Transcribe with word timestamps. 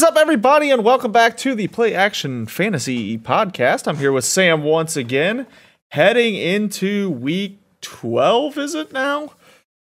is 0.00 0.04
up, 0.04 0.16
everybody, 0.16 0.70
and 0.70 0.82
welcome 0.82 1.12
back 1.12 1.36
to 1.36 1.54
the 1.54 1.68
Play 1.68 1.94
Action 1.94 2.46
Fantasy 2.46 3.18
Podcast. 3.18 3.86
I'm 3.86 3.98
here 3.98 4.12
with 4.12 4.24
Sam 4.24 4.62
once 4.62 4.96
again, 4.96 5.46
heading 5.90 6.36
into 6.36 7.10
week 7.10 7.58
12, 7.82 8.56
is 8.56 8.74
it 8.74 8.94
now? 8.94 9.34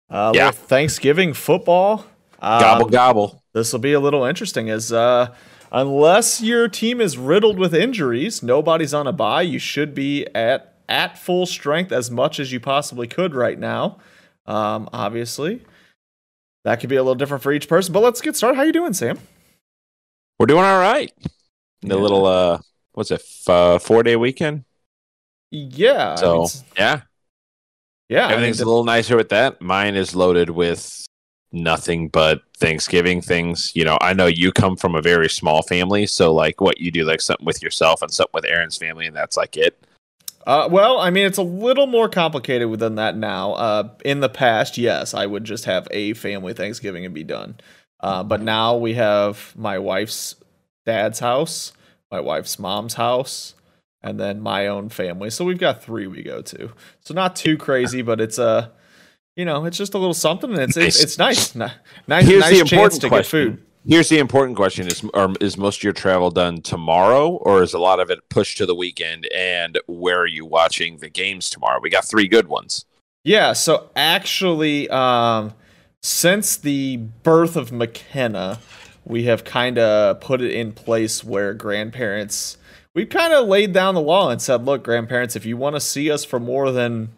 Uh, 0.10 0.32
Yeah. 0.34 0.50
Thanksgiving 0.50 1.36
football. 1.36 2.08
Um, 2.42 2.60
Gobble 2.60 2.90
gobble. 2.90 3.44
This 3.54 3.72
will 3.72 3.80
be 3.80 3.94
a 3.94 4.00
little 4.00 4.24
interesting 4.24 4.72
as 4.72 4.92
uh, 4.92 5.36
unless 5.72 6.42
your 6.42 6.68
team 6.68 7.00
is 7.00 7.16
riddled 7.16 7.60
with 7.60 7.76
injuries, 7.76 8.42
nobody's 8.42 8.96
on 8.96 9.06
a 9.06 9.14
bye. 9.14 9.44
You 9.44 9.60
should 9.60 9.94
be 9.94 10.26
at 10.34 10.74
at 10.90 11.20
full 11.20 11.46
strength 11.46 11.92
as 11.92 12.10
much 12.10 12.40
as 12.40 12.52
you 12.52 12.60
possibly 12.60 13.06
could 13.06 13.36
right 13.36 13.60
now. 13.60 14.00
Um, 14.48 14.90
obviously, 14.92 15.62
that 16.64 16.80
could 16.80 16.90
be 16.90 16.96
a 16.96 17.04
little 17.04 17.14
different 17.14 17.44
for 17.44 17.52
each 17.52 17.70
person. 17.70 17.94
But 17.94 18.02
let's 18.02 18.20
get 18.20 18.36
started. 18.36 18.56
How 18.56 18.64
are 18.64 18.66
you 18.66 18.74
doing, 18.74 18.94
Sam? 18.94 19.20
We're 20.40 20.46
doing 20.46 20.64
all 20.64 20.80
right. 20.80 21.12
The 21.82 21.96
Yeah. 21.96 22.02
little 22.02 22.26
uh, 22.26 22.60
what's 22.94 23.12
it? 23.12 23.22
F- 23.22 23.50
uh, 23.50 23.80
four 23.80 24.04
day 24.04 24.16
weekend. 24.16 24.66
Yeah. 25.52 26.16
So 26.16 26.48
yeah, 26.78 27.02
yeah. 28.10 28.26
I 28.26 28.28
mean, 28.28 28.34
everything's 28.36 28.62
a 28.62 28.66
little 28.66 28.84
nicer 28.84 29.16
with 29.16 29.30
that. 29.30 29.62
Mine 29.62 29.96
is 29.96 30.16
loaded 30.16 30.50
with 30.50 31.06
nothing 31.54 32.10
but 32.10 32.42
Thanksgiving 32.58 33.22
things. 33.22 33.72
You 33.74 33.86
know, 33.86 33.98
I 34.02 34.14
know 34.14 34.26
you 34.26 34.52
come 34.52 34.76
from 34.76 34.96
a 34.96 35.02
very 35.02 35.30
small 35.30 35.62
family, 35.64 36.06
so 36.06 36.34
like 36.34 36.60
what 36.60 36.80
you 36.80 36.92
do, 36.92 37.06
like 37.06 37.22
something 37.22 37.46
with 37.46 37.64
yourself 37.64 38.02
and 38.02 38.12
something 38.12 38.32
with 38.34 38.46
Aaron's 38.46 38.78
family, 38.78 39.08
and 39.08 39.16
that's 39.16 39.38
like 39.38 39.56
it. 39.58 39.82
Uh, 40.46 40.68
well, 40.72 40.98
I 41.00 41.10
mean, 41.10 41.26
it's 41.26 41.38
a 41.38 41.44
little 41.44 41.88
more 41.88 42.08
complicated 42.08 42.80
than 42.80 42.96
that 42.96 43.18
now. 43.18 43.54
Uh, 43.54 43.90
in 44.06 44.22
the 44.22 44.30
past, 44.30 44.78
yes, 44.78 45.14
I 45.14 45.26
would 45.26 45.44
just 45.44 45.66
have 45.66 45.88
a 45.92 46.14
family 46.14 46.54
Thanksgiving 46.54 47.04
and 47.04 47.14
be 47.14 47.24
done. 47.26 47.56
Uh, 48.00 48.24
but 48.24 48.42
now 48.42 48.76
we 48.76 48.94
have 48.94 49.54
my 49.58 49.80
wife's 49.80 50.36
dad's 50.86 51.20
house, 51.20 51.74
my 52.12 52.20
wife's 52.20 52.60
mom's 52.60 52.94
house, 52.94 53.56
and 54.02 54.20
then 54.20 54.40
my 54.40 54.68
own 54.68 54.90
family. 54.90 55.30
So 55.30 55.44
we've 55.44 55.58
got 55.58 55.82
three 55.84 56.08
we 56.08 56.24
go 56.24 56.42
to. 56.42 56.72
So 57.02 57.14
not 57.14 57.36
too 57.36 57.58
crazy, 57.58 58.02
but 58.02 58.22
it's 58.22 58.38
a, 58.38 58.72
you 59.36 59.46
know, 59.46 59.66
it's 59.66 59.78
just 59.78 59.94
a 59.94 59.98
little 59.98 60.14
something, 60.14 60.52
and 60.52 60.60
it's 60.60 60.78
it's, 60.78 60.98
Nice. 60.98 61.04
it's 61.04 61.18
nice, 61.18 61.56
Ni- 61.56 61.74
nice, 62.08 62.26
Here's 62.26 62.42
nice 62.42 62.54
the 62.54 62.60
important 62.60 63.02
to 63.02 63.08
question. 63.10 63.48
get 63.52 63.56
food. 63.58 63.64
Here's 63.86 64.10
the 64.10 64.20
important 64.20 64.58
question: 64.58 64.88
Is 64.88 65.04
are, 65.14 65.34
is 65.40 65.58
most 65.58 65.80
of 65.80 65.84
your 65.84 65.94
travel 65.94 66.30
done 66.30 66.62
tomorrow, 66.62 67.30
or 67.30 67.64
is 67.64 67.74
a 67.74 67.80
lot 67.80 68.00
of 68.02 68.10
it 68.10 68.20
pushed 68.30 68.58
to 68.58 68.66
the 68.66 68.76
weekend? 68.76 69.28
And 69.34 69.80
where 69.88 70.20
are 70.20 70.28
you 70.28 70.46
watching 70.46 70.98
the 70.98 71.10
games 71.10 71.50
tomorrow? 71.50 71.80
We 71.82 71.90
got 71.90 72.04
three 72.06 72.28
good 72.28 72.48
ones. 72.48 72.86
Yeah, 73.24 73.54
so 73.54 73.90
actually, 73.96 74.90
um, 74.90 75.54
since 76.08 76.56
the 76.56 76.96
birth 76.96 77.58
of 77.58 77.74
McKenna, 77.74 78.60
we 79.04 79.24
have 79.24 79.44
kind 79.44 79.78
of 79.78 80.22
put 80.22 80.42
it 80.42 80.52
in 80.52 80.72
place 80.72 81.22
where 81.22 81.54
grandparents, 81.54 82.58
we've 82.96 83.10
kind 83.10 83.34
of 83.34 83.46
laid 83.48 83.74
down 83.74 83.94
the 83.94 84.02
law 84.02 84.30
and 84.30 84.42
said, 84.42 84.64
look, 84.64 84.84
grandparents, 84.84 85.36
if 85.36 85.46
you 85.46 85.58
want 85.58 85.76
to 85.76 85.82
see 85.82 86.10
us 86.10 86.24
for 86.24 86.40
more 86.40 86.72
than, 86.72 87.10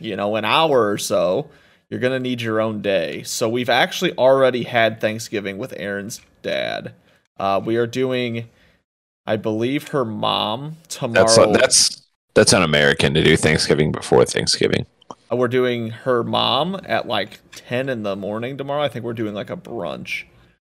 you 0.00 0.16
know, 0.16 0.34
an 0.34 0.44
hour 0.44 0.90
or 0.90 0.98
so, 0.98 1.50
you're 1.88 2.00
going 2.00 2.12
to 2.12 2.18
need 2.18 2.42
your 2.42 2.60
own 2.60 2.82
day. 2.82 3.22
So 3.22 3.48
we've 3.48 3.70
actually 3.70 4.12
already 4.16 4.64
had 4.64 5.00
Thanksgiving 5.00 5.56
with 5.56 5.72
Aaron's 5.76 6.20
dad. 6.42 6.94
Uh, 7.38 7.60
we 7.64 7.76
are 7.76 7.86
doing, 7.86 8.48
I 9.24 9.36
believe, 9.36 9.88
her 9.88 10.04
mom 10.04 10.78
tomorrow. 10.88 11.52
That's 11.52 11.60
that's 11.60 12.02
that's 12.34 12.52
un-American 12.52 13.14
to 13.14 13.22
do 13.22 13.36
Thanksgiving 13.36 13.92
before 13.92 14.24
Thanksgiving. 14.24 14.86
Uh, 15.32 15.36
We're 15.36 15.48
doing 15.48 15.90
her 15.90 16.22
mom 16.22 16.80
at 16.84 17.06
like 17.06 17.38
10 17.52 17.88
in 17.88 18.02
the 18.02 18.16
morning 18.16 18.56
tomorrow. 18.56 18.82
I 18.82 18.88
think 18.88 19.04
we're 19.04 19.12
doing 19.14 19.34
like 19.34 19.50
a 19.50 19.56
brunch. 19.56 20.24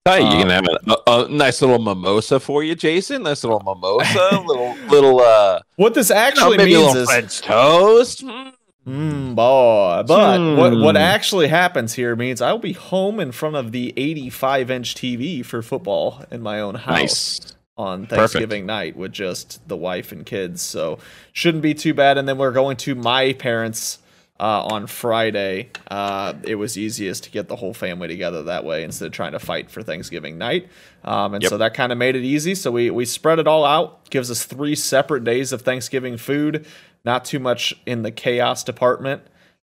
Hey, 0.05 0.20
you 0.20 0.27
Um, 0.27 0.39
can 0.41 0.50
have 0.50 0.67
a, 0.67 1.11
a, 1.11 1.28
nice 1.28 1.62
little 1.62 1.78
mimosa 1.78 2.41
for 2.41 2.64
you, 2.64 2.75
Jason. 2.75 3.22
Nice 3.22 3.44
little 3.44 3.60
mimosa, 3.60 4.43
little 4.47 4.75
little 4.88 5.21
uh, 5.21 5.60
What 5.76 5.94
this 5.94 6.09
you 6.09 6.16
know, 6.16 6.21
actually 6.21 6.56
maybe 6.56 6.75
a 6.75 6.78
means 6.78 6.88
little 6.88 7.03
is, 7.03 7.09
French 7.10 7.41
toast. 7.41 8.25
Mm. 8.25 8.53
mm, 8.84 9.34
boy. 9.37 10.03
But 10.09 10.41
what, 10.59 10.76
what 10.76 10.97
Hmm. 10.97 11.03
actually 11.03 11.47
happens 11.49 11.94
here 11.94 12.16
means 12.16 12.43
I'll 12.43 12.59
be 12.59 12.72
home 12.72 13.21
in 13.21 13.31
front 13.31 13.55
of 13.55 13.71
the 13.71 13.94
85 13.97 14.71
inch 14.72 14.94
TV 14.97 15.44
for 15.47 15.62
football 15.62 16.25
in 16.32 16.43
my 16.43 16.59
own 16.60 16.75
house 16.75 16.99
Nice. 16.99 17.55
on 17.76 18.06
Thanksgiving 18.09 18.66
night 18.66 18.97
with 18.97 19.12
just 19.12 19.66
the 19.69 19.76
wife 19.76 20.10
and 20.10 20.26
kids. 20.26 20.62
So 20.62 20.99
shouldn't 21.32 21.62
be 21.62 21.75
too 21.75 21.94
bad. 21.94 22.19
And 22.19 22.28
then 22.28 22.38
we're 22.38 22.50
going 22.50 22.76
to 22.78 22.97
my 22.97 23.34
parents' 23.34 23.99
uh, 24.42 24.64
on 24.66 24.88
Friday. 24.88 25.70
Uh, 25.88 26.34
it 26.42 26.56
was 26.56 26.76
easiest 26.76 27.22
to 27.22 27.30
get 27.30 27.47
the 27.47 27.54
whole 27.54 27.72
family 27.72 28.08
together 28.08 28.42
that 28.42 28.64
way 28.64 28.82
instead 28.82 29.06
of 29.06 29.12
trying 29.12 29.30
to 29.32 29.38
fight 29.38 29.70
for 29.70 29.82
Thanksgiving 29.82 30.36
night. 30.36 30.69
Um, 31.04 31.34
and 31.34 31.42
Yep. 31.44 31.50
so 31.50 31.58
that 31.58 31.75
kind 31.75 31.92
of 31.92 31.98
made 31.98 32.16
it 32.16 32.25
easy. 32.25 32.56
So 32.56 32.72
we, 32.72 32.91
we 32.91 33.04
spread 33.04 33.38
it 33.38 33.47
all 33.47 33.64
out, 33.64 34.10
gives 34.10 34.32
us 34.32 34.44
three 34.44 34.75
separate 34.75 35.22
days 35.22 35.52
of 35.52 35.62
Thanksgiving 35.62 36.16
food, 36.16 36.66
not 37.04 37.25
too 37.25 37.38
much 37.38 37.72
in 37.86 38.02
the 38.02 38.10
chaos 38.10 38.64
department. 38.64 39.22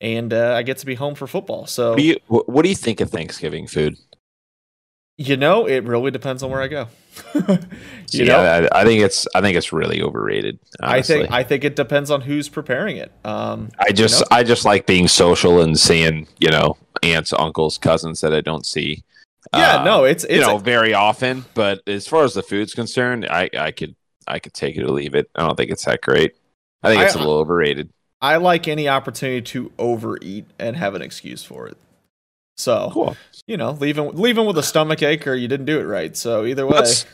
And 0.02 0.32
uh, 0.34 0.54
I 0.56 0.62
get 0.62 0.78
to 0.78 0.86
be 0.86 0.96
home 0.96 1.16
for 1.16 1.26
football. 1.28 1.66
So, 1.66 1.90
What 1.90 1.98
do 1.98 2.04
you 2.04 2.16
What 2.28 2.62
do 2.62 2.70
you 2.70 2.76
think 2.76 3.02
of 3.02 3.10
Thanksgiving 3.10 3.68
food? 3.68 3.98
You 5.20 5.36
know, 5.36 5.68
it 5.68 5.84
really 5.84 6.12
depends 6.12 6.44
on 6.44 6.50
where 6.50 6.62
I 6.62 6.70
go. 6.70 6.88
you 8.12 8.24
know, 8.24 8.42
yeah, 8.42 8.70
I, 8.72 8.82
I 8.82 8.84
think 8.86 9.04
it's 9.04 9.28
I 9.36 9.42
think 9.42 9.58
it's 9.58 9.74
really 9.74 10.02
overrated. 10.02 10.60
I 10.80 11.02
think 11.02 11.30
I 11.30 11.44
think 11.44 11.66
it 11.66 11.76
depends 11.76 12.10
on 12.10 12.22
who's 12.22 12.48
preparing 12.48 12.96
it. 12.96 13.12
Um, 13.26 13.70
I 13.78 13.92
just 13.92 14.22
know? 14.22 14.28
I 14.32 14.44
just 14.44 14.64
like 14.64 14.86
being 14.86 15.10
social 15.10 15.60
and 15.60 15.78
seeing 15.78 16.26
you 16.40 16.50
know 16.50 16.78
aunts, 17.04 17.34
uncles, 17.34 17.78
cousins 17.78 18.22
that 18.22 18.34
I 18.34 18.40
don't 18.40 18.66
see. 18.66 19.04
yeah, 19.54 19.82
uh, 19.82 19.84
no, 19.84 20.06
it's 20.06 20.24
it's 20.24 20.36
you 20.36 20.40
know 20.40 20.58
very 20.58 20.94
often. 20.94 21.44
But 21.54 21.82
as 21.86 22.08
far 22.08 22.24
as 22.24 22.34
the 22.34 22.42
food's 22.42 22.74
concerned, 22.74 23.28
I 23.30 23.50
I 23.60 23.72
could 23.72 23.98
I 24.26 24.40
could 24.40 24.54
take 24.54 24.78
it 24.78 24.84
or 24.84 24.92
leave 24.92 25.16
it. 25.16 25.30
I 25.36 25.46
don't 25.46 25.58
think 25.58 25.70
it's 25.70 25.84
that 25.84 26.00
great. 26.00 26.34
I 26.82 26.92
think 26.92 27.04
it's 27.04 27.16
a 27.16 27.18
little 27.18 27.40
overrated. 27.40 27.90
I 28.22 28.38
like 28.38 28.70
any 28.70 28.88
opportunity 28.88 29.42
to 29.42 29.74
overeat 29.78 30.46
and 30.58 30.78
have 30.78 30.96
an 30.96 31.02
excuse 31.02 31.44
for 31.44 31.68
it. 31.68 31.78
So 32.60 32.90
Cool. 32.94 33.18
you 33.48 33.58
know, 33.58 33.72
leaving 33.72 34.12
leaving 34.16 34.46
with 34.46 34.58
a 34.58 34.64
stomach 34.64 35.02
ache 35.02 35.26
or 35.28 35.34
you 35.34 35.48
didn't 35.48 35.66
do 35.66 35.80
it 35.80 35.84
right. 35.86 36.16
So 36.16 36.46
either 36.46 36.66
way, 36.68 36.74
Let's 36.78 37.06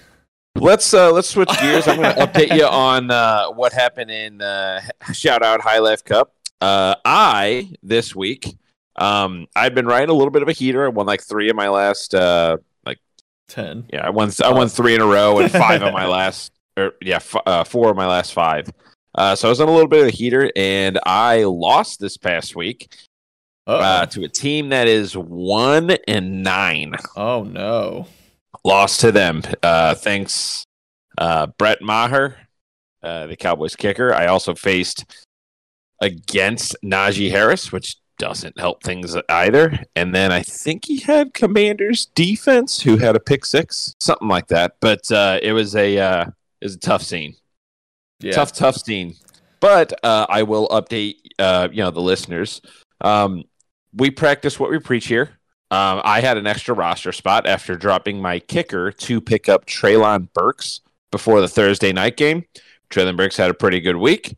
let's 0.56 0.94
uh, 0.94 1.12
let's 1.12 1.30
switch 1.30 1.50
gears. 1.62 1.88
I'm 1.88 1.98
going 1.98 2.16
to 2.16 2.22
update 2.26 2.56
you 2.58 2.66
on 2.66 3.12
uh, 3.12 3.50
what 3.52 3.72
happened 3.74 4.10
in 4.12 4.42
uh, 4.42 4.82
shout 5.14 5.44
out 5.44 5.62
High 5.62 5.80
Life 5.80 6.04
Cup. 6.04 6.34
Uh, 6.62 6.96
I 7.06 7.72
this 7.84 8.16
week 8.16 8.58
um, 8.96 9.48
I've 9.56 9.76
been 9.76 9.86
riding 9.86 10.10
a 10.10 10.14
little 10.14 10.32
bit 10.32 10.42
of 10.42 10.48
a 10.48 10.54
heater. 10.54 10.86
I 10.86 10.90
won 10.90 11.06
like 11.06 11.22
three 11.22 11.50
of 11.50 11.56
my 11.56 11.70
last 11.70 12.16
uh, 12.16 12.58
like 12.86 13.00
ten. 13.48 13.86
Yeah, 13.94 14.06
I 14.06 14.10
won. 14.10 14.32
I 14.44 14.52
won 14.52 14.68
three 14.70 14.96
in 14.96 15.02
a 15.02 15.06
row 15.06 15.40
and 15.40 15.52
five 15.52 15.82
of 15.84 15.94
my 15.94 16.08
last. 16.18 16.52
Or 16.78 16.94
yeah, 17.02 17.18
f- 17.18 17.36
uh, 17.46 17.64
four 17.64 17.90
of 17.92 17.96
my 17.98 18.08
last 18.08 18.34
five. 18.34 18.68
Uh, 19.14 19.36
so 19.36 19.48
I 19.48 19.50
was 19.50 19.62
on 19.62 19.70
a 19.70 19.72
little 19.72 19.88
bit 19.88 20.02
of 20.02 20.08
a 20.08 20.12
heater, 20.12 20.52
and 20.58 21.00
I 21.06 21.44
lost 21.44 22.00
this 22.02 22.18
past 22.18 22.56
week. 22.56 22.94
Uh, 23.68 24.06
to 24.08 24.24
a 24.24 24.30
team 24.30 24.70
that 24.70 24.88
is 24.88 25.16
one 25.18 25.92
and 26.08 26.44
nine. 26.44 26.94
oh 27.16 27.44
no. 27.44 28.08
Lost 28.64 29.00
to 29.02 29.12
them. 29.12 29.44
Uh, 29.62 29.94
thanks, 29.94 30.64
uh, 31.20 31.48
Brett 31.58 31.82
Maher, 31.84 32.36
uh, 33.04 33.28
the 33.28 33.36
Cowboys 33.36 33.76
kicker. 33.76 34.12
I 34.14 34.26
also 34.28 34.56
faced 34.56 35.06
against 36.02 36.76
Najee 36.84 37.30
Harris, 37.30 37.72
which 37.72 37.98
doesn't 38.18 38.60
help 38.60 38.82
things 38.84 39.16
either. 39.30 39.78
And 39.96 40.16
then 40.16 40.32
I 40.32 40.42
think 40.42 40.86
he 40.86 41.00
had 41.00 41.34
Commanders 41.34 42.08
defense 42.16 42.82
who 42.82 42.98
had 42.98 43.16
a 43.16 43.20
pick 43.20 43.46
six, 43.46 43.94
something 44.00 44.28
like 44.28 44.48
that. 44.48 44.78
But 44.80 45.12
uh, 45.12 45.40
it 45.44 45.52
was 45.54 45.76
a 45.76 45.98
uh, 46.00 46.26
it 46.62 46.66
was 46.66 46.76
a 46.76 46.80
tough 46.80 47.04
scene, 47.04 47.36
Yeah. 48.20 48.34
tough 48.34 48.52
tough 48.54 48.78
scene. 48.78 49.16
But 49.60 49.94
uh, 50.04 50.26
I 50.30 50.44
will 50.44 50.68
update 50.70 51.16
uh, 51.40 51.68
you 51.72 51.84
know 51.84 51.92
the 51.92 52.02
listeners. 52.02 52.62
Um, 53.02 53.44
we 53.96 54.12
practice 54.12 54.60
what 54.60 54.70
we 54.70 54.80
preach 54.80 55.08
here. 55.08 55.40
Um, 55.72 56.02
I 56.04 56.22
had 56.22 56.38
an 56.38 56.48
extra 56.48 56.76
roster 56.76 57.12
spot 57.12 57.48
after 57.48 57.76
dropping 57.76 58.22
my 58.22 58.40
kicker 58.40 58.92
to 58.92 59.20
pick 59.20 59.50
up 59.50 59.66
Treylon 59.66 60.32
Burks 60.34 60.82
before 61.12 61.42
the 61.42 61.48
Thursday 61.48 61.92
night 61.92 62.18
game. 62.18 62.46
Treylon 62.90 63.18
Burks 63.18 63.38
had 63.38 63.50
a 63.50 63.54
pretty 63.54 63.82
good 63.82 63.96
week. 63.96 64.36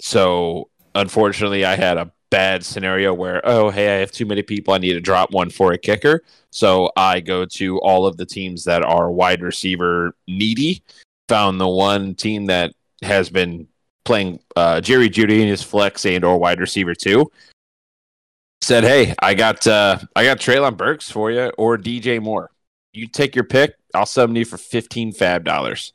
So 0.00 0.68
unfortunately, 0.94 1.64
I 1.64 1.76
had 1.76 1.96
a 1.96 2.12
bad 2.30 2.64
scenario 2.64 3.14
where, 3.14 3.40
oh, 3.44 3.70
hey, 3.70 3.96
I 3.96 4.00
have 4.00 4.10
too 4.10 4.26
many 4.26 4.42
people. 4.42 4.74
I 4.74 4.78
need 4.78 4.92
to 4.94 5.00
drop 5.00 5.32
one 5.32 5.50
for 5.50 5.72
a 5.72 5.78
kicker. 5.78 6.22
So 6.50 6.90
I 6.96 7.20
go 7.20 7.44
to 7.46 7.78
all 7.78 8.06
of 8.06 8.16
the 8.16 8.26
teams 8.26 8.64
that 8.64 8.82
are 8.82 9.10
wide 9.10 9.40
receiver 9.40 10.14
needy. 10.28 10.82
Found 11.28 11.58
the 11.58 11.68
one 11.68 12.14
team 12.14 12.46
that 12.46 12.74
has 13.02 13.30
been 13.30 13.66
playing 14.04 14.40
uh, 14.56 14.80
Jerry 14.82 15.08
Jeudy 15.08 15.40
in 15.40 15.48
his 15.48 15.62
flex 15.62 16.04
and 16.04 16.22
or 16.22 16.36
wide 16.36 16.60
receiver 16.60 16.94
too. 16.94 17.30
Said, 18.64 18.84
hey, 18.84 19.14
I 19.18 19.34
got 19.34 19.66
uh, 19.66 19.98
I 20.16 20.24
got 20.24 20.38
Treylon 20.38 20.78
Burks 20.78 21.10
for 21.10 21.30
you 21.30 21.52
or 21.58 21.76
DJ 21.76 22.18
Moore. 22.18 22.50
You 22.94 23.06
take 23.06 23.34
your 23.34 23.44
pick. 23.44 23.74
I'll 23.94 24.06
sub 24.06 24.30
them 24.30 24.34
to 24.36 24.38
you 24.38 24.46
for 24.46 24.56
fifteen 24.56 25.12
fab 25.12 25.44
dollars. 25.44 25.92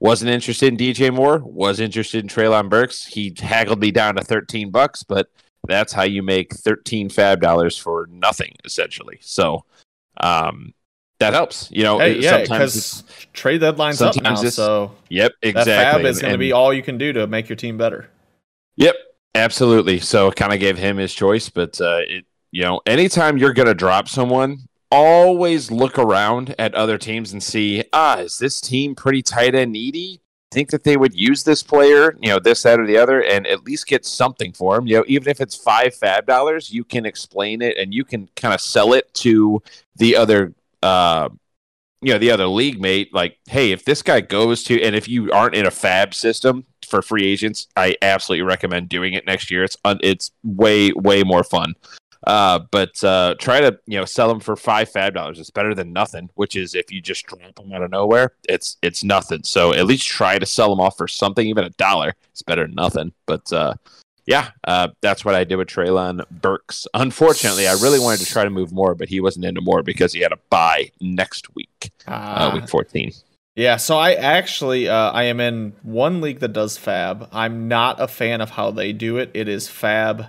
Wasn't 0.00 0.28
interested 0.28 0.72
in 0.72 0.76
DJ 0.76 1.14
Moore. 1.14 1.38
Was 1.38 1.78
interested 1.78 2.24
in 2.24 2.28
Treylon 2.28 2.68
Burks. 2.68 3.06
He 3.06 3.32
haggled 3.38 3.78
me 3.78 3.92
down 3.92 4.16
to 4.16 4.24
thirteen 4.24 4.72
bucks, 4.72 5.04
but 5.04 5.30
that's 5.68 5.92
how 5.92 6.02
you 6.02 6.24
make 6.24 6.52
thirteen 6.52 7.10
fab 7.10 7.40
dollars 7.40 7.78
for 7.78 8.08
nothing, 8.10 8.56
essentially. 8.64 9.18
So, 9.20 9.64
um, 10.16 10.74
that 11.20 11.32
helps. 11.32 11.70
You 11.70 11.84
know, 11.84 12.00
Hey, 12.00 12.18
yeah, 12.18 12.38
sometimes 12.38 13.02
because 13.02 13.28
trade 13.32 13.60
deadline's 13.60 14.02
up 14.02 14.16
now, 14.16 14.34
sometimes 14.34 14.54
so 14.56 14.96
yep, 15.10 15.30
exactly. 15.42 15.72
that 15.72 15.92
fab 15.92 16.04
is 16.06 16.20
going 16.20 16.32
to 16.32 16.38
be 16.38 16.50
all 16.50 16.74
you 16.74 16.82
can 16.82 16.98
do 16.98 17.12
to 17.12 17.28
make 17.28 17.48
your 17.48 17.56
team 17.56 17.78
better. 17.78 18.10
Yep, 18.74 18.96
absolutely. 19.34 20.00
So 20.00 20.30
kind 20.30 20.52
of 20.52 20.60
gave 20.60 20.78
him 20.78 20.96
his 20.96 21.14
choice, 21.14 21.48
but 21.48 21.80
uh, 21.80 22.00
it 22.06 22.24
you 22.52 22.62
know, 22.62 22.80
anytime 22.86 23.38
you're 23.38 23.52
gonna 23.52 23.74
drop 23.74 24.08
someone, 24.08 24.58
always 24.90 25.70
look 25.70 25.98
around 25.98 26.54
at 26.58 26.74
other 26.74 26.98
teams 26.98 27.32
and 27.32 27.42
see, 27.42 27.84
ah, 27.92 28.18
is 28.18 28.38
this 28.38 28.60
team 28.60 28.94
pretty 28.94 29.22
tight 29.22 29.54
end 29.54 29.72
needy? 29.72 30.20
Think 30.50 30.70
that 30.70 30.82
they 30.82 30.96
would 30.96 31.14
use 31.14 31.44
this 31.44 31.62
player, 31.62 32.16
you 32.20 32.28
know, 32.28 32.40
this, 32.40 32.64
that, 32.64 32.80
or 32.80 32.86
the 32.86 32.96
other, 32.96 33.22
and 33.22 33.46
at 33.46 33.62
least 33.62 33.86
get 33.86 34.04
something 34.04 34.52
for 34.52 34.76
him. 34.76 34.88
You 34.88 34.96
know, 34.96 35.04
even 35.06 35.28
if 35.28 35.40
it's 35.40 35.54
five 35.54 35.94
fab 35.94 36.26
dollars, 36.26 36.72
you 36.72 36.82
can 36.82 37.06
explain 37.06 37.62
it 37.62 37.76
and 37.76 37.94
you 37.94 38.04
can 38.04 38.28
kind 38.34 38.52
of 38.52 38.60
sell 38.60 38.92
it 38.92 39.12
to 39.14 39.62
the 39.96 40.16
other 40.16 40.54
uh 40.82 41.28
you 42.02 42.12
know 42.12 42.18
the 42.18 42.30
other 42.30 42.46
league 42.46 42.80
mate 42.80 43.12
like 43.12 43.38
hey 43.48 43.72
if 43.72 43.84
this 43.84 44.02
guy 44.02 44.20
goes 44.20 44.62
to 44.62 44.80
and 44.82 44.96
if 44.96 45.08
you 45.08 45.30
aren't 45.32 45.54
in 45.54 45.66
a 45.66 45.70
fab 45.70 46.14
system 46.14 46.64
for 46.86 47.02
free 47.02 47.26
agents 47.26 47.68
i 47.76 47.94
absolutely 48.02 48.42
recommend 48.42 48.88
doing 48.88 49.14
it 49.14 49.26
next 49.26 49.50
year. 49.50 49.64
It's 49.64 49.76
un, 49.84 49.98
it's 50.02 50.30
way 50.44 50.92
way 50.92 51.22
more 51.22 51.44
fun. 51.44 51.74
Uh 52.26 52.60
but 52.70 53.02
uh 53.02 53.34
try 53.38 53.60
to 53.60 53.78
you 53.86 53.98
know 53.98 54.04
sell 54.04 54.28
them 54.28 54.40
for 54.40 54.56
five 54.56 54.90
fab 54.90 55.14
dollars. 55.14 55.38
It's 55.38 55.50
better 55.50 55.74
than 55.74 55.92
nothing 55.92 56.28
which 56.34 56.56
is 56.56 56.74
if 56.74 56.92
you 56.92 57.00
just 57.00 57.26
drop 57.26 57.54
them 57.54 57.72
out 57.72 57.82
of 57.82 57.90
nowhere 57.90 58.32
it's 58.48 58.76
it's 58.82 59.02
nothing. 59.02 59.42
So 59.44 59.72
at 59.72 59.86
least 59.86 60.06
try 60.06 60.38
to 60.38 60.46
sell 60.46 60.68
them 60.68 60.80
off 60.80 60.96
for 60.96 61.08
something 61.08 61.46
even 61.46 61.64
a 61.64 61.70
dollar. 61.70 62.14
It's 62.30 62.42
better 62.42 62.66
than 62.66 62.74
nothing. 62.74 63.12
But 63.26 63.50
uh 63.52 63.74
yeah, 64.30 64.50
uh, 64.62 64.88
that's 65.00 65.24
what 65.24 65.34
I 65.34 65.42
did 65.42 65.56
with 65.56 65.66
Treylon 65.66 66.22
Burks. 66.30 66.86
Unfortunately, 66.94 67.66
I 67.66 67.72
really 67.72 67.98
wanted 67.98 68.20
to 68.20 68.26
try 68.26 68.44
to 68.44 68.50
move 68.50 68.70
Moore, 68.72 68.94
but 68.94 69.08
he 69.08 69.20
wasn't 69.20 69.44
into 69.44 69.60
Moore 69.60 69.82
because 69.82 70.12
he 70.12 70.20
had 70.20 70.30
a 70.30 70.38
bye 70.50 70.92
next 71.00 71.52
week, 71.56 71.90
uh, 72.06 72.12
Ah. 72.12 72.52
week 72.54 72.68
14. 72.68 73.12
Yeah, 73.56 73.76
so 73.76 73.98
I 73.98 74.12
actually 74.14 74.88
uh, 74.88 75.10
I 75.10 75.24
am 75.24 75.40
in 75.40 75.72
one 75.82 76.20
league 76.20 76.38
that 76.38 76.52
does 76.52 76.78
fab. 76.78 77.28
I'm 77.32 77.66
not 77.66 78.00
a 78.00 78.06
fan 78.06 78.40
of 78.40 78.50
how 78.50 78.70
they 78.70 78.92
do 78.92 79.18
it. 79.18 79.32
It 79.34 79.48
is 79.48 79.66
fab 79.68 80.26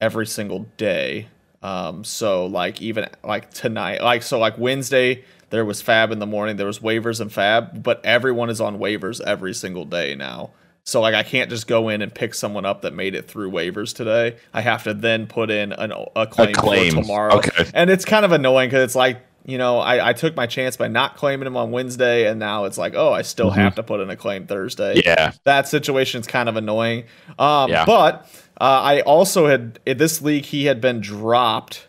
every 0.00 0.26
single 0.26 0.66
day. 0.76 1.28
Um, 1.62 2.02
so 2.02 2.46
like 2.46 2.82
even 2.82 3.06
like 3.22 3.52
tonight, 3.52 4.02
like 4.02 4.24
so 4.24 4.40
like 4.40 4.58
Wednesday 4.58 5.24
there 5.50 5.64
was 5.64 5.80
fab 5.80 6.10
in 6.10 6.18
the 6.18 6.26
morning. 6.26 6.56
There 6.56 6.66
was 6.66 6.80
waivers 6.80 7.20
and 7.20 7.32
fab, 7.32 7.82
but 7.82 8.04
everyone 8.04 8.50
is 8.50 8.60
on 8.60 8.78
waivers 8.78 9.20
every 9.20 9.54
single 9.54 9.84
day 9.84 10.14
now. 10.16 10.50
So 10.90 11.00
like 11.00 11.14
I 11.14 11.22
can't 11.22 11.48
just 11.48 11.66
go 11.66 11.88
in 11.88 12.02
and 12.02 12.12
pick 12.12 12.34
someone 12.34 12.64
up 12.64 12.82
that 12.82 12.92
made 12.94 13.14
it 13.14 13.28
through 13.28 13.50
waivers 13.52 13.94
today. 13.94 14.36
I 14.52 14.60
have 14.60 14.82
to 14.84 14.92
then 14.94 15.26
put 15.26 15.50
in 15.50 15.72
an, 15.72 15.92
a 16.16 16.26
claim, 16.26 16.52
claim. 16.54 16.94
for 16.94 17.02
tomorrow. 17.02 17.36
Okay. 17.36 17.70
And 17.72 17.88
it's 17.90 18.04
kind 18.04 18.24
of 18.24 18.32
annoying 18.32 18.68
because 18.68 18.84
it's 18.84 18.96
like 18.96 19.18
you 19.46 19.56
know 19.56 19.78
I, 19.78 20.10
I 20.10 20.12
took 20.12 20.36
my 20.36 20.46
chance 20.46 20.76
by 20.76 20.88
not 20.88 21.16
claiming 21.16 21.46
him 21.46 21.56
on 21.56 21.70
Wednesday, 21.70 22.26
and 22.28 22.38
now 22.40 22.64
it's 22.64 22.76
like 22.76 22.94
oh 22.96 23.12
I 23.12 23.22
still 23.22 23.50
Mhm. 23.50 23.54
have 23.56 23.74
to 23.76 23.82
put 23.82 24.00
in 24.00 24.10
a 24.10 24.16
claim 24.16 24.46
Thursday. 24.46 25.00
Yeah. 25.04 25.32
That 25.44 25.68
situation's 25.68 26.26
kind 26.26 26.48
of 26.48 26.56
annoying. 26.56 27.04
Um, 27.38 27.70
Yeah. 27.70 27.84
But 27.86 28.26
uh, 28.60 28.64
I 28.64 29.00
also 29.02 29.46
had 29.46 29.78
in 29.86 29.96
this 29.96 30.20
league 30.20 30.44
he 30.44 30.64
had 30.66 30.80
been 30.80 31.00
dropped 31.00 31.86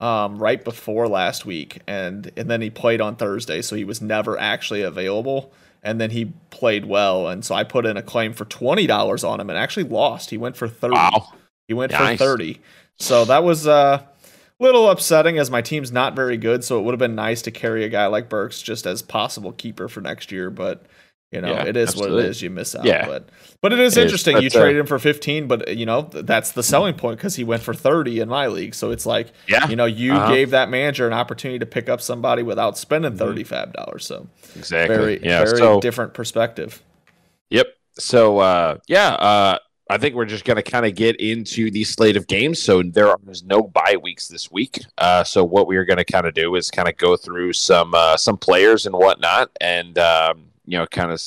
um, 0.00 0.38
right 0.38 0.64
before 0.64 1.08
last 1.08 1.44
week, 1.44 1.80
and 1.86 2.30
and 2.36 2.48
then 2.48 2.62
he 2.62 2.70
played 2.70 3.00
on 3.00 3.16
Thursday, 3.16 3.60
so 3.60 3.76
he 3.76 3.84
was 3.84 4.00
never 4.00 4.38
actually 4.38 4.80
available. 4.82 5.52
And 5.82 6.00
then 6.00 6.10
he 6.10 6.32
played 6.50 6.84
well, 6.84 7.28
and 7.28 7.42
so 7.44 7.54
I 7.54 7.64
put 7.64 7.86
in 7.86 7.96
a 7.96 8.02
claim 8.02 8.34
for 8.34 8.44
twenty 8.44 8.86
dollars 8.86 9.24
on 9.24 9.40
him, 9.40 9.48
and 9.48 9.58
actually 9.58 9.84
lost. 9.84 10.28
He 10.30 10.36
went 10.36 10.56
for 10.56 10.68
thirty. 10.68 10.94
Wow. 10.94 11.28
He 11.68 11.74
went 11.74 11.92
Nice. 11.92 12.18
for 12.18 12.24
30. 12.24 12.60
So 12.96 13.24
that 13.26 13.44
was 13.44 13.64
a 13.64 13.70
uh, 13.70 14.02
little 14.58 14.90
upsetting 14.90 15.38
as 15.38 15.50
my 15.52 15.62
team's 15.62 15.92
not 15.92 16.16
very 16.16 16.36
good. 16.36 16.64
So 16.64 16.78
it 16.78 16.82
would 16.82 16.92
have 16.92 16.98
been 16.98 17.14
nice 17.14 17.42
to 17.42 17.52
carry 17.52 17.84
a 17.84 17.88
guy 17.88 18.06
like 18.08 18.28
Burks 18.28 18.60
just 18.60 18.86
as 18.86 19.02
possible 19.02 19.52
keeper 19.52 19.88
for 19.88 20.00
next 20.00 20.32
year. 20.32 20.50
But, 20.50 20.84
you 21.30 21.40
know, 21.40 21.48
Yeah, 21.52 21.64
it 21.64 21.76
is 21.76 21.94
what 21.96 22.10
it 22.10 22.24
is. 22.24 22.42
You 22.42 22.50
miss 22.50 22.74
out. 22.74 22.84
Yeah. 22.84 23.06
But, 23.06 23.28
but 23.60 23.72
it 23.72 23.78
is 23.78 23.96
It 23.96 24.00
is, 24.00 24.04
interesting. 24.04 24.34
but, 24.34 24.42
you 24.42 24.48
uh, 24.48 24.60
traded 24.62 24.80
him 24.80 24.86
for 24.86 24.98
15, 24.98 25.46
but, 25.46 25.76
you 25.76 25.86
know, 25.86 26.02
that's 26.12 26.52
the 26.52 26.62
selling 26.62 26.94
point 26.94 27.18
because 27.18 27.36
he 27.36 27.44
went 27.44 27.62
for 27.62 27.72
30 27.74 28.20
in 28.20 28.28
my 28.28 28.48
league. 28.48 28.74
So 28.74 28.90
it's 28.90 29.06
like, 29.06 29.32
Yeah. 29.48 29.68
you 29.68 29.76
know, 29.76 29.84
you 29.84 30.14
Uh-huh. 30.14 30.32
gave 30.32 30.50
that 30.50 30.70
manager 30.70 31.06
an 31.06 31.12
opportunity 31.12 31.58
to 31.60 31.66
pick 31.66 31.88
up 31.88 32.00
somebody 32.00 32.42
without 32.42 32.76
spending 32.76 33.16
30 33.16 33.44
fab 33.44 33.72
dollars. 33.72 34.06
So 34.06 34.26
Exactly. 34.56 34.96
very, 34.96 35.20
yeah. 35.22 35.44
very 35.44 35.58
so, 35.58 35.80
different 35.80 36.14
perspective. 36.14 36.82
Yep. 37.50 37.68
So 37.98 38.38
uh, 38.38 38.78
yeah, 38.88 39.14
uh, 39.14 39.58
I 39.88 39.98
think 39.98 40.14
we're 40.14 40.24
just 40.24 40.44
going 40.44 40.56
to 40.56 40.62
kind 40.62 40.86
of 40.86 40.94
get 40.94 41.16
into 41.20 41.68
the 41.70 41.82
slate 41.82 42.16
of 42.16 42.28
games. 42.28 42.62
So 42.62 42.80
there 42.82 43.08
are 43.08 43.18
no 43.44 43.62
bye 43.64 43.96
weeks 44.00 44.28
this 44.28 44.50
week. 44.50 44.80
Uh, 44.98 45.24
so 45.24 45.42
what 45.44 45.66
we 45.66 45.76
are 45.76 45.84
going 45.84 45.96
to 45.98 46.04
kind 46.04 46.26
of 46.26 46.34
do 46.34 46.54
is 46.54 46.70
kind 46.70 46.88
of 46.88 46.96
go 46.96 47.16
through 47.16 47.52
some 47.54 47.92
uh, 47.94 48.16
some 48.16 48.36
players 48.36 48.86
and 48.86 48.94
whatnot, 48.94 49.50
and 49.60 49.98
um, 49.98 50.44
you 50.70 50.78
know, 50.78 50.86
kind 50.86 51.10
of 51.10 51.20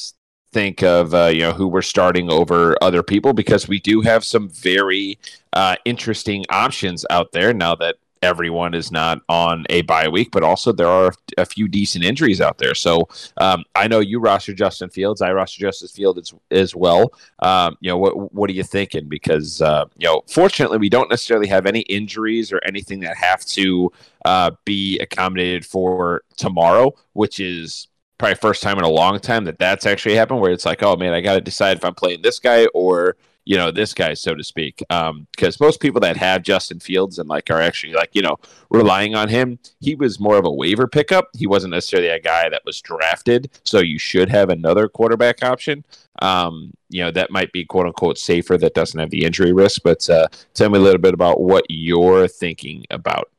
think 0.51 0.83
of 0.83 1.13
uh, 1.13 1.25
you 1.25 1.41
know 1.41 1.51
who 1.51 1.67
we're 1.67 1.81
starting 1.81 2.31
over 2.31 2.77
other 2.81 3.03
people 3.03 3.33
because 3.33 3.67
we 3.67 3.79
do 3.79 4.01
have 4.01 4.23
some 4.23 4.47
very 4.49 5.17
uh, 5.51 5.75
interesting 5.85 6.45
options 6.49 7.05
out 7.09 7.31
there 7.33 7.53
now 7.53 7.75
that 7.75 7.95
everyone 8.21 8.73
is 8.73 8.89
not 8.89 9.19
on 9.27 9.65
a 9.69 9.81
bye 9.81 10.07
week, 10.07 10.29
but 10.31 10.43
also 10.43 10.71
there 10.71 10.87
are 10.87 11.13
a 11.37 11.45
few 11.45 11.67
decent 11.67 12.05
injuries 12.05 12.39
out 12.39 12.57
there. 12.57 12.73
So 12.73 13.09
um, 13.37 13.65
I 13.75 13.89
know 13.89 13.99
you 13.99 14.19
roster 14.19 14.53
Justin 14.53 14.89
Fields. 14.89 15.21
I 15.21 15.33
roster 15.33 15.59
Justin 15.59 15.89
Fields 15.89 16.31
as, 16.31 16.39
as 16.49 16.75
well. 16.75 17.13
Um, 17.39 17.75
you 17.81 17.89
know, 17.89 17.97
what 17.97 18.33
what 18.33 18.49
are 18.49 18.53
you 18.53 18.63
thinking? 18.63 19.09
Because 19.09 19.61
uh, 19.61 19.85
you 19.97 20.07
know, 20.07 20.23
fortunately, 20.27 20.77
we 20.77 20.89
don't 20.89 21.09
necessarily 21.09 21.47
have 21.47 21.65
any 21.65 21.81
injuries 21.81 22.53
or 22.53 22.61
anything 22.65 23.01
that 23.01 23.17
have 23.17 23.43
to 23.47 23.91
uh, 24.23 24.51
be 24.63 24.97
accommodated 24.99 25.65
for 25.65 26.23
tomorrow, 26.37 26.93
which 27.11 27.41
is 27.41 27.89
probably 28.17 28.35
first 28.35 28.63
time 28.63 28.77
in 28.77 28.83
a 28.83 28.89
long 28.89 29.19
time 29.19 29.45
that 29.45 29.59
that's 29.59 29.85
actually 29.85 30.15
happened. 30.15 30.39
Where 30.39 30.51
it's 30.51 30.65
like, 30.65 30.83
oh 30.83 30.95
man, 30.95 31.13
I 31.13 31.21
got 31.21 31.35
to 31.35 31.41
decide 31.41 31.77
if 31.77 31.85
I'm 31.85 31.95
playing 31.95 32.21
this 32.21 32.39
guy 32.39 32.65
or 32.73 33.15
you 33.45 33.57
know 33.57 33.71
this 33.71 33.93
guy 33.93 34.13
so 34.13 34.35
to 34.35 34.43
speak. 34.43 34.83
Because 34.89 35.59
most 35.59 35.79
people 35.79 35.99
that 36.01 36.17
have 36.17 36.43
justin 36.43 36.79
fields 36.79 37.19
and 37.19 37.27
like 37.27 37.49
are 37.49 37.61
actually 37.61 37.93
like 37.93 38.09
you 38.13 38.21
know 38.21 38.37
relying 38.69 39.15
on 39.15 39.27
him 39.29 39.59
he 39.79 39.95
was 39.95 40.19
more 40.19 40.37
of 40.37 40.45
a 40.45 40.51
waiver 40.51 40.87
pickup. 40.87 41.29
He 41.33 41.47
wasn't 41.47 41.71
necessarily 41.71 42.09
a 42.09 42.19
guy 42.19 42.49
that 42.49 42.63
was 42.65 42.81
drafted 42.81 43.49
so 43.63 43.79
you 43.79 43.99
should 43.99 44.29
have 44.29 44.49
another 44.49 44.87
quarterback 44.87 45.43
option. 45.43 45.83
Um, 46.21 46.73
you 46.89 47.03
know 47.03 47.11
that 47.11 47.31
might 47.31 47.51
be 47.51 47.65
quote 47.65 47.87
unquote 47.87 48.17
safer 48.17 48.57
that 48.57 48.75
doesn't 48.75 48.99
have 48.99 49.09
the 49.09 49.25
injury 49.25 49.51
risk 49.51 49.81
but 49.83 50.07
uh, 50.09 50.27
tell 50.53 50.69
me 50.69 50.77
a 50.77 50.81
little 50.81 51.01
bit 51.01 51.13
about 51.13 51.41
what 51.41 51.65
you're 51.69 52.27
thinking 52.27 52.85
about 52.91 53.29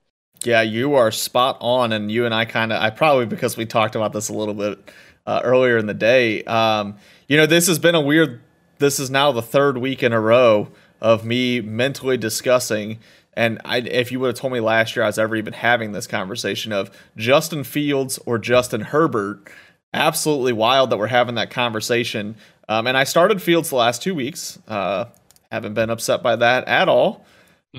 Yeah, 0.47 0.63
you 0.63 0.95
are 0.95 1.11
spot 1.11 1.57
on, 1.61 1.93
and 1.93 2.11
you 2.11 2.25
and 2.27 2.35
I 2.35 2.45
kind 2.45 2.73
of, 2.73 2.83
I 2.83 2.91
probably 2.91 3.27
because 3.27 3.57
we 3.57 3.67
talked 3.67 3.97
about 3.97 4.13
this 4.13 4.29
a 4.29 4.35
little 4.35 4.55
bit 4.55 4.79
uh, 5.27 5.41
earlier 5.43 5.79
in 5.79 5.87
the 5.87 5.95
day. 5.95 6.45
Um, 6.45 6.97
you 7.29 7.37
know, 7.37 7.47
this 7.47 7.67
has 7.67 7.79
been 7.79 7.95
a 7.95 8.01
weird. 8.01 8.41
This 8.79 8.99
is 8.99 9.11
now 9.11 9.33
the 9.33 9.43
third 9.43 9.79
week 9.79 10.03
in 10.03 10.13
a 10.13 10.21
row 10.21 10.69
of 11.01 11.25
me 11.25 11.61
mentally 11.61 12.17
discussing, 12.17 12.99
and 13.35 13.61
I, 13.65 13.79
if 13.79 14.13
you 14.13 14.21
would 14.21 14.29
have 14.29 14.37
told 14.37 14.53
me 14.53 14.61
last 14.61 14.97
year 14.97 15.05
I 15.05 15.09
was 15.09 15.19
ever 15.19 15.37
even 15.37 15.53
having 15.53 15.93
this 15.93 16.07
conversation 16.07 16.73
of 16.73 16.91
Justin 17.17 17.65
Fields 17.65 18.19
or 18.27 18.39
Justin 18.39 18.83
Herbert, 18.83 19.49
absolutely 19.93 20.53
wild 20.53 20.91
that 20.91 20.99
we're 20.99 21.07
having 21.07 21.37
that 21.37 21.51
conversation. 21.51 22.37
Um, 22.69 22.87
and 22.87 22.97
I 22.97 23.05
started 23.05 23.41
Fields 23.41 23.71
the 23.71 23.77
last 23.77 24.03
two 24.03 24.15
weeks. 24.15 24.59
Uh, 24.67 25.07
haven't 25.51 25.75
been 25.75 25.91
upset 25.91 26.23
by 26.23 26.37
that 26.37 26.67
at 26.67 26.89
all. 26.89 27.25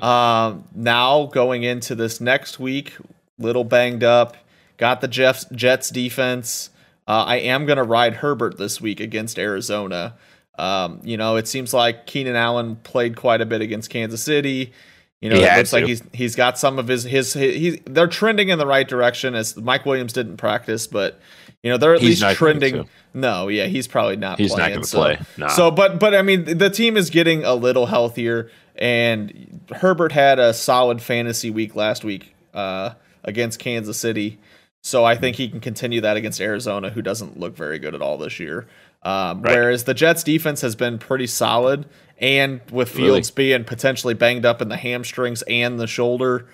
Um, 0.02 0.64
now 0.74 1.26
going 1.26 1.62
into 1.62 1.94
this 1.94 2.20
next 2.20 2.58
week, 2.58 2.96
little 3.38 3.64
banged 3.64 4.04
up. 4.04 4.36
Got 4.76 5.00
the 5.00 5.08
Jeffs, 5.08 5.46
Jets 5.52 5.90
defense. 5.90 6.70
Uh, 7.08 7.24
I 7.26 7.36
am 7.36 7.66
going 7.66 7.76
to 7.78 7.82
ride 7.84 8.14
Herbert 8.14 8.58
this 8.58 8.80
week 8.80 9.00
against 9.00 9.38
Arizona. 9.38 10.14
Um, 10.58 11.00
you 11.04 11.16
know, 11.16 11.36
it 11.36 11.46
seems 11.48 11.72
like 11.72 12.06
Keenan 12.06 12.36
Allen 12.36 12.76
played 12.76 13.16
quite 13.16 13.40
a 13.40 13.46
bit 13.46 13.60
against 13.60 13.90
Kansas 13.90 14.22
City. 14.22 14.72
You 15.20 15.30
know, 15.30 15.36
He 15.36 15.44
it 15.44 15.56
looks 15.56 15.72
like 15.72 15.86
he's 15.86 16.02
he's 16.12 16.36
got 16.36 16.58
some 16.58 16.78
of 16.78 16.88
his 16.88 17.02
his, 17.04 17.32
his 17.32 17.54
he's 17.54 17.78
they're 17.86 18.06
trending 18.06 18.50
in 18.50 18.58
the 18.58 18.66
right 18.66 18.86
direction. 18.86 19.34
As 19.34 19.56
Mike 19.56 19.86
Williams 19.86 20.12
didn't 20.12 20.36
practice, 20.36 20.86
but 20.86 21.18
you 21.62 21.70
know 21.70 21.78
they're 21.78 21.94
at 21.94 22.00
He's 22.02 22.22
least 22.22 22.36
trending. 22.36 22.88
No, 23.14 23.48
yeah, 23.48 23.64
he's 23.64 23.86
probably 23.86 24.16
not. 24.16 24.38
He's 24.38 24.50
not 24.50 24.58
playing, 24.58 24.74
gonna 24.74 24.84
so- 24.86 24.98
play. 24.98 25.18
Nah. 25.38 25.48
So, 25.48 25.70
but 25.70 25.98
but 25.98 26.14
I 26.14 26.20
mean, 26.22 26.58
the 26.58 26.68
team 26.68 26.98
is 26.98 27.08
getting 27.08 27.44
a 27.44 27.54
little 27.54 27.86
healthier, 27.86 28.50
and 28.78 29.60
Herbert 29.74 30.12
had 30.12 30.38
a 30.38 30.52
solid 30.54 31.02
fantasy 31.02 31.50
week 31.50 31.74
last 31.74 32.04
week 32.04 32.34
uh, 32.54 32.94
against 33.24 33.58
Kansas 33.58 33.98
City. 33.98 34.38
So 34.82 35.04
I 35.04 35.16
think 35.16 35.36
he 35.36 35.48
can 35.48 35.60
continue 35.60 36.00
that 36.02 36.16
against 36.16 36.40
Arizona, 36.40 36.90
who 36.90 37.02
doesn't 37.02 37.40
look 37.40 37.56
very 37.56 37.78
good 37.78 37.94
at 37.94 38.02
all 38.02 38.18
this 38.18 38.38
year. 38.38 38.68
Um, 39.02 39.42
Right. 39.42 39.56
Whereas 39.56 39.84
the 39.84 39.94
Jets 39.94 40.22
defense 40.22 40.60
has 40.60 40.76
been 40.76 40.98
pretty 40.98 41.26
solid, 41.26 41.86
and 42.18 42.60
with 42.70 42.94
Really? 42.94 43.08
Fields 43.08 43.30
being 43.30 43.64
potentially 43.64 44.14
banged 44.14 44.46
up 44.46 44.62
in 44.62 44.68
the 44.68 44.76
hamstrings 44.76 45.42
and 45.42 45.78
the 45.78 45.86
shoulder, 45.86 46.46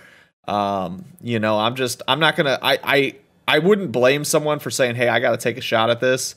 um, 0.48 1.04
you 1.20 1.38
know, 1.38 1.58
I'm 1.58 1.76
just 1.76 2.02
I'm 2.08 2.20
not 2.20 2.36
gonna 2.36 2.58
I 2.62 2.78
I 2.82 3.14
I 3.46 3.58
wouldn't 3.58 3.92
blame 3.92 4.24
someone 4.24 4.58
for 4.58 4.70
saying, 4.70 4.94
hey, 4.96 5.08
I 5.08 5.20
got 5.20 5.32
to 5.32 5.36
take 5.36 5.56
a 5.58 5.60
shot 5.62 5.90
at 5.90 6.00
this 6.00 6.34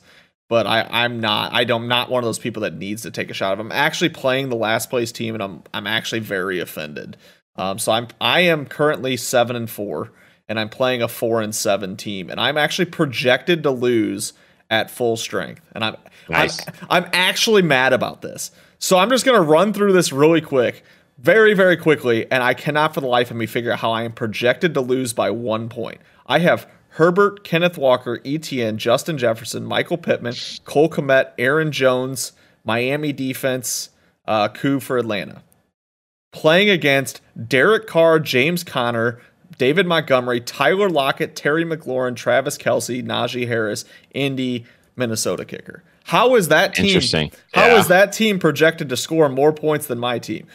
but 0.48 0.66
I, 0.66 0.86
I'm 0.88 1.20
not. 1.20 1.52
I 1.52 1.64
don't. 1.64 1.82
I'm 1.82 1.88
not 1.88 2.10
one 2.10 2.22
of 2.22 2.26
those 2.26 2.38
people 2.38 2.62
that 2.62 2.74
needs 2.74 3.02
to 3.02 3.10
take 3.10 3.30
a 3.30 3.34
shot. 3.34 3.52
of. 3.52 3.60
I'm 3.60 3.72
actually 3.72 4.10
playing 4.10 4.48
the 4.48 4.56
last 4.56 4.90
place 4.90 5.12
team, 5.12 5.34
and 5.34 5.42
I'm 5.42 5.62
I'm 5.74 5.86
actually 5.86 6.20
very 6.20 6.60
offended. 6.60 7.16
Um, 7.56 7.78
so 7.78 7.92
I'm 7.92 8.08
I 8.20 8.40
am 8.40 8.66
currently 8.66 9.16
seven 9.16 9.56
and 9.56 9.68
four, 9.68 10.12
and 10.48 10.60
I'm 10.60 10.68
playing 10.68 11.02
a 11.02 11.08
four 11.08 11.40
and 11.40 11.54
seven 11.54 11.96
team, 11.96 12.30
and 12.30 12.40
I'm 12.40 12.56
actually 12.56 12.86
projected 12.86 13.62
to 13.64 13.70
lose 13.70 14.32
at 14.70 14.90
full 14.90 15.16
strength, 15.16 15.62
and 15.72 15.84
I'm 15.84 15.96
nice. 16.28 16.66
I'm, 16.88 17.04
I'm 17.04 17.10
actually 17.12 17.62
mad 17.62 17.92
about 17.92 18.22
this. 18.22 18.50
So 18.78 18.98
I'm 18.98 19.10
just 19.10 19.24
gonna 19.24 19.42
run 19.42 19.72
through 19.72 19.92
this 19.94 20.12
really 20.12 20.40
quick, 20.40 20.84
very 21.18 21.54
very 21.54 21.76
quickly, 21.76 22.30
and 22.30 22.42
I 22.42 22.54
cannot 22.54 22.94
for 22.94 23.00
the 23.00 23.08
life 23.08 23.30
of 23.30 23.36
me 23.36 23.46
figure 23.46 23.72
out 23.72 23.80
how 23.80 23.90
I 23.90 24.04
am 24.04 24.12
projected 24.12 24.74
to 24.74 24.80
lose 24.80 25.12
by 25.12 25.30
one 25.30 25.68
point. 25.68 26.00
I 26.26 26.38
have 26.40 26.68
Herbert, 26.96 27.44
Kenneth 27.44 27.76
Walker, 27.76 28.22
Etienne, 28.24 28.78
Justin 28.78 29.18
Jefferson, 29.18 29.66
Michael 29.66 29.98
Pittman, 29.98 30.32
Cole 30.64 30.88
Kmet, 30.88 31.32
Aaron 31.36 31.70
Jones, 31.70 32.32
Miami 32.64 33.12
defense, 33.12 33.90
uh, 34.26 34.48
Koo 34.48 34.80
for 34.80 34.96
Atlanta. 34.96 35.42
Playing 36.32 36.70
against 36.70 37.20
Derek 37.46 37.86
Carr, 37.86 38.18
James 38.18 38.64
Conner, 38.64 39.20
David 39.58 39.86
Montgomery, 39.86 40.40
Tyler 40.40 40.88
Lockett, 40.88 41.36
Terry 41.36 41.66
McLaurin, 41.66 42.16
Travis 42.16 42.56
Kelce, 42.56 43.04
Najee 43.04 43.46
Harris, 43.46 43.84
Indy, 44.14 44.64
Minnesota 44.96 45.44
kicker. 45.44 45.82
How 46.04 46.34
is 46.34 46.48
that 46.48 46.74
team? 46.74 46.86
Interesting. 46.86 47.30
How 47.52 47.66
yeah. 47.66 47.78
is 47.78 47.88
that 47.88 48.14
team 48.14 48.38
projected 48.38 48.88
to 48.88 48.96
score 48.96 49.28
more 49.28 49.52
points 49.52 49.86
than 49.86 49.98
my 49.98 50.18
team? 50.18 50.46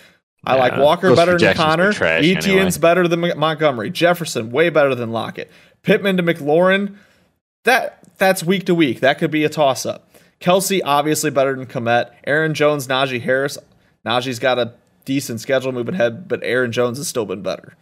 I 0.43 0.55
yeah, 0.55 0.61
like 0.61 0.77
Walker 0.77 1.15
better 1.15 1.37
than 1.37 1.55
Conner. 1.55 1.89
Etienne's 1.91 2.47
anyway. 2.47 2.79
better 2.79 3.07
than 3.07 3.37
Montgomery. 3.37 3.91
Jefferson 3.91 4.49
way 4.49 4.69
better 4.69 4.95
than 4.95 5.11
Lockett. 5.11 5.51
Pittman 5.83 6.17
to 6.17 6.23
McLaurin. 6.23 6.95
That 7.63 7.99
that's 8.17 8.43
week 8.43 8.65
to 8.65 8.75
week. 8.75 8.99
That 8.99 9.17
could 9.17 9.31
be 9.31 9.43
a 9.43 9.49
toss 9.49 9.85
up. 9.85 10.11
Kelce 10.39 10.81
obviously 10.83 11.29
better 11.29 11.55
than 11.55 11.67
Kmet. 11.67 12.11
Aaron 12.25 12.53
Jones, 12.53 12.87
Najee 12.87 13.21
Harris. 13.21 13.57
Najee's 14.05 14.39
got 14.39 14.57
a 14.57 14.73
decent 15.05 15.39
schedule 15.39 15.71
moving 15.71 15.93
ahead, 15.93 16.27
but 16.27 16.39
Aaron 16.43 16.71
Jones 16.71 16.97
has 16.97 17.07
still 17.07 17.25
been 17.25 17.43
better. 17.43 17.75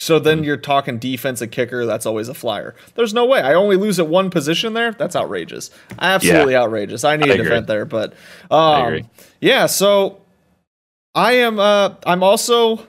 So 0.00 0.18
then 0.18 0.38
mm-hmm. 0.38 0.44
you're 0.44 0.56
talking 0.56 0.98
defense 0.98 1.40
and 1.40 1.50
kicker. 1.50 1.86
That's 1.86 2.04
always 2.04 2.28
a 2.28 2.34
flyer. 2.34 2.74
There's 2.94 3.14
no 3.14 3.24
way. 3.24 3.40
I 3.40 3.54
only 3.54 3.76
lose 3.76 3.98
at 3.98 4.08
one 4.08 4.28
position 4.28 4.74
there. 4.74 4.92
That's 4.92 5.16
outrageous. 5.16 5.70
Absolutely 5.98 6.54
yeah. 6.54 6.62
outrageous. 6.62 7.04
I 7.04 7.16
need 7.16 7.30
I 7.30 7.34
a 7.34 7.36
defense 7.38 7.66
there, 7.66 7.84
but 7.84 8.12
um, 8.50 9.08
yeah. 9.40 9.66
So 9.66 10.20
I 11.14 11.32
am. 11.32 11.58
Uh, 11.58 11.94
I'm 12.06 12.22
also. 12.22 12.86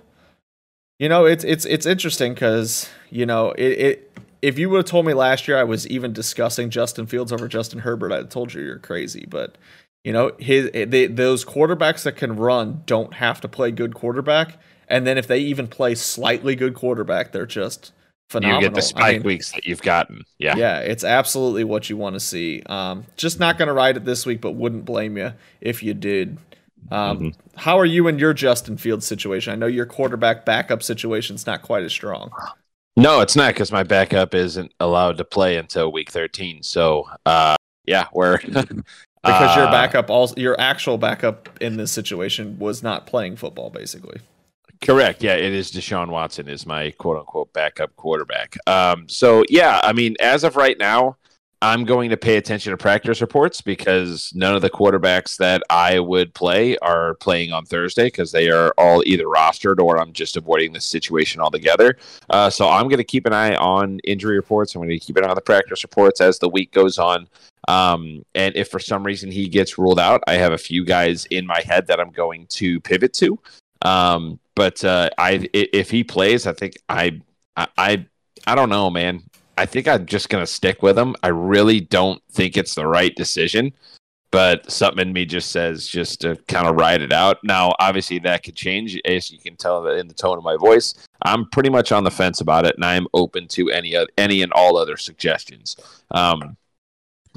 You 1.00 1.10
know, 1.10 1.26
it's 1.26 1.44
it's 1.44 1.66
it's 1.66 1.86
interesting 1.86 2.34
because 2.34 2.90
you 3.10 3.26
know 3.26 3.52
it, 3.52 3.64
it 3.64 4.18
if 4.46 4.60
you 4.60 4.70
would 4.70 4.78
have 4.78 4.86
told 4.86 5.08
me 5.08 5.14
last 5.16 5.48
year 5.48 5.58
I 5.58 5.64
was 5.64 5.88
even 5.88 6.14
discussing 6.14 6.70
Justin 6.70 7.08
Fields 7.08 7.34
over 7.34 7.48
Justin 7.48 7.80
Herbert, 7.80 8.12
I'd 8.12 8.30
told 8.30 8.54
you 8.54 8.62
you're 8.62 8.78
crazy. 8.78 9.26
But 9.28 9.58
you 10.04 10.14
know, 10.14 10.34
his 10.38 10.70
they, 10.72 11.08
those 11.08 11.44
quarterbacks 11.44 12.04
that 12.04 12.16
can 12.16 12.36
run 12.36 12.84
don't 12.86 13.16
have 13.16 13.42
to 13.42 13.48
play 13.48 13.72
good 13.72 13.96
quarterback, 13.96 14.60
and 14.88 15.08
then 15.08 15.18
if 15.18 15.26
they 15.26 15.40
even 15.40 15.68
play 15.68 15.96
slightly 15.96 16.56
good 16.56 16.76
quarterback, 16.76 17.32
they're 17.32 17.48
just 17.48 17.92
phenomenal. 18.30 18.62
You 18.62 18.68
get 18.68 18.76
the 18.76 18.84
spike 18.84 19.04
I 19.04 19.12
mean, 19.14 19.24
weeks 19.24 19.52
that 19.54 19.66
you've 19.66 19.82
gotten. 19.82 20.26
Yeah, 20.38 20.56
yeah, 20.56 20.80
it's 20.80 21.04
absolutely 21.04 21.64
what 21.64 21.90
you 21.90 21.98
want 21.98 22.14
to 22.14 22.20
see. 22.20 22.62
Um, 22.68 23.06
just 23.18 23.40
not 23.40 23.58
going 23.58 23.68
to 23.68 23.74
ride 23.74 23.98
it 23.98 24.06
this 24.06 24.28
week, 24.28 24.42
but 24.42 24.52
wouldn't 24.52 24.86
blame 24.86 25.18
you 25.18 25.34
if 25.60 25.82
you 25.82 25.96
did. 25.96 26.38
Um, 26.92 27.18
mm-hmm. 27.18 27.30
How 27.56 27.80
are 27.80 27.86
you 27.86 28.08
in 28.08 28.20
your 28.20 28.36
Justin 28.36 28.78
Fields 28.78 29.08
situation? 29.08 29.54
I 29.54 29.56
know 29.56 29.66
your 29.66 29.88
quarterback 29.88 30.46
backup 30.46 30.84
situation 30.84 31.36
is 31.36 31.48
not 31.48 31.64
quite 31.64 31.84
as 31.84 31.92
strong. 31.92 32.30
No, 32.98 33.20
it's 33.22 33.36
not 33.36 33.54
because 33.54 33.72
my 33.72 33.84
backup 33.84 34.34
isn't 34.34 34.74
allowed 34.80 35.18
to 35.18 35.26
play 35.26 35.58
until 35.58 35.92
week 35.92 36.12
13. 36.12 36.64
So, 36.64 37.10
uh, 37.26 37.56
yeah, 37.86 38.08
we're 38.14 38.38
because 39.26 39.56
your 39.56 39.68
uh, 39.68 39.72
backup, 39.72 40.10
also 40.10 40.36
your 40.38 40.60
actual 40.60 40.98
backup 40.98 41.50
in 41.62 41.78
this 41.78 41.92
situation 41.92 42.58
was 42.58 42.82
not 42.82 43.06
playing 43.06 43.36
football, 43.36 43.70
basically. 43.70 44.22
Correct. 44.82 45.24
Yeah, 45.24 45.36
it 45.36 45.54
is 45.54 45.72
Deshaun 45.72 46.10
Watson 46.10 46.48
is 46.48 46.66
my 46.66 46.92
quote 46.92 47.18
unquote 47.18 47.52
backup 47.54 47.96
quarterback. 47.96 48.56
Um, 48.68 49.10
so 49.10 49.44
yeah, 49.50 49.80
I 49.84 49.94
mean, 49.94 50.16
as 50.20 50.44
of 50.44 50.56
right 50.56 50.78
now, 50.78 51.18
I'm 51.66 51.84
going 51.84 52.12
to 52.12 52.18
pay 52.18 52.38
attention 52.38 52.70
to 52.72 52.78
practice 52.78 53.22
reports 53.22 53.60
because 53.60 54.32
none 54.36 54.56
of 54.56 54.62
the 54.62 54.70
quarterbacks 54.70 55.38
that 55.38 55.64
I 55.72 56.00
would 56.00 56.32
play 56.36 56.78
are 56.78 57.16
playing 57.16 57.54
on 57.54 57.66
Thursday 57.66 58.06
because 58.06 58.32
they 58.32 58.52
are 58.52 58.72
all 58.78 59.02
either 59.06 59.26
rostered 59.26 59.80
or 59.80 60.00
I'm 60.00 60.14
just 60.14 60.38
avoiding 60.38 60.74
the 60.74 60.80
situation 60.80 61.42
altogether. 61.42 61.98
Uh, 62.30 62.52
so 62.52 62.70
I'm 62.70 62.84
going 62.84 63.00
to 63.00 63.04
keep 63.04 63.26
an 63.26 63.34
eye 63.34 63.56
on 63.56 63.98
injury 64.04 64.36
reports. 64.36 64.76
I'm 64.76 64.82
going 64.82 64.90
to 64.90 65.00
keep 65.00 65.18
an 65.18 65.26
eye 65.26 65.30
on 65.30 65.36
the 65.36 65.42
practice 65.42 65.84
reports 65.84 66.22
as 66.22 66.38
the 66.38 66.50
week 66.50 66.72
goes 66.72 67.00
on. 67.00 67.28
Um, 67.68 68.24
and 68.36 68.56
if 68.56 68.70
for 68.70 68.80
some 68.80 69.04
reason 69.04 69.32
he 69.32 69.48
gets 69.48 69.80
ruled 69.80 70.00
out, 70.00 70.22
I 70.28 70.34
have 70.36 70.54
a 70.54 70.60
few 70.60 70.86
guys 70.86 71.26
in 71.26 71.48
my 71.48 71.62
head 71.66 71.88
that 71.88 72.00
I'm 72.00 72.12
going 72.12 72.46
to 72.48 72.80
pivot 72.82 73.14
to. 73.14 73.40
Um, 73.82 74.40
but 74.54 74.84
uh, 74.84 75.10
I 75.18 75.50
if 75.52 75.90
he 75.90 76.04
plays, 76.04 76.46
I 76.46 76.54
think 76.54 76.78
I 76.88 77.22
I 77.58 78.06
I 78.46 78.54
don't 78.54 78.70
know, 78.70 78.92
man. 78.92 79.24
I 79.58 79.66
think 79.66 79.88
I'm 79.88 80.06
just 80.06 80.30
to 80.30 80.48
stick 80.48 80.84
with 80.84 80.98
him. 80.98 81.16
I 81.24 81.30
really 81.30 81.80
don't 81.80 82.22
think 82.32 82.58
it's 82.58 82.76
the 82.76 82.88
right 82.88 83.16
decision, 83.16 83.74
but 84.32 84.70
something 84.70 85.08
in 85.08 85.14
me 85.14 85.26
just 85.26 85.52
says 85.52 85.88
just 85.88 86.22
to 86.22 86.36
kind 86.48 86.68
of 86.68 86.76
ride 86.76 87.02
it 87.02 87.14
out. 87.14 87.38
Now, 87.44 87.74
obviously, 87.80 88.20
that 88.20 88.44
could 88.44 88.56
change, 88.56 89.00
as 89.06 89.32
you 89.32 89.40
can 89.40 89.56
tell 89.56 89.88
in 89.88 90.08
the 90.08 90.14
tone 90.14 90.38
of 90.38 90.44
my 90.44 90.58
voice. 90.58 90.94
I'm 91.22 91.50
pretty 91.50 91.70
much 91.70 91.92
on 91.92 92.04
the 92.04 92.12
fence 92.12 92.42
about 92.42 92.66
it, 92.66 92.76
and 92.76 92.84
I'm 92.84 93.08
open 93.14 93.48
to 93.50 93.70
any 93.72 93.96
any 94.18 94.42
and 94.42 94.52
all 94.54 94.78
other 94.78 94.98
suggestions. 94.98 95.78
Um, 96.12 96.58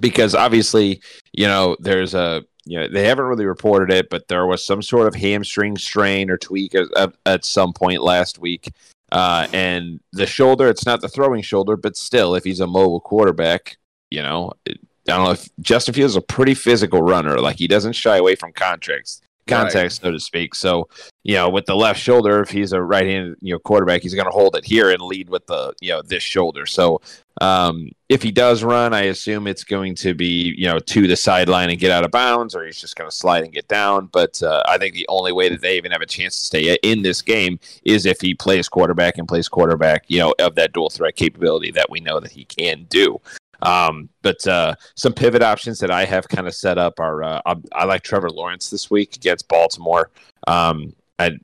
because 0.00 0.34
obviously, 0.34 1.00
you 1.32 1.46
know, 1.46 1.76
there's 1.80 2.14
a 2.14 2.44
you 2.64 2.78
know 2.78 2.88
they 2.88 3.06
haven't 3.06 3.26
really 3.26 3.46
reported 3.46 3.92
it, 3.92 4.10
but 4.10 4.28
there 4.28 4.46
was 4.46 4.64
some 4.64 4.82
sort 4.82 5.06
of 5.06 5.14
hamstring 5.14 5.76
strain 5.78 6.30
or 6.30 6.36
tweak 6.36 6.74
at, 6.74 7.14
at 7.26 7.44
some 7.44 7.72
point 7.72 8.02
last 8.02 8.38
week. 8.38 8.72
Uh, 9.10 9.46
and 9.52 10.00
the 10.12 10.26
shoulder, 10.26 10.68
it's 10.68 10.86
not 10.86 11.00
the 11.00 11.08
throwing 11.08 11.42
shoulder, 11.42 11.76
but 11.76 11.96
still, 11.96 12.34
if 12.34 12.44
he's 12.44 12.60
a 12.60 12.66
mobile 12.66 13.00
quarterback, 13.00 13.78
you 14.10 14.22
know, 14.22 14.52
I 14.68 14.72
don't 15.06 15.24
know 15.24 15.30
if 15.30 15.48
Justin 15.60 15.94
Fields 15.94 16.12
is 16.12 16.16
a 16.16 16.22
pretty 16.22 16.54
physical 16.54 17.02
runner. 17.02 17.38
Like 17.40 17.56
he 17.56 17.66
doesn't 17.66 17.94
shy 17.94 18.16
away 18.16 18.34
from 18.34 18.52
contracts, 18.52 19.22
contact, 19.48 19.74
right. 19.74 19.92
so 19.92 20.10
to 20.12 20.20
speak. 20.20 20.54
So, 20.54 20.88
you 21.24 21.34
know, 21.34 21.48
with 21.48 21.66
the 21.66 21.74
left 21.74 22.00
shoulder, 22.00 22.40
if 22.40 22.50
he's 22.50 22.72
a 22.72 22.82
right-handed, 22.82 23.38
you 23.40 23.54
know, 23.54 23.58
quarterback, 23.58 24.02
he's 24.02 24.14
going 24.14 24.26
to 24.26 24.30
hold 24.30 24.56
it 24.56 24.64
here 24.64 24.90
and 24.90 25.02
lead 25.02 25.28
with 25.28 25.46
the, 25.46 25.72
you 25.80 25.90
know, 25.90 26.02
this 26.02 26.22
shoulder. 26.22 26.66
So, 26.66 27.00
um, 27.40 27.90
if 28.08 28.22
he 28.22 28.32
does 28.32 28.64
run, 28.64 28.94
I 28.94 29.02
assume 29.02 29.46
it's 29.46 29.64
going 29.64 29.94
to 29.96 30.14
be, 30.14 30.54
you 30.56 30.66
know, 30.66 30.78
to 30.78 31.06
the 31.06 31.16
sideline 31.16 31.70
and 31.70 31.78
get 31.78 31.90
out 31.90 32.04
of 32.04 32.10
bounds, 32.10 32.54
or 32.54 32.64
he's 32.64 32.80
just 32.80 32.96
going 32.96 33.08
to 33.08 33.14
slide 33.14 33.44
and 33.44 33.52
get 33.52 33.68
down. 33.68 34.06
But 34.06 34.42
uh, 34.42 34.62
I 34.66 34.78
think 34.78 34.94
the 34.94 35.06
only 35.08 35.32
way 35.32 35.48
that 35.48 35.60
they 35.60 35.76
even 35.76 35.92
have 35.92 36.00
a 36.00 36.06
chance 36.06 36.38
to 36.38 36.44
stay 36.44 36.78
in 36.82 37.02
this 37.02 37.22
game 37.22 37.60
is 37.84 38.06
if 38.06 38.20
he 38.20 38.34
plays 38.34 38.68
quarterback 38.68 39.18
and 39.18 39.28
plays 39.28 39.48
quarterback, 39.48 40.04
you 40.08 40.18
know, 40.18 40.34
of 40.38 40.54
that 40.56 40.72
dual 40.72 40.90
threat 40.90 41.16
capability 41.16 41.70
that 41.72 41.90
we 41.90 42.00
know 42.00 42.18
that 42.20 42.32
he 42.32 42.44
can 42.44 42.86
do. 42.88 43.20
Um, 43.62 44.08
but 44.22 44.46
uh, 44.46 44.74
some 44.94 45.12
pivot 45.12 45.42
options 45.42 45.78
that 45.80 45.90
I 45.90 46.04
have 46.04 46.28
kind 46.28 46.46
of 46.46 46.54
set 46.54 46.78
up 46.78 47.00
are 47.00 47.22
uh, 47.22 47.40
I, 47.44 47.56
I, 47.72 47.84
like 47.84 48.02
Trevor 48.02 48.30
Lawrence 48.30 48.70
this 48.70 48.90
week 48.90 49.16
against 49.16 49.48
Baltimore. 49.48 50.10
Um, 50.46 50.94
I, 51.18 51.38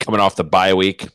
coming 0.00 0.20
off 0.20 0.36
the 0.36 0.44
bye 0.44 0.74
week, 0.74 1.04
I 1.04 1.08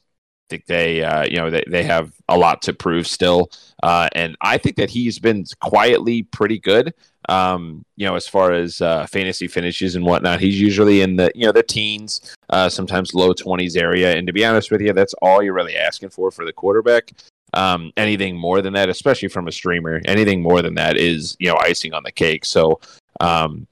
think 0.49 0.65
they 0.67 1.03
uh, 1.03 1.25
you 1.25 1.37
know 1.37 1.49
they, 1.49 1.63
they 1.67 1.83
have 1.83 2.13
a 2.29 2.37
lot 2.37 2.61
to 2.63 2.73
prove 2.73 3.07
still, 3.07 3.49
uh, 3.83 4.07
and 4.13 4.37
I 4.41 4.57
think 4.57 4.77
that 4.77 4.89
he's 4.89 5.19
been 5.19 5.45
quietly 5.61 6.23
pretty 6.23 6.59
good. 6.59 6.93
Um, 7.27 7.83
you 7.95 8.05
know, 8.05 8.15
as 8.15 8.27
far 8.27 8.51
as 8.51 8.81
uh, 8.81 9.07
fantasy 9.07 9.47
finishes 9.47 9.95
and 9.95 10.05
whatnot, 10.05 10.39
he's 10.39 10.61
usually 10.61 11.01
in 11.01 11.15
the 11.15 11.31
you 11.35 11.45
know 11.45 11.51
the 11.51 11.63
teens, 11.63 12.35
uh, 12.49 12.69
sometimes 12.69 13.13
low 13.13 13.33
twenties 13.33 13.75
area. 13.75 14.15
And 14.15 14.27
to 14.27 14.33
be 14.33 14.45
honest 14.45 14.71
with 14.71 14.81
you, 14.81 14.93
that's 14.93 15.15
all 15.15 15.41
you're 15.41 15.53
really 15.53 15.75
asking 15.75 16.09
for 16.09 16.31
for 16.31 16.45
the 16.45 16.53
quarterback. 16.53 17.11
Um, 17.55 17.91
anything 17.97 18.37
more 18.37 18.61
than 18.61 18.73
that, 18.73 18.89
especially 18.89 19.29
from 19.29 19.47
a 19.47 19.51
streamer, 19.51 20.01
anything 20.05 20.41
more 20.41 20.61
than 20.61 20.75
that 20.75 20.97
is 20.97 21.35
you 21.39 21.47
know 21.47 21.57
icing 21.59 21.93
on 21.93 22.03
the 22.03 22.11
cake. 22.11 22.45
So 22.45 22.79
um, 23.21 23.67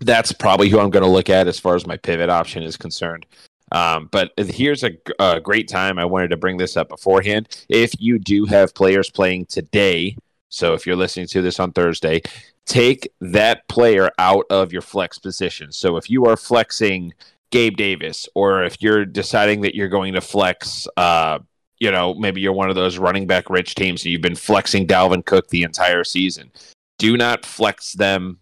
that's 0.00 0.32
probably 0.32 0.68
who 0.68 0.80
I'm 0.80 0.90
going 0.90 1.04
to 1.04 1.10
look 1.10 1.30
at 1.30 1.46
as 1.46 1.58
far 1.58 1.74
as 1.74 1.86
my 1.86 1.96
pivot 1.96 2.30
option 2.30 2.62
is 2.62 2.76
concerned. 2.76 3.26
Um, 3.70 4.08
but 4.12 4.32
here's 4.36 4.84
a, 4.84 4.92
a, 5.18 5.40
great 5.40 5.66
time. 5.66 5.98
I 5.98 6.04
wanted 6.04 6.28
to 6.28 6.36
bring 6.36 6.58
this 6.58 6.76
up 6.76 6.90
beforehand. 6.90 7.64
If 7.70 7.92
you 7.98 8.18
do 8.18 8.44
have 8.44 8.74
players 8.74 9.08
playing 9.08 9.46
today, 9.46 10.16
so 10.50 10.74
if 10.74 10.86
you're 10.86 10.96
listening 10.96 11.26
to 11.28 11.40
this 11.40 11.58
on 11.58 11.72
Thursday, 11.72 12.20
take 12.66 13.10
that 13.22 13.66
player 13.68 14.10
out 14.18 14.44
of 14.50 14.72
your 14.72 14.82
flex 14.82 15.18
position. 15.18 15.72
So 15.72 15.96
if 15.96 16.10
you 16.10 16.26
are 16.26 16.36
flexing 16.36 17.14
Gabe 17.50 17.76
Davis, 17.76 18.28
or 18.34 18.62
if 18.62 18.80
you're 18.82 19.06
deciding 19.06 19.62
that 19.62 19.74
you're 19.74 19.88
going 19.88 20.12
to 20.14 20.20
flex, 20.20 20.86
uh, 20.98 21.38
you 21.82 21.90
know, 21.90 22.14
maybe 22.14 22.40
you're 22.40 22.52
one 22.52 22.70
of 22.70 22.76
those 22.76 22.96
running 22.96 23.26
back 23.26 23.50
rich 23.50 23.74
teams 23.74 24.04
and 24.04 24.12
you've 24.12 24.22
been 24.22 24.36
flexing 24.36 24.86
Dalvin 24.86 25.26
Cook 25.26 25.48
the 25.48 25.64
entire 25.64 26.04
season. 26.04 26.52
Do 26.98 27.16
not 27.16 27.44
flex 27.44 27.94
them 27.94 28.38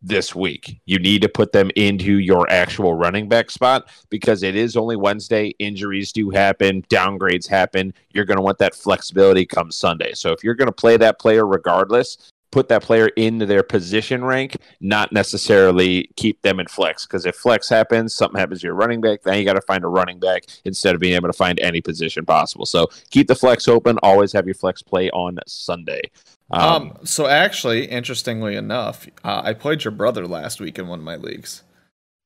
this 0.00 0.34
week. 0.34 0.80
You 0.86 0.98
need 0.98 1.20
to 1.20 1.28
put 1.28 1.52
them 1.52 1.70
into 1.76 2.18
your 2.18 2.48
actual 2.48 2.94
running 2.94 3.28
back 3.28 3.50
spot 3.50 3.90
because 4.08 4.42
it 4.42 4.56
is 4.56 4.74
only 4.74 4.96
Wednesday. 4.96 5.48
Injuries 5.58 6.12
do 6.12 6.30
happen, 6.30 6.80
downgrades 6.84 7.46
happen. 7.46 7.92
You're 8.14 8.24
going 8.24 8.38
to 8.38 8.42
want 8.42 8.56
that 8.56 8.74
flexibility 8.74 9.44
come 9.44 9.70
Sunday. 9.70 10.14
So 10.14 10.32
if 10.32 10.42
you're 10.42 10.54
going 10.54 10.64
to 10.64 10.72
play 10.72 10.96
that 10.96 11.20
player 11.20 11.46
regardless, 11.46 12.31
put 12.52 12.68
that 12.68 12.82
player 12.82 13.08
into 13.16 13.46
their 13.46 13.64
position 13.64 14.24
rank, 14.24 14.56
not 14.80 15.10
necessarily 15.10 16.08
keep 16.16 16.40
them 16.42 16.60
in 16.60 16.68
flex. 16.68 17.04
Because 17.04 17.26
if 17.26 17.34
flex 17.34 17.68
happens, 17.68 18.14
something 18.14 18.38
happens 18.38 18.60
to 18.60 18.68
your 18.68 18.74
running 18.74 19.00
back, 19.00 19.22
then 19.22 19.38
you 19.38 19.44
got 19.44 19.54
to 19.54 19.62
find 19.62 19.82
a 19.82 19.88
running 19.88 20.20
back 20.20 20.44
instead 20.64 20.94
of 20.94 21.00
being 21.00 21.14
able 21.14 21.28
to 21.28 21.32
find 21.32 21.58
any 21.58 21.80
position 21.80 22.24
possible. 22.24 22.66
So 22.66 22.88
keep 23.10 23.26
the 23.26 23.34
flex 23.34 23.66
open. 23.66 23.98
Always 24.02 24.32
have 24.32 24.46
your 24.46 24.54
flex 24.54 24.82
play 24.82 25.10
on 25.10 25.38
Sunday. 25.48 26.02
Um, 26.52 26.62
um 26.62 26.98
so 27.04 27.26
actually, 27.26 27.86
interestingly 27.86 28.54
enough, 28.54 29.08
uh, 29.24 29.42
I 29.44 29.54
played 29.54 29.82
your 29.82 29.92
brother 29.92 30.28
last 30.28 30.60
week 30.60 30.78
in 30.78 30.86
one 30.86 31.00
of 31.00 31.04
my 31.04 31.16
leagues. 31.16 31.62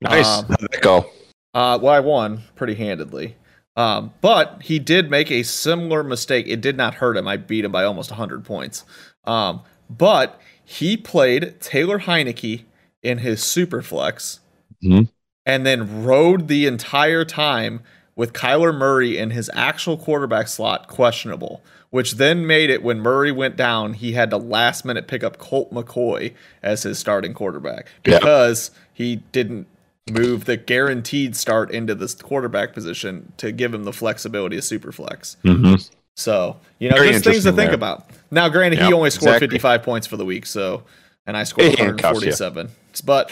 Nice. 0.02 0.26
Um, 0.26 0.46
How'd 0.46 0.60
that 0.72 0.82
go? 0.82 1.10
Uh, 1.54 1.78
well, 1.80 1.94
I 1.94 2.00
won 2.00 2.42
pretty 2.54 2.74
handedly. 2.74 3.36
Um, 3.76 4.14
but 4.22 4.62
he 4.62 4.78
did 4.78 5.10
make 5.10 5.30
a 5.30 5.42
similar 5.42 6.02
mistake. 6.02 6.46
It 6.48 6.62
did 6.62 6.76
not 6.76 6.94
hurt 6.94 7.16
him. 7.16 7.28
I 7.28 7.36
beat 7.36 7.64
him 7.64 7.72
by 7.72 7.84
almost 7.84 8.10
100 8.10 8.44
points. 8.44 8.84
Um, 9.24 9.62
but 9.88 10.40
he 10.64 10.96
played 10.96 11.60
Taylor 11.60 12.00
Heinicke 12.00 12.64
in 13.02 13.18
his 13.18 13.40
Superflex 13.40 14.40
mm-hmm. 14.82 15.02
and 15.44 15.66
then 15.66 16.04
rode 16.04 16.48
the 16.48 16.66
entire 16.66 17.24
time 17.24 17.82
with 18.16 18.32
Kyler 18.32 18.74
Murray 18.74 19.16
in 19.16 19.30
his 19.30 19.50
actual 19.54 19.96
quarterback 19.96 20.48
slot 20.48 20.88
questionable, 20.88 21.62
which 21.90 22.14
then 22.14 22.46
made 22.46 22.70
it 22.70 22.82
when 22.82 22.98
Murray 22.98 23.30
went 23.30 23.56
down, 23.56 23.92
he 23.92 24.12
had 24.12 24.30
to 24.30 24.38
last 24.38 24.84
minute 24.84 25.06
pick 25.06 25.22
up 25.22 25.38
Colt 25.38 25.72
McCoy 25.72 26.34
as 26.62 26.82
his 26.82 26.98
starting 26.98 27.34
quarterback 27.34 27.86
because 28.02 28.70
he 28.92 29.16
didn't 29.32 29.68
move 30.10 30.46
the 30.46 30.56
guaranteed 30.56 31.36
start 31.36 31.70
into 31.70 31.94
this 31.94 32.14
quarterback 32.14 32.72
position 32.72 33.32
to 33.36 33.52
give 33.52 33.74
him 33.74 33.84
the 33.84 33.92
flexibility 33.92 34.56
of 34.56 34.64
super 34.64 34.92
flex. 34.92 35.36
Mm-hmm. 35.44 35.74
So, 36.16 36.56
you 36.78 36.88
know, 36.88 36.96
Very 36.96 37.12
just 37.12 37.24
things 37.24 37.44
to 37.44 37.52
think 37.52 37.68
there. 37.68 37.74
about. 37.74 38.10
Now, 38.30 38.48
granted, 38.48 38.78
yep, 38.78 38.88
he 38.88 38.94
only 38.94 39.10
scored 39.10 39.36
exactly. 39.36 39.48
55 39.48 39.82
points 39.82 40.06
for 40.06 40.16
the 40.16 40.24
week, 40.24 40.46
so, 40.46 40.82
and 41.26 41.36
I 41.36 41.44
scored 41.44 41.68
147, 41.68 42.70
but 43.04 43.30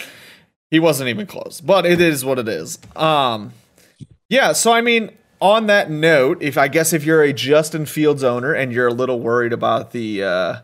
he 0.71 0.79
wasn't 0.79 1.09
even 1.09 1.25
close. 1.25 1.61
But 1.61 1.85
it 1.85 1.99
is 1.99 2.23
what 2.23 2.39
it 2.39 2.47
is. 2.47 2.77
Um, 2.95 3.53
yeah, 4.29 4.53
so 4.53 4.71
I 4.71 4.81
mean, 4.81 5.11
on 5.41 5.67
that 5.67 5.89
note, 5.89 6.41
if 6.41 6.57
I 6.57 6.67
guess 6.67 6.93
if 6.93 7.03
you're 7.05 7.23
a 7.23 7.33
Justin 7.33 7.85
Fields 7.85 8.23
owner 8.23 8.53
and 8.53 8.71
you're 8.71 8.87
a 8.87 8.93
little 8.93 9.19
worried 9.19 9.53
about 9.53 9.91
the 9.91 10.23
uh, 10.23 10.55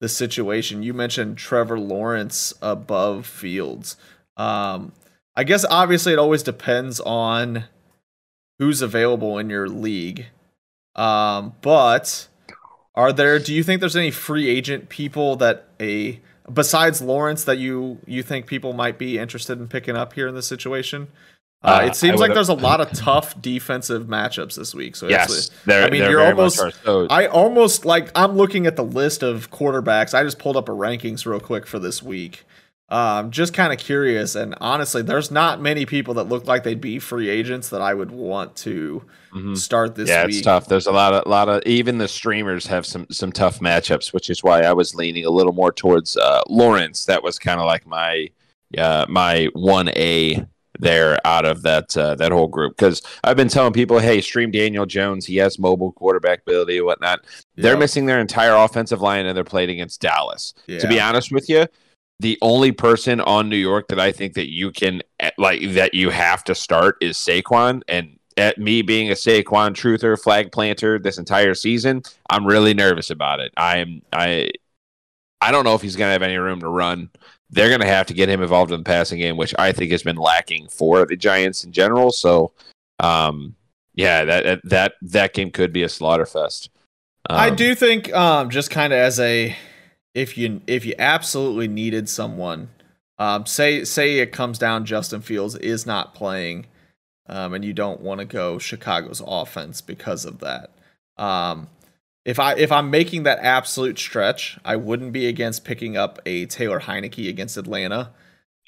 the 0.00 0.08
situation, 0.08 0.82
you 0.82 0.94
mentioned 0.94 1.38
Trevor 1.38 1.78
Lawrence 1.78 2.54
above 2.62 3.26
Fields. 3.26 3.96
Um, 4.36 4.92
I 5.36 5.44
guess 5.44 5.64
obviously 5.64 6.12
it 6.12 6.18
always 6.18 6.42
depends 6.42 7.00
on 7.00 7.64
who's 8.58 8.82
available 8.82 9.38
in 9.38 9.50
your 9.50 9.68
league. 9.68 10.26
Um, 11.00 11.54
but 11.62 12.28
are 12.94 13.12
there 13.12 13.38
do 13.38 13.54
you 13.54 13.62
think 13.62 13.80
there's 13.80 13.96
any 13.96 14.10
free 14.10 14.48
agent 14.50 14.90
people 14.90 15.36
that 15.36 15.68
a 15.80 16.20
besides 16.52 17.00
Lawrence 17.00 17.44
that 17.44 17.56
you 17.56 17.98
you 18.06 18.22
think 18.22 18.46
people 18.46 18.74
might 18.74 18.98
be 18.98 19.18
interested 19.18 19.58
in 19.58 19.68
picking 19.68 19.96
up 19.96 20.12
here 20.12 20.28
in 20.28 20.34
this 20.34 20.46
situation? 20.46 21.08
Uh, 21.62 21.80
uh, 21.82 21.86
it 21.86 21.96
seems 21.96 22.20
like 22.20 22.34
there's 22.34 22.50
a 22.50 22.54
lot 22.54 22.80
of 22.80 22.92
tough 22.94 23.40
defensive 23.40 24.08
matchups 24.08 24.56
this 24.56 24.74
week. 24.74 24.94
So 24.94 25.08
yes, 25.08 25.50
I 25.66 25.88
mean, 25.88 26.02
you're 26.02 26.22
almost. 26.22 26.62
So. 26.84 27.06
I 27.08 27.26
almost 27.26 27.86
like 27.86 28.10
I'm 28.14 28.36
looking 28.36 28.66
at 28.66 28.76
the 28.76 28.84
list 28.84 29.22
of 29.22 29.50
quarterbacks. 29.50 30.12
I 30.12 30.22
just 30.22 30.38
pulled 30.38 30.56
up 30.56 30.68
a 30.68 30.72
rankings 30.72 31.24
real 31.24 31.40
quick 31.40 31.66
for 31.66 31.78
this 31.78 32.02
week, 32.02 32.44
um, 32.90 33.30
just 33.30 33.54
kind 33.54 33.72
of 33.72 33.78
curious, 33.78 34.34
and 34.34 34.54
honestly, 34.60 35.02
there's 35.02 35.30
not 35.30 35.60
many 35.60 35.86
people 35.86 36.14
that 36.14 36.24
look 36.24 36.46
like 36.46 36.64
they'd 36.64 36.80
be 36.80 36.98
free 36.98 37.28
agents 37.28 37.68
that 37.68 37.80
I 37.80 37.94
would 37.94 38.10
want 38.10 38.56
to 38.56 39.04
mm-hmm. 39.32 39.54
start 39.54 39.94
this. 39.94 40.08
Yeah, 40.08 40.26
week. 40.26 40.36
it's 40.36 40.44
tough. 40.44 40.66
There's 40.66 40.86
a 40.86 40.92
lot 40.92 41.14
of 41.14 41.26
lot 41.26 41.48
of 41.48 41.62
even 41.66 41.98
the 41.98 42.08
streamers 42.08 42.66
have 42.66 42.84
some 42.84 43.06
some 43.10 43.30
tough 43.30 43.60
matchups, 43.60 44.12
which 44.12 44.28
is 44.28 44.42
why 44.42 44.62
I 44.62 44.72
was 44.72 44.94
leaning 44.94 45.24
a 45.24 45.30
little 45.30 45.52
more 45.52 45.70
towards 45.70 46.16
uh, 46.16 46.42
Lawrence. 46.48 47.04
That 47.04 47.22
was 47.22 47.38
kind 47.38 47.60
of 47.60 47.66
like 47.66 47.86
my 47.86 48.28
uh, 48.76 49.06
my 49.08 49.48
one 49.52 49.90
A 49.90 50.44
there 50.80 51.24
out 51.24 51.44
of 51.44 51.62
that 51.62 51.96
uh, 51.96 52.16
that 52.16 52.32
whole 52.32 52.48
group 52.48 52.76
because 52.76 53.02
I've 53.22 53.36
been 53.36 53.48
telling 53.48 53.72
people, 53.72 54.00
hey, 54.00 54.20
stream 54.20 54.50
Daniel 54.50 54.86
Jones. 54.86 55.26
He 55.26 55.36
has 55.36 55.58
mobile 55.58 55.92
quarterback 55.92 56.40
ability 56.42 56.78
and 56.78 56.86
whatnot. 56.86 57.20
They're 57.56 57.76
missing 57.76 58.06
their 58.06 58.18
entire 58.18 58.54
offensive 58.54 59.00
line 59.00 59.26
and 59.26 59.36
they're 59.36 59.44
playing 59.44 59.70
against 59.70 60.00
Dallas. 60.00 60.54
Yeah. 60.66 60.78
To 60.78 60.88
be 60.88 60.98
honest 60.98 61.30
with 61.30 61.48
you, 61.48 61.66
the 62.20 62.38
only 62.42 62.70
person 62.70 63.18
on 63.20 63.48
New 63.48 63.56
York 63.56 63.88
that 63.88 63.98
I 63.98 64.12
think 64.12 64.34
that 64.34 64.50
you 64.50 64.70
can 64.70 65.00
like 65.38 65.72
that 65.72 65.94
you 65.94 66.10
have 66.10 66.44
to 66.44 66.54
start 66.54 66.96
is 67.00 67.16
Saquon. 67.16 67.80
And 67.88 68.18
at 68.36 68.58
me 68.58 68.82
being 68.82 69.10
a 69.10 69.14
Saquon 69.14 69.70
truther, 69.70 70.20
flag 70.20 70.52
planter 70.52 70.98
this 70.98 71.16
entire 71.16 71.54
season, 71.54 72.02
I'm 72.28 72.46
really 72.46 72.74
nervous 72.74 73.08
about 73.08 73.40
it. 73.40 73.52
I'm 73.56 74.02
I 74.12 74.50
I 75.40 75.50
don't 75.50 75.64
know 75.64 75.74
if 75.74 75.80
he's 75.80 75.96
gonna 75.96 76.12
have 76.12 76.22
any 76.22 76.36
room 76.36 76.60
to 76.60 76.68
run. 76.68 77.08
They're 77.48 77.70
gonna 77.70 77.90
have 77.90 78.06
to 78.08 78.14
get 78.14 78.28
him 78.28 78.42
involved 78.42 78.70
in 78.70 78.80
the 78.80 78.84
passing 78.84 79.18
game, 79.18 79.38
which 79.38 79.54
I 79.58 79.72
think 79.72 79.90
has 79.90 80.02
been 80.02 80.16
lacking 80.16 80.68
for 80.68 81.06
the 81.06 81.16
Giants 81.16 81.64
in 81.64 81.72
general. 81.72 82.12
So 82.12 82.52
um 82.98 83.56
yeah, 83.94 84.24
that 84.26 84.60
that 84.64 84.92
that 85.00 85.32
game 85.32 85.50
could 85.50 85.72
be 85.72 85.84
a 85.84 85.88
slaughter 85.88 86.26
fest. 86.26 86.68
Um, 87.30 87.38
I 87.38 87.48
do 87.48 87.74
think 87.74 88.12
um 88.12 88.50
just 88.50 88.70
kind 88.70 88.92
of 88.92 88.98
as 88.98 89.18
a 89.18 89.56
if 90.14 90.36
you 90.36 90.60
if 90.66 90.84
you 90.84 90.94
absolutely 90.98 91.68
needed 91.68 92.08
someone, 92.08 92.68
um, 93.18 93.46
say 93.46 93.84
say 93.84 94.18
it 94.18 94.32
comes 94.32 94.58
down 94.58 94.84
Justin 94.84 95.20
Fields 95.20 95.54
is 95.56 95.86
not 95.86 96.14
playing, 96.14 96.66
um, 97.28 97.54
and 97.54 97.64
you 97.64 97.72
don't 97.72 98.00
want 98.00 98.20
to 98.20 98.24
go 98.24 98.58
Chicago's 98.58 99.22
offense 99.26 99.80
because 99.80 100.24
of 100.24 100.38
that. 100.40 100.70
Um, 101.16 101.68
if 102.24 102.38
I 102.38 102.54
if 102.54 102.72
I'm 102.72 102.90
making 102.90 103.22
that 103.24 103.38
absolute 103.40 103.98
stretch, 103.98 104.58
I 104.64 104.76
wouldn't 104.76 105.12
be 105.12 105.26
against 105.26 105.64
picking 105.64 105.96
up 105.96 106.18
a 106.26 106.46
Taylor 106.46 106.80
Heinicke 106.80 107.28
against 107.28 107.56
Atlanta. 107.56 108.10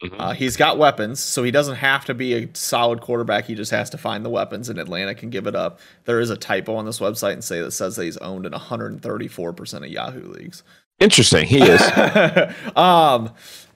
Mm-hmm. 0.03 0.21
Uh, 0.21 0.33
he's 0.33 0.57
got 0.57 0.79
weapons, 0.79 1.21
so 1.21 1.45
he 1.45 1.53
doesn't 1.53 1.77
have 1.77 2.05
to 2.07 2.15
be 2.15 2.35
a 2.35 2.49
solid 2.55 3.01
quarterback. 3.01 3.45
He 3.45 3.55
just 3.55 3.71
has 3.71 3.89
to 3.91 3.99
find 3.99 4.25
the 4.25 4.31
weapons, 4.31 4.69
and 4.69 4.79
Atlanta 4.79 5.15
can 5.15 5.31
give 5.31 5.47
it 5.47 5.55
up. 5.55 5.79
There 6.07 6.19
is 6.19 6.31
a 6.31 6.37
typo 6.37 6.75
on 6.75 6.87
this 6.87 6.99
website 6.99 7.35
and 7.35 7.45
say 7.45 7.61
that 7.61 7.71
says 7.71 7.95
that 7.97 8.05
he's 8.05 8.17
owned 8.17 8.45
in 8.45 8.53
134% 8.53 9.75
of 9.75 9.87
Yahoo 9.87 10.33
leagues. 10.33 10.65
Interesting. 11.03 11.47
He 11.47 11.61
is. 11.61 11.83
um, 12.77 13.31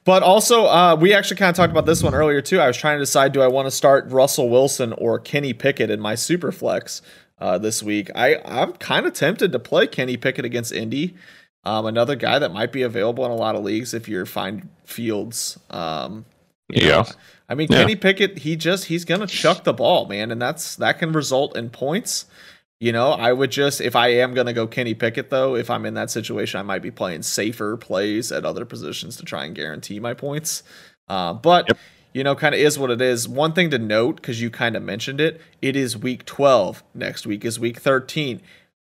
but 0.04 0.22
also, 0.22 0.66
uh, 0.66 0.96
we 0.98 1.12
actually 1.12 1.36
kind 1.36 1.50
of 1.50 1.56
talked 1.56 1.72
about 1.72 1.84
this 1.84 2.00
one 2.02 2.14
earlier 2.14 2.40
too. 2.40 2.60
I 2.60 2.68
was 2.68 2.76
trying 2.76 2.96
to 2.96 3.02
decide: 3.02 3.32
do 3.32 3.42
I 3.42 3.48
want 3.48 3.66
to 3.66 3.72
start 3.72 4.08
Russell 4.08 4.48
Wilson 4.48 4.92
or 4.92 5.18
Kenny 5.18 5.52
Pickett 5.52 5.90
in 5.90 5.98
my 5.98 6.14
super 6.14 6.52
flex 6.52 7.02
uh, 7.40 7.58
this 7.58 7.82
week? 7.82 8.10
I 8.14 8.36
I'm 8.44 8.74
kind 8.74 9.06
of 9.06 9.14
tempted 9.14 9.50
to 9.50 9.58
play 9.58 9.88
Kenny 9.88 10.16
Pickett 10.16 10.44
against 10.44 10.72
Indy. 10.72 11.16
Um, 11.64 11.86
another 11.86 12.14
guy 12.14 12.38
that 12.38 12.52
might 12.52 12.70
be 12.70 12.82
available 12.82 13.24
in 13.24 13.32
a 13.32 13.36
lot 13.36 13.56
of 13.56 13.64
leagues 13.64 13.92
if 13.92 14.08
you're 14.08 14.24
find 14.24 14.68
Fields. 14.84 15.58
Um, 15.70 16.24
yeah. 16.68 16.88
Know. 16.88 17.04
I 17.48 17.56
mean, 17.56 17.66
yeah. 17.68 17.78
Kenny 17.78 17.96
Pickett, 17.96 18.38
he 18.38 18.54
just 18.54 18.84
he's 18.84 19.04
gonna 19.04 19.26
chuck 19.26 19.64
the 19.64 19.72
ball, 19.72 20.06
man, 20.06 20.30
and 20.30 20.40
that's 20.40 20.76
that 20.76 21.00
can 21.00 21.10
result 21.10 21.56
in 21.56 21.70
points. 21.70 22.26
You 22.78 22.92
know, 22.92 23.12
I 23.12 23.32
would 23.32 23.50
just 23.50 23.80
if 23.80 23.96
I 23.96 24.08
am 24.08 24.34
gonna 24.34 24.52
go 24.52 24.66
Kenny 24.66 24.92
Pickett 24.92 25.30
though, 25.30 25.56
if 25.56 25.70
I'm 25.70 25.86
in 25.86 25.94
that 25.94 26.10
situation, 26.10 26.60
I 26.60 26.62
might 26.62 26.82
be 26.82 26.90
playing 26.90 27.22
safer 27.22 27.76
plays 27.76 28.30
at 28.30 28.44
other 28.44 28.66
positions 28.66 29.16
to 29.16 29.24
try 29.24 29.46
and 29.46 29.54
guarantee 29.54 29.98
my 29.98 30.12
points. 30.12 30.62
Uh, 31.08 31.32
but 31.32 31.68
yep. 31.68 31.78
you 32.12 32.22
know, 32.22 32.34
kind 32.34 32.54
of 32.54 32.60
is 32.60 32.78
what 32.78 32.90
it 32.90 33.00
is. 33.00 33.26
One 33.26 33.54
thing 33.54 33.70
to 33.70 33.78
note 33.78 34.16
because 34.16 34.42
you 34.42 34.50
kind 34.50 34.76
of 34.76 34.82
mentioned 34.82 35.20
it, 35.22 35.40
it 35.62 35.74
is 35.74 35.96
week 35.96 36.26
12. 36.26 36.82
Next 36.94 37.26
week 37.26 37.44
is 37.46 37.58
week 37.58 37.80
13. 37.80 38.42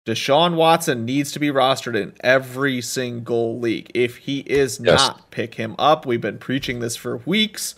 Deshaun 0.06 0.54
Watson 0.54 1.04
needs 1.04 1.32
to 1.32 1.40
be 1.40 1.48
rostered 1.48 1.96
in 1.96 2.14
every 2.20 2.80
single 2.80 3.58
league. 3.58 3.90
If 3.92 4.18
he 4.18 4.40
is 4.40 4.80
yes. 4.82 5.00
not, 5.00 5.30
pick 5.30 5.54
him 5.54 5.74
up. 5.78 6.06
We've 6.06 6.20
been 6.20 6.38
preaching 6.38 6.78
this 6.78 6.96
for 6.96 7.18
weeks. 7.18 7.74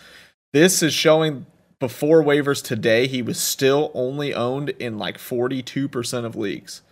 This 0.53 0.83
is 0.83 0.93
showing 0.93 1.47
before 1.81 2.23
waivers 2.23 2.63
today, 2.63 3.07
he 3.07 3.23
was 3.23 3.39
still 3.39 3.91
only 3.95 4.35
owned 4.35 4.71
in 4.71 4.99
like 4.99 5.19
42% 5.19 6.25
of 6.25 6.37
leagues. 6.37 6.83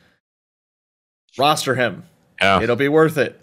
Roster 1.38 1.74
him. 1.74 2.04
Yeah. 2.40 2.62
It'll 2.62 2.76
be 2.76 2.88
worth 2.88 3.18
it. 3.18 3.40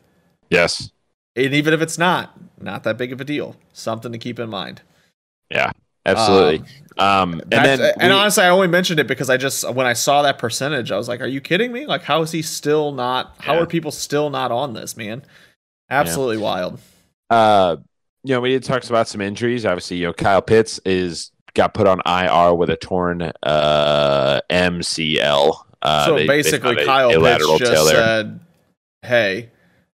Yes. 0.49 0.91
And 1.35 1.53
even 1.53 1.73
if 1.73 1.81
it's 1.81 1.97
not, 1.97 2.37
not 2.59 2.83
that 2.83 2.97
big 2.97 3.11
of 3.11 3.19
a 3.19 3.25
deal. 3.25 3.55
Something 3.73 4.11
to 4.11 4.17
keep 4.17 4.39
in 4.39 4.49
mind. 4.49 4.81
Yeah, 5.49 5.71
absolutely. 6.05 6.59
Um, 6.97 7.33
um 7.33 7.41
and 7.51 7.65
then 7.65 7.81
and 7.99 8.11
we, 8.11 8.17
honestly, 8.17 8.43
I 8.43 8.49
only 8.49 8.67
mentioned 8.67 8.99
it 8.99 9.07
because 9.07 9.29
I 9.29 9.37
just 9.37 9.69
when 9.73 9.85
I 9.85 9.93
saw 9.93 10.21
that 10.21 10.37
percentage, 10.37 10.91
I 10.91 10.97
was 10.97 11.07
like, 11.07 11.21
"Are 11.21 11.27
you 11.27 11.41
kidding 11.41 11.71
me? 11.71 11.85
Like, 11.85 12.03
how 12.03 12.21
is 12.21 12.31
he 12.31 12.41
still 12.41 12.91
not? 12.91 13.35
How 13.39 13.55
yeah. 13.55 13.61
are 13.61 13.65
people 13.65 13.91
still 13.91 14.29
not 14.29 14.51
on 14.51 14.73
this, 14.73 14.95
man? 14.95 15.23
Absolutely 15.89 16.37
yeah. 16.37 16.43
wild." 16.43 16.79
Uh, 17.29 17.77
you 18.23 18.33
know, 18.35 18.41
we 18.41 18.49
did 18.49 18.63
talk 18.63 18.83
about 18.85 19.07
some 19.07 19.21
injuries. 19.21 19.65
Obviously, 19.65 19.97
you 19.97 20.07
know, 20.07 20.13
Kyle 20.13 20.41
Pitts 20.41 20.79
is 20.85 21.31
got 21.55 21.73
put 21.73 21.87
on 21.87 22.01
IR 22.05 22.55
with 22.55 22.69
a 22.69 22.75
torn 22.77 23.31
uh, 23.43 24.41
MCL. 24.49 25.55
Uh, 25.81 26.05
so 26.05 26.15
they, 26.15 26.27
basically, 26.27 26.75
they 26.75 26.85
Kyle 26.85 27.09
Pitts 27.09 27.59
just 27.59 27.87
said, 27.89 28.39
"Hey, 29.01 29.51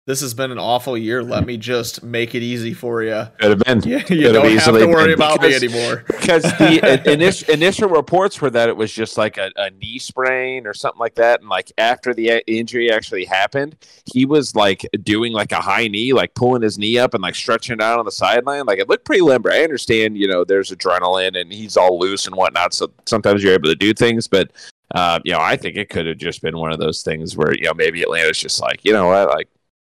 this 0.05 0.19
has 0.19 0.33
been 0.33 0.51
an 0.51 0.59
awful 0.59 0.97
year. 0.97 1.23
Let 1.23 1.45
me 1.45 1.55
just 1.55 2.03
make 2.03 2.35
it 2.35 2.43
easy 2.43 2.73
for 2.73 3.01
you. 3.01 3.27
Could 3.39 3.51
have 3.51 3.59
been. 3.59 3.81
Yeah, 3.83 4.03
you 4.09 4.33
don't 4.33 4.45
have 4.59 4.77
to 4.77 4.85
worry 4.87 5.13
about 5.13 5.39
because, 5.39 5.61
me 5.61 5.67
anymore. 5.67 6.03
because 6.07 6.43
the 6.43 7.01
initial, 7.11 7.53
initial 7.53 7.89
reports 7.89 8.41
were 8.41 8.49
that 8.49 8.67
it 8.67 8.75
was 8.75 8.91
just 8.91 9.17
like 9.17 9.37
a, 9.37 9.51
a, 9.55 9.69
knee 9.69 9.99
sprain 9.99 10.67
or 10.67 10.73
something 10.73 10.99
like 10.99 11.15
that. 11.15 11.39
And 11.39 11.49
like 11.49 11.71
after 11.77 12.13
the 12.13 12.43
injury 12.47 12.91
actually 12.91 13.23
happened, 13.23 13.77
he 14.05 14.25
was 14.25 14.55
like 14.55 14.85
doing 15.03 15.31
like 15.31 15.53
a 15.53 15.61
high 15.61 15.87
knee, 15.87 16.11
like 16.11 16.33
pulling 16.33 16.63
his 16.63 16.77
knee 16.77 16.97
up 16.97 17.13
and 17.13 17.23
like 17.23 17.35
stretching 17.35 17.75
it 17.75 17.81
out 17.81 17.97
on 17.97 18.05
the 18.05 18.11
sideline. 18.11 18.65
Like 18.65 18.79
it 18.79 18.89
looked 18.89 19.05
pretty 19.05 19.21
limber. 19.21 19.51
I 19.51 19.63
understand, 19.63 20.17
you 20.17 20.27
know, 20.27 20.43
there's 20.43 20.69
adrenaline 20.71 21.39
and 21.39 21.51
he's 21.51 21.77
all 21.77 21.97
loose 21.97 22.27
and 22.27 22.35
whatnot. 22.35 22.73
So 22.73 22.91
sometimes 23.05 23.41
you're 23.41 23.53
able 23.53 23.69
to 23.69 23.75
do 23.75 23.93
things, 23.93 24.27
but 24.27 24.51
uh, 24.93 25.19
you 25.23 25.31
know, 25.31 25.39
I 25.39 25.55
think 25.55 25.77
it 25.77 25.89
could 25.89 26.05
have 26.05 26.17
just 26.17 26.41
been 26.41 26.57
one 26.57 26.71
of 26.71 26.79
those 26.79 27.01
things 27.03 27.35
where, 27.35 27.55
you 27.55 27.63
know, 27.63 27.73
maybe 27.73 28.03
Atlanta's 28.03 28.37
just 28.37 28.61
like, 28.61 28.83
you 28.83 28.91
know 28.91 29.07
what, 29.07 29.29
like 29.29 29.47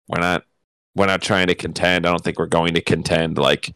we're 0.08 0.20
not 0.20 0.44
we're 0.94 1.06
not 1.06 1.22
trying 1.22 1.48
to 1.48 1.54
contend. 1.54 2.06
I 2.06 2.10
don't 2.10 2.22
think 2.22 2.38
we're 2.38 2.46
going 2.46 2.74
to 2.74 2.80
contend. 2.80 3.38
Like 3.38 3.74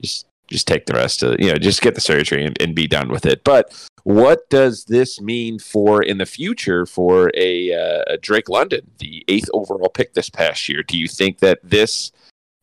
just 0.00 0.26
just 0.48 0.66
take 0.66 0.86
the 0.86 0.94
rest 0.94 1.22
of 1.22 1.40
you 1.40 1.50
know 1.50 1.58
just 1.58 1.82
get 1.82 1.94
the 1.94 2.00
surgery 2.00 2.44
and, 2.44 2.60
and 2.60 2.74
be 2.74 2.86
done 2.86 3.08
with 3.08 3.26
it. 3.26 3.44
But 3.44 3.72
what 4.04 4.48
does 4.50 4.84
this 4.84 5.20
mean 5.20 5.58
for 5.58 6.02
in 6.02 6.18
the 6.18 6.26
future 6.26 6.86
for 6.86 7.30
a, 7.34 7.72
uh, 7.72 8.02
a 8.08 8.18
Drake 8.18 8.48
London, 8.48 8.90
the 8.98 9.24
eighth 9.28 9.48
overall 9.54 9.88
pick 9.88 10.14
this 10.14 10.28
past 10.28 10.68
year? 10.68 10.82
Do 10.82 10.98
you 10.98 11.06
think 11.06 11.38
that 11.38 11.60
this 11.62 12.10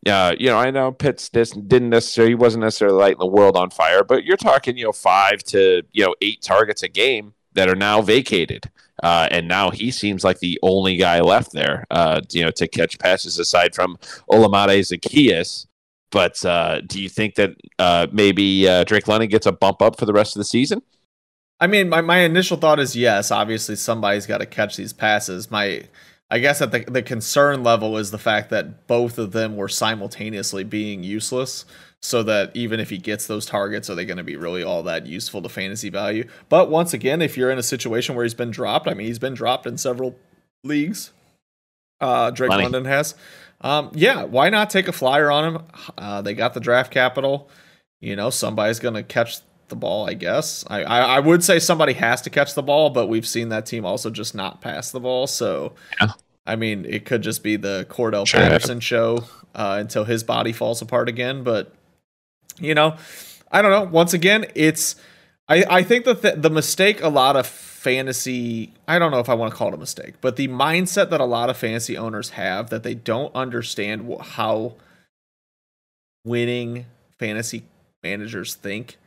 uh, 0.07 0.33
you 0.39 0.47
know, 0.47 0.57
I 0.57 0.71
know 0.71 0.91
Pitts 0.93 1.29
didn't 1.29 1.89
necessarily 1.89 2.31
he 2.31 2.35
wasn't 2.35 2.63
necessarily 2.63 2.97
lighting 2.97 3.19
the 3.19 3.27
world 3.27 3.57
on 3.57 3.69
fire, 3.69 4.03
but 4.03 4.23
you're 4.23 4.37
talking, 4.37 4.77
you 4.77 4.85
know, 4.85 4.93
five 4.93 5.43
to 5.45 5.83
you 5.91 6.05
know 6.05 6.15
eight 6.21 6.41
targets 6.41 6.83
a 6.83 6.87
game 6.87 7.33
that 7.53 7.69
are 7.69 7.75
now 7.75 8.01
vacated. 8.01 8.69
Uh, 9.03 9.27
and 9.31 9.47
now 9.47 9.69
he 9.69 9.91
seems 9.91 10.23
like 10.23 10.39
the 10.39 10.59
only 10.61 10.95
guy 10.95 11.21
left 11.21 11.53
there, 11.53 11.85
uh, 11.91 12.21
you 12.31 12.43
know, 12.43 12.51
to 12.51 12.67
catch 12.67 12.99
passes 12.99 13.39
aside 13.39 13.73
from 13.73 13.97
Olamide 14.29 14.79
Zaccheaus. 14.79 15.65
But 16.11 16.43
uh, 16.43 16.81
do 16.81 17.01
you 17.01 17.09
think 17.09 17.35
that 17.35 17.51
uh, 17.77 18.07
maybe 18.11 18.67
uh, 18.67 18.83
Drake 18.83 19.07
London 19.07 19.29
gets 19.29 19.45
a 19.45 19.51
bump 19.51 19.81
up 19.81 19.99
for 19.99 20.05
the 20.05 20.13
rest 20.13 20.35
of 20.35 20.39
the 20.39 20.45
season? 20.45 20.81
I 21.59 21.67
mean, 21.67 21.89
my, 21.89 22.01
my 22.01 22.19
initial 22.19 22.57
thought 22.57 22.79
is 22.79 22.95
yes. 22.95 23.31
Obviously, 23.31 23.75
somebody's 23.75 24.25
got 24.25 24.39
to 24.39 24.45
catch 24.45 24.77
these 24.77 24.93
passes. 24.93 25.51
My, 25.51 25.83
I 26.31 26.39
guess 26.39 26.61
at 26.61 26.71
the 26.71 26.79
the 26.79 27.01
concern 27.01 27.63
level 27.63 27.97
is 27.97 28.11
the 28.11 28.17
fact 28.17 28.49
that 28.51 28.87
both 28.87 29.17
of 29.17 29.33
them 29.33 29.55
were 29.55 29.67
simultaneously 29.67 30.63
being 30.63 31.03
useless 31.03 31.65
so 32.01 32.23
that 32.23 32.55
even 32.55 32.79
if 32.79 32.89
he 32.89 32.97
gets 32.97 33.27
those 33.27 33.45
targets, 33.45 33.89
are 33.89 33.95
they 33.95 34.05
going 34.05 34.17
to 34.17 34.23
be 34.23 34.37
really 34.37 34.63
all 34.63 34.83
that 34.83 35.05
useful 35.05 35.41
to 35.41 35.49
fantasy 35.49 35.89
value? 35.89 36.27
But 36.47 36.69
once 36.69 36.93
again, 36.93 37.21
if 37.21 37.37
you're 37.37 37.51
in 37.51 37.57
a 37.57 37.63
situation 37.63 38.15
where 38.15 38.23
he's 38.23 38.33
been 38.33 38.51
dropped, 38.51 38.87
I 38.87 38.93
mean, 38.93 39.07
he's 39.07 39.19
been 39.19 39.33
dropped 39.33 39.65
in 39.65 39.77
several 39.77 40.15
leagues. 40.63 41.11
Uh, 41.99 42.31
Drake 42.31 42.49
Money. 42.49 42.63
London 42.63 42.85
has. 42.85 43.15
Um, 43.61 43.91
yeah, 43.93 44.23
why 44.23 44.49
not 44.49 44.69
take 44.69 44.87
a 44.87 44.93
flyer 44.93 45.29
on 45.29 45.55
him? 45.55 45.63
Uh, 45.97 46.21
they 46.21 46.33
got 46.33 46.53
the 46.53 46.61
draft 46.61 46.91
capital. 46.91 47.49
You 47.99 48.15
know, 48.15 48.29
somebody's 48.29 48.79
going 48.79 48.93
to 48.93 49.03
catch 49.03 49.39
the 49.67 49.75
ball, 49.75 50.09
I 50.09 50.13
guess. 50.13 50.63
I, 50.67 50.83
I, 50.83 50.99
I, 50.99 51.19
would 51.19 51.43
say 51.43 51.59
somebody 51.59 51.93
has 51.93 52.21
to 52.23 52.29
catch 52.29 52.55
the 52.55 52.63
ball, 52.63 52.89
but 52.89 53.07
we've 53.07 53.27
seen 53.27 53.49
that 53.49 53.65
team 53.65 53.85
also 53.85 54.09
just 54.09 54.33
not 54.33 54.61
pass 54.61 54.91
the 54.91 55.01
ball. 55.01 55.27
So, 55.27 55.73
yeah. 55.99 56.13
I 56.47 56.55
mean, 56.55 56.85
it 56.85 57.05
could 57.05 57.21
just 57.21 57.43
be 57.43 57.57
the 57.57 57.85
Cordell 57.89 58.25
sure. 58.25 58.39
Patterson 58.39 58.79
show 58.79 59.25
uh, 59.53 59.77
until 59.79 60.05
his 60.05 60.23
body 60.23 60.53
falls 60.53 60.81
apart 60.81 61.09
again. 61.09 61.43
But 61.43 61.73
you 62.59 62.73
know, 62.73 62.95
I 63.51 63.61
don't 63.61 63.71
know. 63.71 63.83
Once 63.83 64.13
again, 64.13 64.45
it's 64.55 64.95
I 65.47 65.65
I 65.69 65.83
think 65.83 66.05
the, 66.05 66.13
the 66.13 66.49
mistake 66.49 67.01
a 67.01 67.09
lot 67.09 67.35
of 67.35 67.47
fantasy 67.47 68.73
I 68.87 68.99
don't 68.99 69.11
know 69.11 69.19
if 69.19 69.29
I 69.29 69.33
want 69.33 69.51
to 69.51 69.57
call 69.57 69.69
it 69.69 69.73
a 69.73 69.77
mistake, 69.77 70.15
but 70.21 70.35
the 70.35 70.47
mindset 70.47 71.09
that 71.09 71.21
a 71.21 71.25
lot 71.25 71.49
of 71.49 71.57
fantasy 71.57 71.97
owners 71.97 72.31
have 72.31 72.69
that 72.69 72.83
they 72.83 72.95
don't 72.95 73.33
understand 73.35 74.13
how 74.21 74.75
winning 76.25 76.85
fantasy 77.17 77.63
managers 78.03 78.55
think 78.55 78.97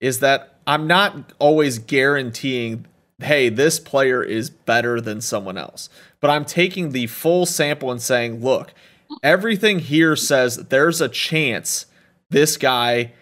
is 0.00 0.20
that 0.20 0.58
I'm 0.66 0.86
not 0.86 1.32
always 1.38 1.78
guaranteeing 1.78 2.86
hey, 3.22 3.48
this 3.48 3.78
player 3.78 4.22
is 4.22 4.50
better 4.50 5.00
than 5.00 5.20
someone 5.20 5.56
else. 5.56 5.88
But 6.20 6.30
I'm 6.30 6.44
taking 6.44 6.90
the 6.90 7.06
full 7.06 7.46
sample 7.46 7.90
and 7.90 8.02
saying, 8.02 8.42
look, 8.42 8.74
everything 9.22 9.78
here 9.78 10.16
says 10.16 10.56
there's 10.56 11.00
a 11.00 11.08
chance 11.08 11.86
this 12.32 12.56
guy 12.56 13.12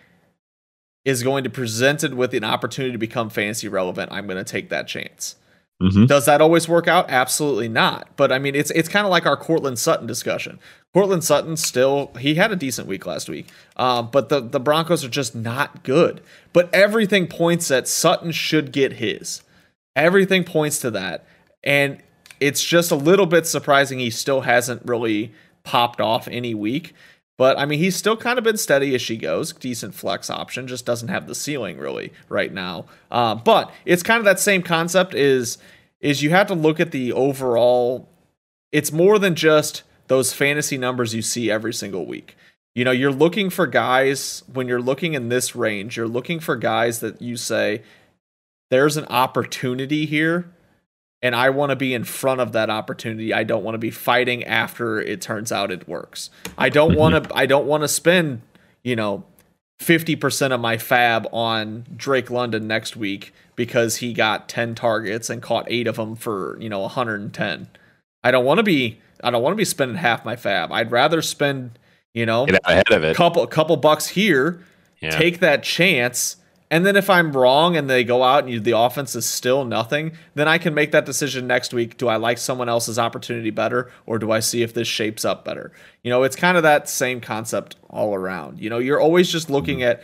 is 1.05 1.23
going 1.23 1.45
to 1.45 1.51
presented 1.51 2.15
with 2.15 2.35
an 2.35 2.45
opportunity 2.45 2.93
to 2.93 2.99
become 2.99 3.31
fantasy 3.31 3.69
relevant, 3.69 4.13
I'm 4.13 4.27
going 4.27 4.43
to 4.43 4.51
take 4.51 4.69
that 4.71 4.87
chance. 4.87 5.37
Mm-hmm. 5.83 6.07
Does 6.07 6.27
that 6.27 6.43
always 6.43 6.69
work 6.69 6.89
out? 6.89 7.07
Absolutely 7.09 7.69
not. 7.69 8.09
But 8.17 8.31
I 8.33 8.39
mean, 8.39 8.55
it's 8.55 8.71
it's 8.73 8.89
kind 8.89 9.07
of 9.07 9.11
like 9.11 9.25
our 9.25 9.37
Courtland 9.37 9.79
Sutton 9.79 10.07
discussion. 10.07 10.59
Courtland 10.93 11.25
Sutton 11.25 11.57
still 11.57 12.13
he 12.19 12.35
had 12.35 12.53
a 12.53 12.57
decent 12.57 12.87
week 12.87 13.07
last 13.07 13.31
week, 13.31 13.49
um, 13.77 14.11
but 14.13 14.29
the 14.29 14.41
the 14.41 14.61
Broncos 14.61 15.05
are 15.05 15.09
just 15.09 15.35
not 15.35 15.83
good. 15.83 16.21
But 16.53 16.69
everything 16.75 17.27
points 17.29 17.71
at 17.71 17.89
Sutton 17.89 18.31
should 18.33 18.73
get 18.73 18.95
his. 18.95 19.43
Everything 19.97 20.45
points 20.45 20.79
to 20.81 20.91
that, 20.91 21.25
and 21.65 21.99
it's 22.41 22.63
just 22.63 22.91
a 22.91 22.97
little 22.97 23.27
bit 23.27 23.47
surprising 23.47 23.99
he 23.99 24.11
still 24.11 24.43
hasn't 24.43 24.83
really 24.85 25.33
popped 25.65 26.01
off 26.01 26.29
any 26.29 26.55
week. 26.55 26.95
But 27.41 27.59
I 27.59 27.65
mean, 27.65 27.79
he's 27.79 27.97
still 27.97 28.19
kind 28.19 28.37
of 28.37 28.45
been 28.45 28.59
steady 28.59 28.95
as 28.95 29.01
she 29.01 29.17
goes. 29.17 29.55
Decent 29.55 29.95
flex 29.95 30.29
option, 30.29 30.67
just 30.67 30.85
doesn't 30.85 31.09
have 31.09 31.27
the 31.27 31.35
ceiling 31.35 31.79
really 31.79 32.13
right 32.29 32.53
now. 32.53 32.85
Uh, 33.11 33.35
but 33.35 33.73
it's 33.87 34.03
kind 34.03 34.19
of 34.19 34.27
that 34.27 34.39
same 34.39 34.61
concept. 34.61 35.15
Is 35.15 35.57
is 36.01 36.23
you 36.23 36.29
have 36.29 36.49
to 36.49 36.55
look 36.55 36.81
at 36.81 36.91
the 36.91 37.15
overall. 37.15 38.11
It's 38.73 38.93
more 38.93 39.19
than 39.19 39.37
just 39.37 39.85
those 40.09 40.35
fantasy 40.35 40.77
numbers 40.77 41.15
you 41.15 41.23
see 41.23 41.51
every 41.51 41.73
single 41.73 42.05
week. 42.05 42.37
You 42.75 42.85
know, 42.85 42.91
you're 42.91 43.11
looking 43.11 43.49
for 43.49 43.67
guys 43.67 44.43
when 44.53 44.69
you're 44.69 44.83
looking 44.83 45.15
in 45.15 45.31
this 45.31 45.57
range. 45.57 45.97
You're 45.97 46.09
looking 46.09 46.41
for 46.41 46.57
guys 46.57 47.01
that 47.01 47.23
you 47.23 47.39
say 47.39 47.81
there's 48.69 48.99
an 48.99 49.07
opportunity 49.07 50.05
here 50.05 50.53
and 51.23 51.35
I 51.35 51.51
want 51.51 51.71
to 51.71 51.77
be 51.77 51.93
in 51.95 52.05
front 52.05 52.41
of 52.41 52.53
that 52.53 52.71
opportunity. 52.71 53.33
I 53.35 53.45
don't 53.45 53.63
want 53.63 53.75
to 53.75 53.79
be 53.79 53.91
fighting 53.91 54.45
after 54.45 55.01
it 55.01 55.21
turns 55.21 55.53
out 55.53 55.71
it 55.71 55.87
works. 55.89 56.31
I 56.57 56.69
don't 56.69 56.95
want 56.97 57.25
to. 57.25 57.31
I 57.37 57.47
don't 57.47 57.67
want 57.67 57.83
to 57.83 57.89
spend, 57.89 58.43
you 58.83 58.97
know, 58.97 59.25
50% 59.81 60.53
of 60.53 60.61
my 60.61 60.77
fab 60.79 61.27
on 61.33 61.87
Drake 61.97 62.31
London 62.31 62.67
next 62.67 62.97
week 62.97 63.33
because 63.57 63.97
he 63.97 64.13
got 64.13 64.49
10 64.49 64.75
targets 64.75 65.31
and 65.31 65.43
caught 65.43 65.67
8 65.69 65.87
of 65.87 65.97
them 65.97 66.17
for, 66.17 66.59
you 66.61 66.69
know, 66.69 66.81
110. 66.81 67.69
I 68.23 68.31
don't 68.31 68.45
want 68.45 68.59
to 68.59 68.63
be 68.65 68.99
I 69.23 69.31
don't 69.31 69.43
want 69.43 69.53
to 69.53 69.57
be 69.57 69.65
spending 69.65 69.97
half 69.97 70.25
my 70.25 70.37
fab. 70.37 70.73
I'd 70.73 70.91
rather 70.91 71.21
spend, 71.23 71.79
you 72.15 72.27
know, 72.27 72.47
Get 72.47 72.61
ahead 72.65 72.91
of 72.91 73.05
it. 73.05 73.17
couple 73.17 73.43
a 73.43 73.47
couple 73.47 73.77
bucks 73.77 74.09
here, 74.09 74.63
yeah. 75.01 75.11
take 75.11 75.41
that 75.41 75.63
chance 75.63 76.37
and 76.71 76.87
then 76.87 76.95
if 76.95 77.11
I'm 77.11 77.33
wrong 77.33 77.77
and 77.77 77.91
they 77.91 78.05
go 78.05 78.23
out 78.23 78.45
and 78.45 78.53
you, 78.53 78.61
the 78.61 78.79
offense 78.79 79.17
is 79.17 79.27
still 79.27 79.65
nothing, 79.65 80.13
then 80.35 80.47
I 80.47 80.59
can 80.59 80.73
make 80.73 80.93
that 80.93 81.05
decision 81.05 81.49
next 81.49 81.75
week. 81.75 81.97
Do 81.97 82.07
I 82.07 82.17
like 82.17 82.39
someone 82.39 82.69
else's 82.69 82.99
opportunity 82.99 83.51
better 83.51 83.91
or 84.07 84.21
do 84.21 84.31
I 84.31 84.39
see 84.39 84.63
if 84.63 84.73
this 84.73 84.87
shapes 84.87 85.25
up 85.25 85.45
better? 85.45 85.73
You 86.05 86.11
know, 86.11 86.23
it's 86.23 86.37
kind 86.37 86.57
of 86.57 86.63
that 86.63 86.89
same 86.89 87.21
concept 87.21 87.75
all 87.89 88.15
around. 88.15 88.61
You 88.61 88.71
know, 88.71 88.79
you're 88.79 89.01
always 89.01 89.31
just 89.31 89.51
looking 89.51 89.79
mm-hmm. 89.79 89.91
at 89.91 90.03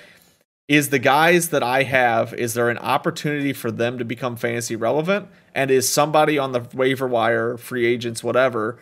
is 0.67 0.91
the 0.91 0.99
guys 0.99 1.51
that 1.51 1.63
I 1.63 1.85
have, 1.85 2.35
is 2.35 2.55
there 2.55 2.69
an 2.69 2.79
opportunity 2.79 3.53
for 3.53 3.71
them 3.71 3.99
to 3.99 4.05
become 4.05 4.35
fantasy 4.35 4.75
relevant? 4.75 5.29
And 5.55 5.71
is 5.71 5.89
somebody 5.89 6.37
on 6.37 6.51
the 6.51 6.67
waiver 6.75 7.07
wire, 7.07 7.57
free 7.57 7.87
agents, 7.87 8.25
whatever, 8.25 8.77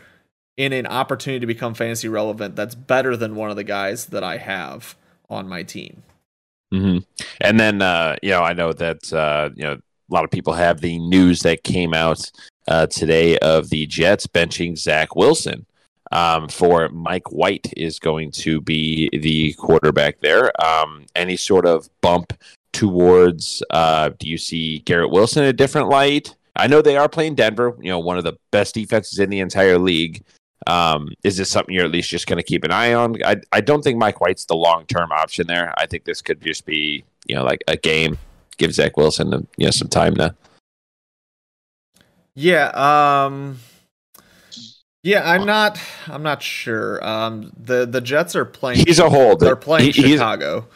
in 0.57 0.73
an 0.73 0.87
opportunity 0.87 1.41
to 1.41 1.47
become 1.47 1.75
fantasy 1.75 2.09
relevant 2.09 2.57
that's 2.57 2.75
better 2.75 3.15
than 3.19 3.35
one 3.35 3.51
of 3.51 3.57
the 3.57 3.65
guys 3.65 4.07
that 4.07 4.25
I 4.25 4.39
have 4.39 4.97
on 5.29 5.47
my 5.47 5.63
team? 5.63 6.03
Mm-hmm. 6.75 6.99
And 7.41 7.61
then, 7.61 7.83
uh, 7.83 8.17
you 8.23 8.31
know, 8.31 8.43
I 8.43 8.53
know 8.53 8.73
that 8.73 9.13
uh, 9.13 9.51
you 9.55 9.65
know 9.65 9.75
a 9.75 10.15
lot 10.15 10.25
of 10.25 10.31
people 10.31 10.53
have 10.53 10.81
the 10.81 10.99
news 10.99 11.43
that 11.43 11.63
came 11.63 11.95
out 11.95 12.31
uh, 12.69 12.87
today 12.87 13.39
of 13.39 13.71
the 13.71 13.87
Jets 13.87 14.27
benching 14.27 14.77
Zach 14.77 15.15
Wilson 15.15 15.67
um, 16.13 16.49
for 16.49 16.89
Mike 16.91 17.31
White 17.31 17.73
is 17.77 17.99
going 17.99 18.31
to 18.33 18.61
be 18.61 19.11
the 19.13 19.53
quarterback 19.55 20.21
there. 20.21 20.53
Um, 20.65 21.07
any 21.15 21.37
sort 21.37 21.67
of 21.67 21.89
bump 22.01 22.33
towards? 22.73 23.63
Uh, 23.71 24.11
do 24.19 24.29
you 24.29 24.39
see 24.39 24.81
Garrett 24.81 25.11
Wilson 25.11 25.45
in 25.45 25.51
a 25.51 25.53
different 25.53 25.89
light? 25.89 26.35
I 26.57 26.67
know 26.67 26.83
they 26.83 26.97
are 26.97 27.09
playing 27.09 27.35
Denver, 27.35 27.77
you 27.81 27.91
know, 27.91 27.99
one 27.99 28.19
of 28.19 28.25
the 28.25 28.35
best 28.53 28.75
defenses 28.75 29.19
in 29.19 29.31
the 29.31 29.41
entire 29.41 29.79
league. 29.79 30.25
Um, 30.67 31.11
is 31.23 31.37
this 31.37 31.51
something 31.51 31.75
you're 31.75 31.85
at 31.85 31.91
least 31.91 32.11
just 32.11 32.27
going 32.27 32.39
to 32.39 32.43
keep 32.43 32.65
an 32.65 32.71
eye 32.71 32.93
on? 32.95 33.17
I, 33.25 33.37
I 33.53 33.61
don't 33.61 33.83
think 33.83 33.99
Mike 33.99 34.21
White's 34.21 34.45
the 34.45 34.57
long 34.57 34.87
term 34.87 35.13
option 35.13 35.47
there. 35.47 35.73
I 35.79 35.87
think 35.87 36.05
this 36.05 36.23
could 36.23 36.41
just 36.41 36.67
be 36.67 37.05
you 37.27 37.35
know 37.35 37.45
like 37.45 37.63
a 37.69 37.77
game, 37.77 38.19
give 38.57 38.73
Zach 38.73 38.97
Wilson 38.97 39.47
you 39.57 39.67
know 39.67 39.71
some 39.71 39.89
time 39.89 40.15
to. 40.17 40.35
Yeah. 42.35 42.69
Um. 42.75 43.59
Yeah, 45.03 45.31
I'm 45.31 45.45
not. 45.45 45.79
I'm 46.07 46.23
not 46.23 46.43
sure. 46.43 47.05
Um, 47.07 47.53
the 47.59 47.87
the 47.87 48.01
Jets 48.01 48.35
are 48.35 48.47
playing. 48.47 48.87
He's 48.87 48.99
a 48.99 49.11
hold. 49.11 49.41
They're 49.41 49.55
playing 49.55 49.93
he, 49.93 50.13
Chicago. 50.13 50.67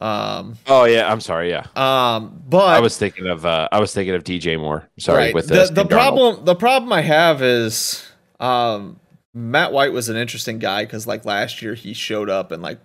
Um. 0.00 0.58
Oh 0.66 0.84
yeah, 0.84 1.10
I'm 1.10 1.20
sorry. 1.20 1.50
Yeah. 1.50 1.66
Um. 1.74 2.42
But 2.46 2.68
I 2.68 2.80
was 2.80 2.98
thinking 2.98 3.26
of. 3.26 3.46
Uh, 3.46 3.68
I 3.72 3.80
was 3.80 3.94
thinking 3.94 4.14
of 4.14 4.24
DJ 4.24 4.60
Moore. 4.60 4.88
Sorry. 4.98 5.18
Right. 5.18 5.34
With 5.34 5.48
the 5.48 5.70
the 5.72 5.86
problem. 5.86 6.44
The 6.44 6.54
problem 6.54 6.92
I 6.92 7.00
have 7.00 7.42
is. 7.42 8.04
Um 8.40 9.00
Matt 9.38 9.72
White 9.72 9.92
was 9.92 10.08
an 10.08 10.16
interesting 10.16 10.58
guy 10.58 10.84
because 10.84 11.06
like 11.06 11.24
last 11.24 11.62
year 11.62 11.74
he 11.74 11.94
showed 11.94 12.28
up 12.28 12.50
and 12.50 12.62
like 12.62 12.80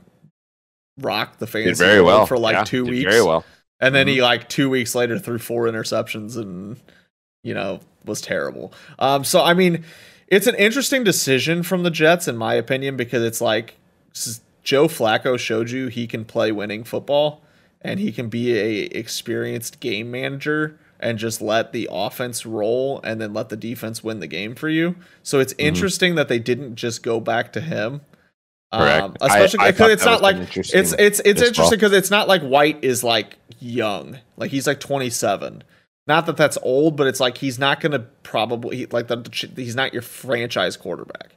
rocked 0.99 1.39
the 1.39 1.47
fantasy 1.47 1.69
Did 1.71 1.77
very 1.77 2.01
well 2.01 2.25
for 2.25 2.37
like 2.37 2.53
Yeah, 2.53 2.63
two 2.63 2.85
weeks. 2.85 3.11
Very 3.11 3.23
well. 3.23 3.43
And 3.79 3.93
then 3.93 4.07
he 4.07 4.15
Mm-hmm. 4.15 4.23
like 4.23 4.49
two 4.49 4.69
weeks 4.69 4.95
later 4.95 5.17
threw 5.19 5.39
four 5.39 5.65
interceptions 5.65 6.37
and 6.37 6.79
you 7.43 7.53
know 7.53 7.79
was 8.05 8.21
terrible. 8.21 8.71
Um, 8.99 9.23
so 9.23 9.41
I 9.43 9.53
mean, 9.53 9.83
it's 10.27 10.47
an 10.47 10.55
interesting 10.55 11.03
decision 11.03 11.63
from 11.63 11.83
the 11.83 11.91
Jets 11.91 12.27
in 12.27 12.37
my 12.37 12.53
opinion 12.53 12.95
because 12.97 13.23
it's 13.23 13.41
like 13.41 13.75
Joe 14.63 14.87
Flacco 14.87 15.37
showed 15.39 15.71
you 15.71 15.87
he 15.87 16.07
can 16.07 16.23
play 16.23 16.51
winning 16.51 16.83
football 16.83 17.41
and 17.81 17.99
he 17.99 18.11
can 18.11 18.29
be 18.29 18.53
a 18.57 18.83
experienced 18.97 19.79
game 19.79 20.11
manager 20.11 20.79
and 21.03 21.19
just 21.19 21.41
let 21.41 21.71
the 21.73 21.87
offense 21.91 22.45
roll 22.45 22.99
and 23.03 23.21
then 23.21 23.33
let 23.33 23.49
the 23.49 23.55
defense 23.57 24.03
win 24.03 24.19
the 24.19 24.27
game 24.27 24.55
for 24.55 24.69
you. 24.69 24.95
So 25.21 25.39
it's 25.39 25.53
Mm-hmm. 25.53 25.67
interesting 25.67 26.15
that 26.15 26.29
they 26.29 26.39
didn't 26.39 26.75
just 26.75 27.03
go 27.03 27.19
back 27.19 27.53
to 27.53 27.61
him. 27.61 28.01
Correct. 28.73 29.03
Um, 29.03 29.15
especially 29.21 29.59
I 29.59 29.71
because 29.71 29.91
it's 29.91 30.05
not 30.05 30.21
like 30.23 30.35
interesting 30.37 30.79
it's 30.79 30.93
it's 30.93 31.19
it's 31.23 31.41
interesting 31.43 31.77
because 31.77 31.91
it's 31.93 32.09
not 32.09 32.27
like 32.27 32.41
White 32.41 32.83
is 32.83 33.03
like 33.03 33.37
young, 33.59 34.17
like 34.35 34.49
he's 34.49 34.65
like 34.65 34.79
27. 34.79 35.63
Not 36.07 36.25
that 36.25 36.37
that's 36.37 36.57
old, 36.63 36.97
but 36.97 37.05
it's 37.07 37.19
like 37.19 37.37
he's 37.37 37.59
not 37.59 37.79
going 37.79 37.91
to 37.93 37.99
probably 38.23 38.87
like 38.87 39.07
the, 39.07 39.23
he's 39.55 39.75
not 39.75 39.93
your 39.93 40.01
franchise 40.01 40.75
quarterback. 40.75 41.35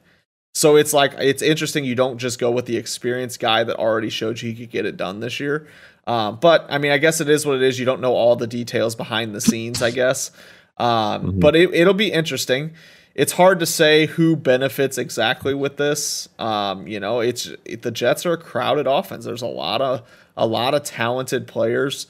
So 0.55 0.75
it's 0.75 0.93
like 0.93 1.13
it's 1.19 1.43
interesting 1.43 1.85
you 1.85 1.93
don't 1.93 2.17
just 2.17 2.39
go 2.39 2.49
with 2.49 2.65
the 2.65 2.75
experienced 2.77 3.39
guy 3.39 3.63
that 3.63 3.77
already 3.77 4.09
showed 4.09 4.41
you 4.41 4.51
he 4.51 4.55
could 4.65 4.71
get 4.71 4.85
it 4.87 4.97
done 4.97 5.19
this 5.19 5.39
year. 5.39 5.67
Um, 6.07 6.37
but 6.41 6.65
I 6.69 6.77
mean, 6.79 6.91
I 6.91 6.97
guess 6.97 7.21
it 7.21 7.29
is 7.29 7.45
what 7.45 7.57
it 7.57 7.61
is. 7.61 7.77
You 7.77 7.85
don't 7.85 8.01
know 8.01 8.13
all 8.15 8.35
the 8.35 8.47
details 8.47 8.95
behind 8.95 9.35
the 9.35 9.41
scenes, 9.41 9.81
I 9.83 9.91
guess. 9.91 10.31
Um, 10.77 11.33
Mhm. 11.33 11.39
But 11.39 11.55
it, 11.55 11.73
it'll 11.73 11.93
be 11.93 12.11
interesting. 12.11 12.71
It's 13.13 13.33
hard 13.33 13.59
to 13.59 13.65
say 13.65 14.05
who 14.05 14.35
benefits 14.35 14.97
exactly 14.97 15.53
with 15.53 15.77
this. 15.77 16.29
Um, 16.39 16.87
you 16.87 16.99
know, 16.99 17.19
it's 17.19 17.49
it, 17.65 17.81
the 17.81 17.91
Jets 17.91 18.25
are 18.25 18.33
a 18.33 18.37
crowded 18.37 18.87
offense. 18.87 19.25
There's 19.25 19.41
a 19.41 19.47
lot 19.47 19.81
of 19.81 20.03
a 20.37 20.45
lot 20.45 20.75
of 20.75 20.83
talented 20.83 21.47
players, 21.47 22.05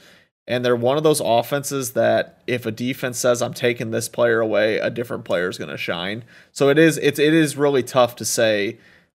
and 0.50 0.66
they're 0.66 0.76
one 0.76 0.98
of 0.98 1.04
those 1.04 1.22
offenses 1.24 1.94
that 1.94 2.42
if 2.46 2.66
a 2.66 2.72
defense 2.72 3.18
says 3.18 3.42
I'm 3.42 3.54
taking 3.54 3.92
this 3.92 4.10
player 4.10 4.42
away, 4.42 4.80
a 4.80 4.90
different 4.90 5.24
player 5.24 5.48
is 5.50 5.58
going 5.58 5.72
to 5.72 5.78
shine. 5.78 6.26
So 6.52 6.68
it 6.70 6.78
is 6.78 6.98
it's 6.98 7.20
it 7.20 7.34
is 7.34 7.56
really 7.56 7.84
tough 7.84 8.18
to 8.18 8.26
say 8.26 8.78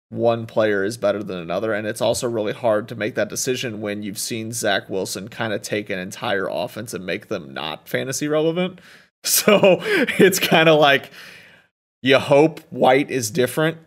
one 0.10 0.46
player 0.46 0.84
is 0.86 0.98
better 0.98 1.22
than 1.22 1.38
another, 1.38 1.74
and 1.74 1.86
it's 1.86 2.02
also 2.02 2.30
really 2.30 2.54
hard 2.54 2.88
to 2.90 2.96
make 2.96 3.16
that 3.16 3.28
decision 3.30 3.82
when 3.82 4.04
you've 4.04 4.18
seen 4.20 4.52
Zach 4.54 4.90
Wilson 4.90 5.28
kind 5.28 5.52
of 5.54 5.62
take 5.62 5.90
an 5.90 6.00
entire 6.00 6.48
offense 6.50 6.94
and 6.94 7.06
make 7.06 7.28
them 7.28 7.54
not 7.54 7.88
fantasy 7.88 8.28
relevant. 8.28 8.80
So 9.24 9.80
it's 9.82 10.40
kind 10.40 10.70
of 10.70 10.80
like 10.80 11.12
you 12.02 12.18
hope 12.20 12.60
White 12.70 13.10
is 13.12 13.30
different. 13.32 13.78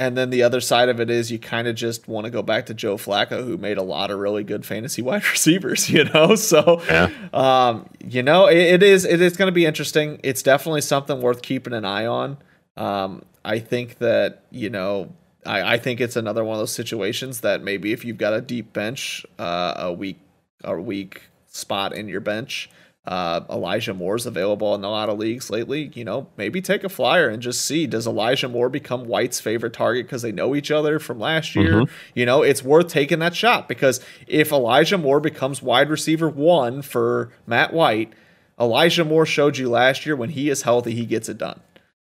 And 0.00 0.16
then 0.16 0.30
the 0.30 0.42
other 0.42 0.60
side 0.62 0.88
of 0.88 0.98
it 0.98 1.10
is 1.10 1.30
you 1.30 1.38
kind 1.38 1.68
of 1.68 1.76
just 1.76 2.08
want 2.08 2.24
to 2.24 2.30
go 2.30 2.42
back 2.42 2.66
to 2.66 2.74
Joe 2.74 2.96
Flacco, 2.96 3.44
who 3.44 3.56
made 3.58 3.76
a 3.76 3.82
lot 3.82 4.10
of 4.10 4.18
really 4.18 4.42
good 4.42 4.64
fantasy 4.64 5.02
wide 5.08 5.24
receivers, 5.30 5.90
you 5.90 6.04
know? 6.04 6.34
So, 6.34 6.82
Yeah. 6.88 7.10
um, 7.34 7.88
you 8.04 8.22
know, 8.22 8.46
it, 8.46 8.56
it 8.56 8.82
is, 8.82 9.04
it 9.04 9.20
is 9.20 9.36
going 9.36 9.48
to 9.48 9.52
be 9.52 9.66
interesting. 9.66 10.18
It's 10.24 10.42
definitely 10.42 10.80
something 10.80 11.20
worth 11.20 11.42
keeping 11.42 11.74
an 11.74 11.84
eye 11.84 12.06
on. 12.06 12.38
Um, 12.78 13.22
I 13.44 13.58
think 13.60 13.98
that, 13.98 14.44
you 14.50 14.70
know, 14.70 15.12
I, 15.46 15.74
I 15.74 15.78
think 15.78 16.00
it's 16.00 16.16
another 16.16 16.44
one 16.44 16.54
of 16.54 16.60
those 16.60 16.72
situations 16.74 17.40
that 17.40 17.62
maybe 17.62 17.92
if 17.92 18.04
you've 18.04 18.18
got 18.18 18.34
a 18.34 18.40
deep 18.40 18.72
bench, 18.72 19.24
uh, 19.38 19.74
a 19.76 19.92
weak, 19.92 20.18
a 20.64 20.74
weak 20.78 21.22
spot 21.46 21.94
in 21.94 22.08
your 22.08 22.20
bench, 22.20 22.68
uh, 23.06 23.40
Elijah 23.48 23.94
Moore's 23.94 24.26
available 24.26 24.74
in 24.74 24.84
a 24.84 24.90
lot 24.90 25.08
of 25.08 25.18
leagues 25.18 25.48
lately. 25.48 25.90
You 25.94 26.04
know, 26.04 26.26
maybe 26.36 26.60
take 26.60 26.84
a 26.84 26.88
flyer 26.90 27.28
and 27.30 27.42
just 27.42 27.62
see 27.64 27.86
does 27.86 28.06
Elijah 28.06 28.48
Moore 28.48 28.68
become 28.68 29.04
White's 29.06 29.40
favorite 29.40 29.72
target 29.72 30.06
because 30.06 30.20
they 30.22 30.32
know 30.32 30.54
each 30.54 30.70
other 30.70 30.98
from 30.98 31.18
last 31.18 31.56
year. 31.56 31.84
You 32.14 32.26
know, 32.26 32.42
it's 32.42 32.62
worth 32.62 32.88
taking 32.88 33.18
that 33.20 33.34
shot 33.34 33.68
because 33.68 34.00
if 34.26 34.52
Elijah 34.52 34.98
Moore 34.98 35.20
becomes 35.20 35.62
wide 35.62 35.88
receiver 35.88 36.28
one 36.28 36.82
for 36.82 37.32
Matt 37.46 37.72
White, 37.72 38.12
Elijah 38.60 39.04
Moore 39.06 39.24
showed 39.24 39.56
you 39.56 39.70
last 39.70 40.04
year 40.04 40.14
when 40.14 40.30
he 40.30 40.50
is 40.50 40.62
healthy, 40.62 40.92
he 40.94 41.06
gets 41.06 41.30
it 41.30 41.38
done. 41.38 41.60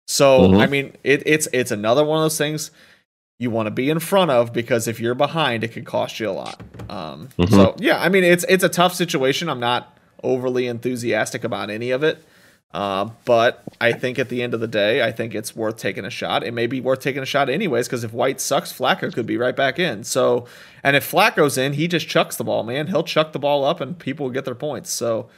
So 0.07 0.39
Mhm. 0.39 0.59
I 0.59 0.65
mean, 0.65 0.93
it, 1.03 1.21
it's 1.27 1.47
it's 1.53 1.69
another 1.69 2.03
one 2.03 2.17
of 2.17 2.23
those 2.23 2.37
things 2.39 2.71
you 3.39 3.49
want 3.49 3.67
to 3.67 3.71
be 3.71 3.89
in 3.89 3.99
front 3.99 4.29
of 4.29 4.51
because 4.53 4.87
if 4.87 4.99
you're 4.99 5.15
behind, 5.15 5.63
it 5.63 5.69
could 5.69 5.85
cost 5.85 6.19
you 6.19 6.29
a 6.29 6.31
lot. 6.31 6.61
Um, 6.89 7.29
Mhm. 7.37 7.49
So 7.49 7.75
yeah, 7.79 7.99
I 7.99 8.09
mean, 8.09 8.23
it's 8.23 8.45
it's 8.49 8.63
a 8.63 8.69
tough 8.69 8.93
situation. 8.93 9.49
I'm 9.49 9.59
not 9.61 9.97
overly 10.21 10.67
enthusiastic 10.67 11.45
about 11.45 11.69
any 11.69 11.91
of 11.91 12.03
it, 12.03 12.21
uh, 12.73 13.07
but 13.23 13.63
I 13.79 13.93
think 13.93 14.19
at 14.19 14.27
the 14.27 14.43
end 14.43 14.53
of 14.53 14.59
the 14.59 14.67
day, 14.67 15.01
I 15.01 15.13
think 15.13 15.33
it's 15.33 15.55
worth 15.55 15.77
taking 15.77 16.03
a 16.03 16.09
shot. 16.09 16.43
It 16.43 16.53
may 16.53 16.67
be 16.67 16.81
worth 16.81 16.99
taking 16.99 17.21
a 17.23 17.25
shot 17.25 17.49
anyways 17.49 17.87
because 17.87 18.03
if 18.03 18.11
White 18.11 18.41
sucks, 18.41 18.73
Flacco 18.73 19.13
could 19.13 19.25
be 19.25 19.37
right 19.37 19.55
back 19.55 19.79
in. 19.79 20.03
So, 20.03 20.45
and 20.83 20.97
if 20.97 21.09
Flacco's 21.09 21.57
in, 21.57 21.73
he 21.73 21.87
just 21.87 22.09
chucks 22.09 22.35
the 22.35 22.43
ball, 22.43 22.63
man. 22.63 22.87
He'll 22.87 23.03
chuck 23.03 23.31
the 23.31 23.39
ball 23.39 23.63
up 23.63 23.79
and 23.79 23.97
people 23.97 24.25
will 24.25 24.33
get 24.33 24.43
their 24.43 24.55
points. 24.55 24.91
So, 24.91 25.29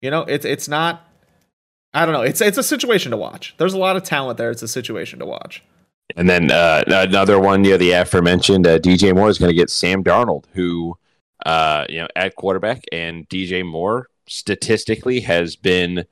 you 0.00 0.10
know, 0.12 0.22
it's 0.22 0.44
it's 0.44 0.68
not. 0.68 1.04
I 1.92 2.04
don't 2.04 2.12
know. 2.14 2.22
It's 2.22 2.40
it's 2.40 2.58
a 2.58 2.62
situation 2.62 3.10
to 3.10 3.16
watch. 3.16 3.54
There's 3.58 3.74
a 3.74 3.78
lot 3.78 3.96
of 3.96 4.04
talent 4.04 4.38
there. 4.38 4.52
It's 4.52 4.62
a 4.62 4.68
situation 4.68 5.18
to 5.18 5.26
watch. 5.26 5.64
And 6.16 6.28
then 6.28 6.50
uh, 6.50 6.84
another 6.86 7.38
one, 7.38 7.64
you 7.64 7.72
know, 7.72 7.76
the 7.76 7.92
aforementioned 7.92 8.66
uh, 8.66 8.78
DJ 8.78 9.14
Moore 9.14 9.28
is 9.28 9.38
going 9.38 9.50
to 9.50 9.56
get 9.56 9.70
Sam 9.70 10.02
Darnold, 10.02 10.44
who, 10.54 10.96
uh, 11.44 11.84
you 11.88 11.98
know, 11.98 12.08
at 12.16 12.34
quarterback, 12.36 12.82
and 12.92 13.28
DJ 13.28 13.64
Moore 13.64 14.08
statistically 14.26 15.20
has 15.20 15.54
been 15.56 16.04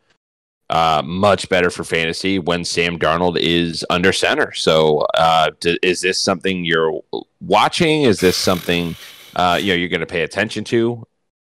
uh, 0.69 1.03
much 1.05 1.49
better 1.49 1.71
for 1.71 1.83
fantasy 1.85 2.39
when 2.39 2.65
Sam 2.65 2.99
Darnold 2.99 3.39
is 3.39 3.85
under 3.89 4.13
center. 4.13 4.53
So, 4.53 5.07
uh, 5.15 5.51
d- 5.61 5.79
is 5.83 6.01
this 6.03 6.21
something 6.21 6.65
you're 6.65 7.01
watching? 7.41 8.03
Is 8.03 8.21
this 8.21 8.37
something 8.37 8.97
uh, 9.35 9.59
you 9.61 9.69
know 9.69 9.75
you're 9.77 9.89
going 9.89 10.01
to 10.01 10.07
pay 10.07 10.23
attention 10.23 10.65
to? 10.65 10.77
You 10.77 11.07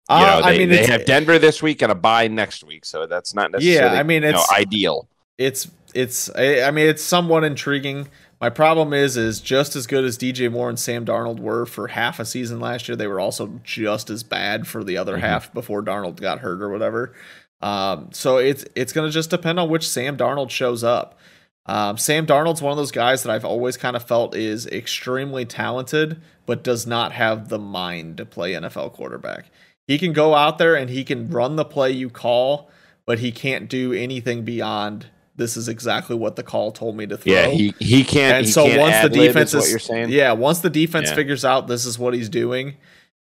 know, 0.10 0.42
they, 0.42 0.48
I 0.56 0.58
mean, 0.58 0.70
they 0.70 0.86
have 0.88 1.06
Denver 1.06 1.40
this 1.40 1.62
week 1.62 1.82
and 1.82 1.92
a 1.92 1.96
bye 1.96 2.28
next 2.28 2.64
week, 2.66 2.86
so 2.86 3.06
that's 3.06 3.34
not 3.34 3.52
necessarily 3.52 3.94
yeah. 3.96 4.00
I 4.00 4.04
mean, 4.04 4.24
you 4.24 4.32
know, 4.32 4.40
it's- 4.40 4.52
ideal. 4.52 5.08
it's 5.38 5.70
it's 5.94 6.30
I 6.32 6.62
I 6.64 6.72
mean 6.72 6.88
it's 6.88 7.04
somewhat 7.04 7.44
intriguing. 7.44 8.08
My 8.42 8.50
problem 8.50 8.92
is 8.92 9.18
is 9.18 9.40
just 9.40 9.76
as 9.76 9.86
good 9.86 10.04
as 10.04 10.18
DJ 10.18 10.52
Moore 10.52 10.68
and 10.68 10.80
Sam 10.80 11.06
Darnold 11.06 11.40
were 11.40 11.68
for 11.68 11.88
half 11.90 12.20
a 12.20 12.26
season 12.26 12.60
last 12.60 12.88
year, 12.88 12.96
they 12.96 13.06
were 13.06 13.20
also 13.20 13.60
just 13.64 14.10
as 14.10 14.24
bad 14.24 14.68
for 14.68 14.84
the 14.84 14.98
other 14.98 15.18
Mhm. 15.18 15.22
half 15.22 15.54
before 15.54 15.84
Darnold 15.84 16.20
got 16.20 16.40
hurt 16.40 16.60
or 16.60 16.70
whatever. 16.70 17.14
Um, 17.62 18.10
so 18.12 18.38
it's 18.40 18.66
it's 18.74 18.94
gonna 18.94 19.12
just 19.12 19.30
depend 19.30 19.60
on 19.60 19.70
which 19.70 19.88
Sam 19.88 20.18
Darnold 20.18 20.50
shows 20.50 20.84
up. 20.84 21.20
Um, 21.68 22.00
Sam 22.00 22.26
Darnold's 22.26 22.64
one 22.64 22.72
of 22.72 22.78
those 22.78 22.92
guys 22.92 23.22
that 23.22 23.32
I've 23.32 23.46
always 23.46 23.78
kind 23.78 23.96
of 23.96 24.02
felt 24.04 24.36
is 24.36 24.66
extremely 24.66 25.46
talented, 25.46 26.20
but 26.48 26.64
does 26.64 26.88
not 26.88 27.12
have 27.12 27.50
the 27.50 27.60
mind 27.60 28.18
to 28.18 28.26
play 28.26 28.56
NFL 28.56 28.90
quarterback. 28.90 29.52
He 29.88 30.00
can 30.00 30.14
go 30.14 30.34
out 30.34 30.58
there 30.58 30.74
and 30.74 30.90
he 30.90 31.04
can 31.04 31.30
run 31.30 31.58
the 31.58 31.66
play 31.66 31.92
you 31.92 32.10
call, 32.10 32.72
but 33.06 33.20
he 33.20 33.32
can't 33.32 33.70
do 33.70 33.94
anything 33.94 34.42
beyond 34.44 35.08
this 35.42 35.58
is 35.58 35.68
exactly 35.68 36.16
what 36.16 36.36
the 36.36 36.44
call 36.44 36.72
told 36.72 36.96
me 36.96 37.06
to 37.08 37.18
throw. 37.18 37.34
Yeah, 37.34 37.48
he 37.48 37.74
he 37.80 38.04
can't. 38.04 38.38
and 38.38 38.46
he 38.46 38.52
so 38.52 38.66
can't 38.66 38.80
once 38.80 39.02
the 39.02 39.10
defense 39.10 39.50
is 39.50 39.56
what 39.56 39.64
is 39.66 39.70
you're 39.72 39.80
saying. 39.80 40.10
yeah, 40.10 40.32
once 40.32 40.60
the 40.60 40.70
defense 40.70 41.10
Yeah. 41.10 41.16
figures 41.16 41.44
out 41.44 41.68
this 41.68 41.86
is 41.86 41.98
what 42.00 42.14
he's 42.14 42.30
doing, 42.30 42.76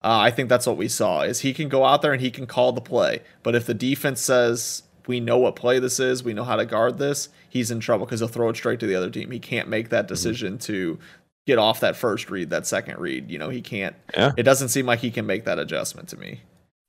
uh, 0.03 0.19
I 0.19 0.31
think 0.31 0.49
that's 0.49 0.67
what 0.67 0.77
we 0.77 0.89
saw 0.89 1.23
is 1.23 1.41
he 1.41 1.53
can 1.55 1.69
go 1.69 1.85
out 1.85 2.03
there 2.03 2.13
and 2.13 2.21
he 2.21 2.31
can 2.31 2.47
call 2.47 2.73
the 2.73 2.81
play, 2.81 3.23
but 3.43 3.55
if 3.55 3.67
the 3.67 3.75
defense 3.75 4.21
says 4.21 4.83
we 5.07 5.21
know 5.21 5.39
what 5.39 5.57
play 5.57 5.79
this 5.79 5.99
is, 6.01 6.23
we 6.23 6.35
know 6.35 6.45
how 6.45 6.57
to 6.57 6.67
guard 6.67 6.99
this, 6.99 7.31
he's 7.49 7.71
in 7.71 7.81
trouble 7.81 8.05
because 8.05 8.21
he'll 8.21 8.29
throw 8.29 8.49
it 8.51 8.57
straight 8.57 8.79
to 8.81 8.87
the 8.87 8.95
other 8.95 9.09
team. 9.11 9.31
He 9.31 9.39
can't 9.39 9.69
make 9.69 9.87
Mm-hmm. 9.87 9.95
that 9.95 10.07
decision 10.09 10.59
to 10.59 10.99
get 11.47 11.57
off 11.59 11.81
that 11.81 11.97
first 11.97 12.29
read, 12.31 12.51
that 12.51 12.67
second 12.67 12.99
read. 12.99 13.31
You 13.31 13.39
know, 13.39 13.49
he 13.49 13.63
can't. 13.63 13.97
Yeah. 14.13 14.33
It 14.37 14.43
doesn't 14.43 14.69
seem 14.69 14.85
like 14.85 14.99
he 14.99 15.11
can 15.11 15.25
make 15.25 15.45
that 15.47 15.59
adjustment 15.59 16.09
to 16.11 16.19
me. 16.19 16.41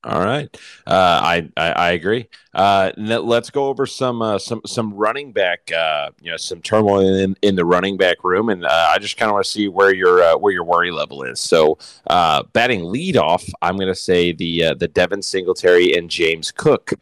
All 0.05 0.21
right, 0.23 0.47
uh, 0.87 1.19
I, 1.21 1.49
I 1.57 1.71
I 1.71 1.91
agree. 1.91 2.29
Uh, 2.53 2.93
let- 2.95 3.25
let's 3.25 3.49
go 3.49 3.65
over 3.67 3.85
some 3.85 4.21
uh, 4.21 4.39
some 4.39 4.61
some 4.65 4.93
running 4.93 5.33
back. 5.33 5.69
Uh, 5.73 6.11
you 6.21 6.31
know, 6.31 6.37
some 6.37 6.61
turmoil 6.61 7.01
in, 7.15 7.35
in 7.41 7.55
the 7.55 7.65
running 7.65 7.97
back 7.97 8.23
room, 8.23 8.47
and 8.47 8.63
uh, 8.63 8.87
I 8.91 8.97
just 8.99 9.17
kind 9.17 9.29
of 9.29 9.33
want 9.33 9.43
to 9.43 9.51
see 9.51 9.67
where 9.67 9.93
your 9.93 10.23
uh, 10.23 10.37
where 10.37 10.53
your 10.53 10.63
worry 10.63 10.91
level 10.91 11.23
is. 11.23 11.41
So, 11.41 11.77
batting 12.07 12.83
leadoff, 12.83 13.49
I'm 13.61 13.75
going 13.75 13.89
to 13.89 13.95
say 13.95 14.31
the 14.31 14.73
the 14.79 14.87
Devin 14.87 15.21
Singletary 15.21 15.93
and 15.97 16.09
James 16.09 16.49
Cook 16.49 16.93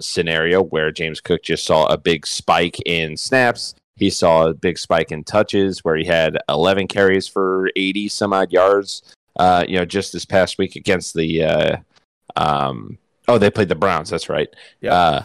scenario, 0.00 0.62
where 0.62 0.92
James 0.92 1.20
Cook 1.20 1.42
just 1.42 1.64
saw 1.64 1.86
a 1.86 1.98
big 1.98 2.24
spike 2.24 2.78
in 2.86 3.16
snaps. 3.16 3.74
He 3.96 4.10
saw 4.10 4.46
a 4.46 4.54
big 4.54 4.78
spike 4.78 5.10
in 5.10 5.24
touches, 5.24 5.82
where 5.82 5.96
he 5.96 6.04
had 6.04 6.38
11 6.48 6.86
carries 6.86 7.26
for 7.26 7.68
80 7.74 8.08
some 8.10 8.32
odd 8.32 8.52
yards. 8.52 9.02
You 9.40 9.78
know, 9.78 9.84
just 9.84 10.12
this 10.12 10.24
past 10.24 10.56
week 10.58 10.76
against 10.76 11.14
the 11.14 11.82
um, 12.36 12.98
oh, 13.28 13.38
they 13.38 13.50
played 13.50 13.68
the 13.68 13.74
Browns. 13.74 14.10
That's 14.10 14.28
right. 14.28 14.48
Yeah. 14.80 14.94
Uh, 14.94 15.24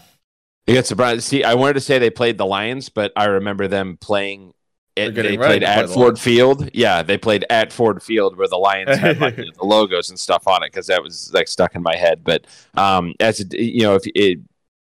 against 0.67 0.89
the 0.89 0.95
Browns. 0.95 1.25
See, 1.25 1.43
I 1.43 1.53
wanted 1.53 1.73
to 1.73 1.81
say 1.81 1.99
they 1.99 2.09
played 2.09 2.37
the 2.37 2.45
Lions, 2.45 2.89
but 2.89 3.11
I 3.15 3.25
remember 3.25 3.67
them 3.67 3.97
playing. 3.97 4.53
It, 4.95 5.13
they 5.13 5.21
ready 5.21 5.37
played 5.37 5.63
at 5.63 5.87
the 5.87 5.93
Ford. 5.93 6.17
Field. 6.19 6.71
Yeah, 6.73 7.03
they 7.03 7.19
played 7.19 7.45
at 7.51 7.71
Ford 7.71 8.01
Field 8.01 8.35
where 8.35 8.47
the 8.47 8.57
Lions 8.57 8.97
had 8.97 9.19
like, 9.19 9.35
the 9.35 9.53
logos 9.61 10.09
and 10.09 10.19
stuff 10.19 10.47
on 10.47 10.63
it 10.63 10.71
because 10.71 10.87
that 10.87 11.03
was 11.03 11.31
like 11.33 11.47
stuck 11.47 11.75
in 11.75 11.83
my 11.83 11.95
head. 11.95 12.23
But 12.23 12.47
um, 12.75 13.13
as 13.19 13.39
it, 13.39 13.53
you 13.53 13.83
know, 13.83 13.95
if 13.95 14.07
it 14.15 14.39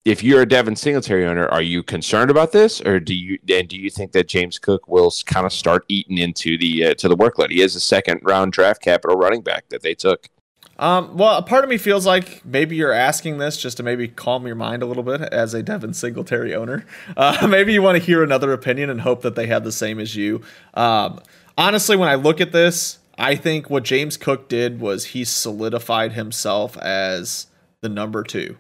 if 0.06 0.24
you're 0.24 0.44
a 0.44 0.48
Devin 0.48 0.76
Singletary 0.76 1.26
owner, 1.26 1.48
are 1.48 1.64
you 1.64 1.82
concerned 1.82 2.30
about 2.30 2.52
this, 2.52 2.80
or 2.82 3.00
do 3.00 3.16
you 3.16 3.40
and 3.50 3.68
do 3.68 3.76
you 3.76 3.90
think 3.90 4.12
that 4.12 4.28
James 4.28 4.60
Cook 4.60 4.88
will 4.88 5.12
kind 5.26 5.48
of 5.48 5.52
start 5.52 5.84
eating 5.88 6.20
into 6.20 6.58
the 6.60 6.86
uh, 6.86 6.94
to 6.94 7.08
the 7.08 7.18
workload? 7.18 7.50
He 7.50 7.62
is 7.62 7.76
a 7.76 7.80
second 7.80 8.22
round 8.24 8.54
draft 8.54 8.84
capital 8.84 9.18
running 9.18 9.42
back 9.42 9.70
that 9.70 9.82
they 9.82 9.96
took. 9.96 10.30
Um, 10.78 11.16
well, 11.16 11.38
a 11.38 11.42
part 11.42 11.64
of 11.64 11.70
me 11.70 11.78
feels 11.78 12.06
like 12.06 12.46
maybe 12.46 12.76
you're 12.76 12.92
asking 12.92 13.38
this 13.38 13.58
just 13.58 13.78
to 13.78 13.84
maybe 13.84 14.08
calm 14.08 14.46
your 14.46 14.56
mind 14.56 14.84
a 14.84 14.86
little 14.86 15.04
bit 15.04 15.22
as 15.22 15.54
a 15.54 15.64
Devin 15.64 15.94
Singletary 15.94 16.54
owner. 16.54 16.86
Uh, 17.18 17.48
maybe 17.48 17.72
you 17.72 17.82
want 17.82 17.98
to 17.98 18.04
hear 18.04 18.24
another 18.24 18.52
opinion 18.52 18.90
and 18.90 19.02
hope 19.02 19.22
that 19.22 19.36
they 19.36 19.48
have 19.48 19.64
the 19.64 19.72
same 19.72 20.00
as 20.00 20.16
you. 20.16 20.42
Um, 20.74 21.22
honestly, 21.58 21.96
when 21.96 22.10
I 22.10 22.16
look 22.16 22.42
at 22.42 22.52
this, 22.52 23.00
I 23.18 23.36
think 23.36 23.70
what 23.70 23.84
James 23.84 24.18
Cook 24.18 24.50
did 24.50 24.82
was 24.82 25.06
he 25.06 25.24
solidified 25.24 26.14
himself 26.14 26.78
as 26.78 27.48
the 27.82 27.88
number 27.90 28.24
two. 28.24 28.58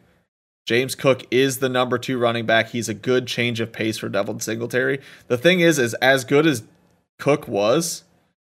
James 0.65 0.95
Cook 0.95 1.23
is 1.30 1.60
the 1.60 1.69
number 1.69 1.97
two 1.97 2.17
running 2.17 2.45
back. 2.45 2.69
He's 2.69 2.88
a 2.88 2.93
good 2.93 3.28
change 3.28 3.60
of 3.60 3.73
pace 3.73 3.97
for 3.97 4.10
Devin 4.10 4.39
Singletary. 4.39 5.01
The 5.28 5.38
thing 5.38 5.60
is, 5.60 5.78
is 5.78 5.93
as 5.95 6.23
good 6.23 6.47
as 6.47 6.63
Cook 7.19 7.47
was, 7.47 8.04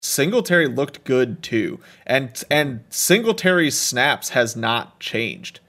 Singletary 0.02 0.66
looked 0.66 1.04
good 1.04 1.42
too, 1.42 1.78
and 2.06 2.42
and 2.50 2.84
Singletary's 2.90 3.78
snaps 3.78 4.30
has 4.30 4.56
not 4.56 4.98
changed. 4.98 5.60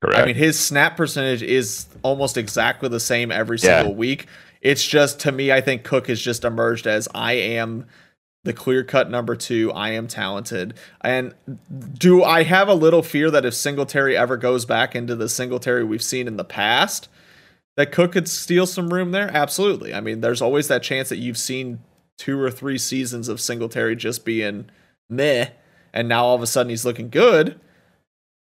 Correct. 0.00 0.18
I 0.18 0.26
mean, 0.26 0.36
his 0.36 0.58
snap 0.58 0.96
percentage 0.96 1.42
is 1.42 1.86
almost 2.02 2.36
exactly 2.36 2.88
the 2.88 3.00
same 3.00 3.30
every 3.30 3.58
single 3.58 3.92
yeah. 3.92 3.98
week. 3.98 4.26
It's 4.62 4.86
just 4.86 5.20
to 5.20 5.32
me, 5.32 5.52
I 5.52 5.60
think 5.60 5.84
Cook 5.84 6.06
has 6.06 6.20
just 6.20 6.44
emerged 6.44 6.86
as 6.86 7.08
I 7.14 7.32
am 7.32 7.86
the 8.44 8.52
clear 8.52 8.84
cut 8.84 9.10
number 9.10 9.34
two. 9.34 9.72
I 9.72 9.90
am 9.90 10.06
talented. 10.06 10.74
And 11.02 11.34
do 11.98 12.22
I 12.22 12.44
have 12.44 12.68
a 12.68 12.74
little 12.74 13.02
fear 13.02 13.30
that 13.30 13.44
if 13.44 13.54
Singletary 13.54 14.16
ever 14.16 14.36
goes 14.36 14.64
back 14.64 14.94
into 14.94 15.14
the 15.14 15.28
Singletary 15.28 15.84
we've 15.84 16.02
seen 16.02 16.26
in 16.28 16.36
the 16.36 16.44
past, 16.44 17.08
that 17.76 17.92
Cook 17.92 18.12
could 18.12 18.28
steal 18.28 18.66
some 18.66 18.92
room 18.92 19.10
there? 19.10 19.30
Absolutely. 19.34 19.92
I 19.92 20.00
mean, 20.00 20.20
there's 20.20 20.40
always 20.40 20.68
that 20.68 20.82
chance 20.82 21.08
that 21.10 21.18
you've 21.18 21.38
seen 21.38 21.80
two 22.20 22.38
or 22.38 22.50
three 22.50 22.76
seasons 22.76 23.28
of 23.28 23.40
Singletary 23.40 23.96
just 23.96 24.26
being 24.26 24.68
meh, 25.08 25.48
and 25.90 26.06
now 26.06 26.26
all 26.26 26.36
of 26.36 26.42
a 26.42 26.46
sudden 26.46 26.68
he's 26.68 26.84
looking 26.84 27.08
good. 27.08 27.58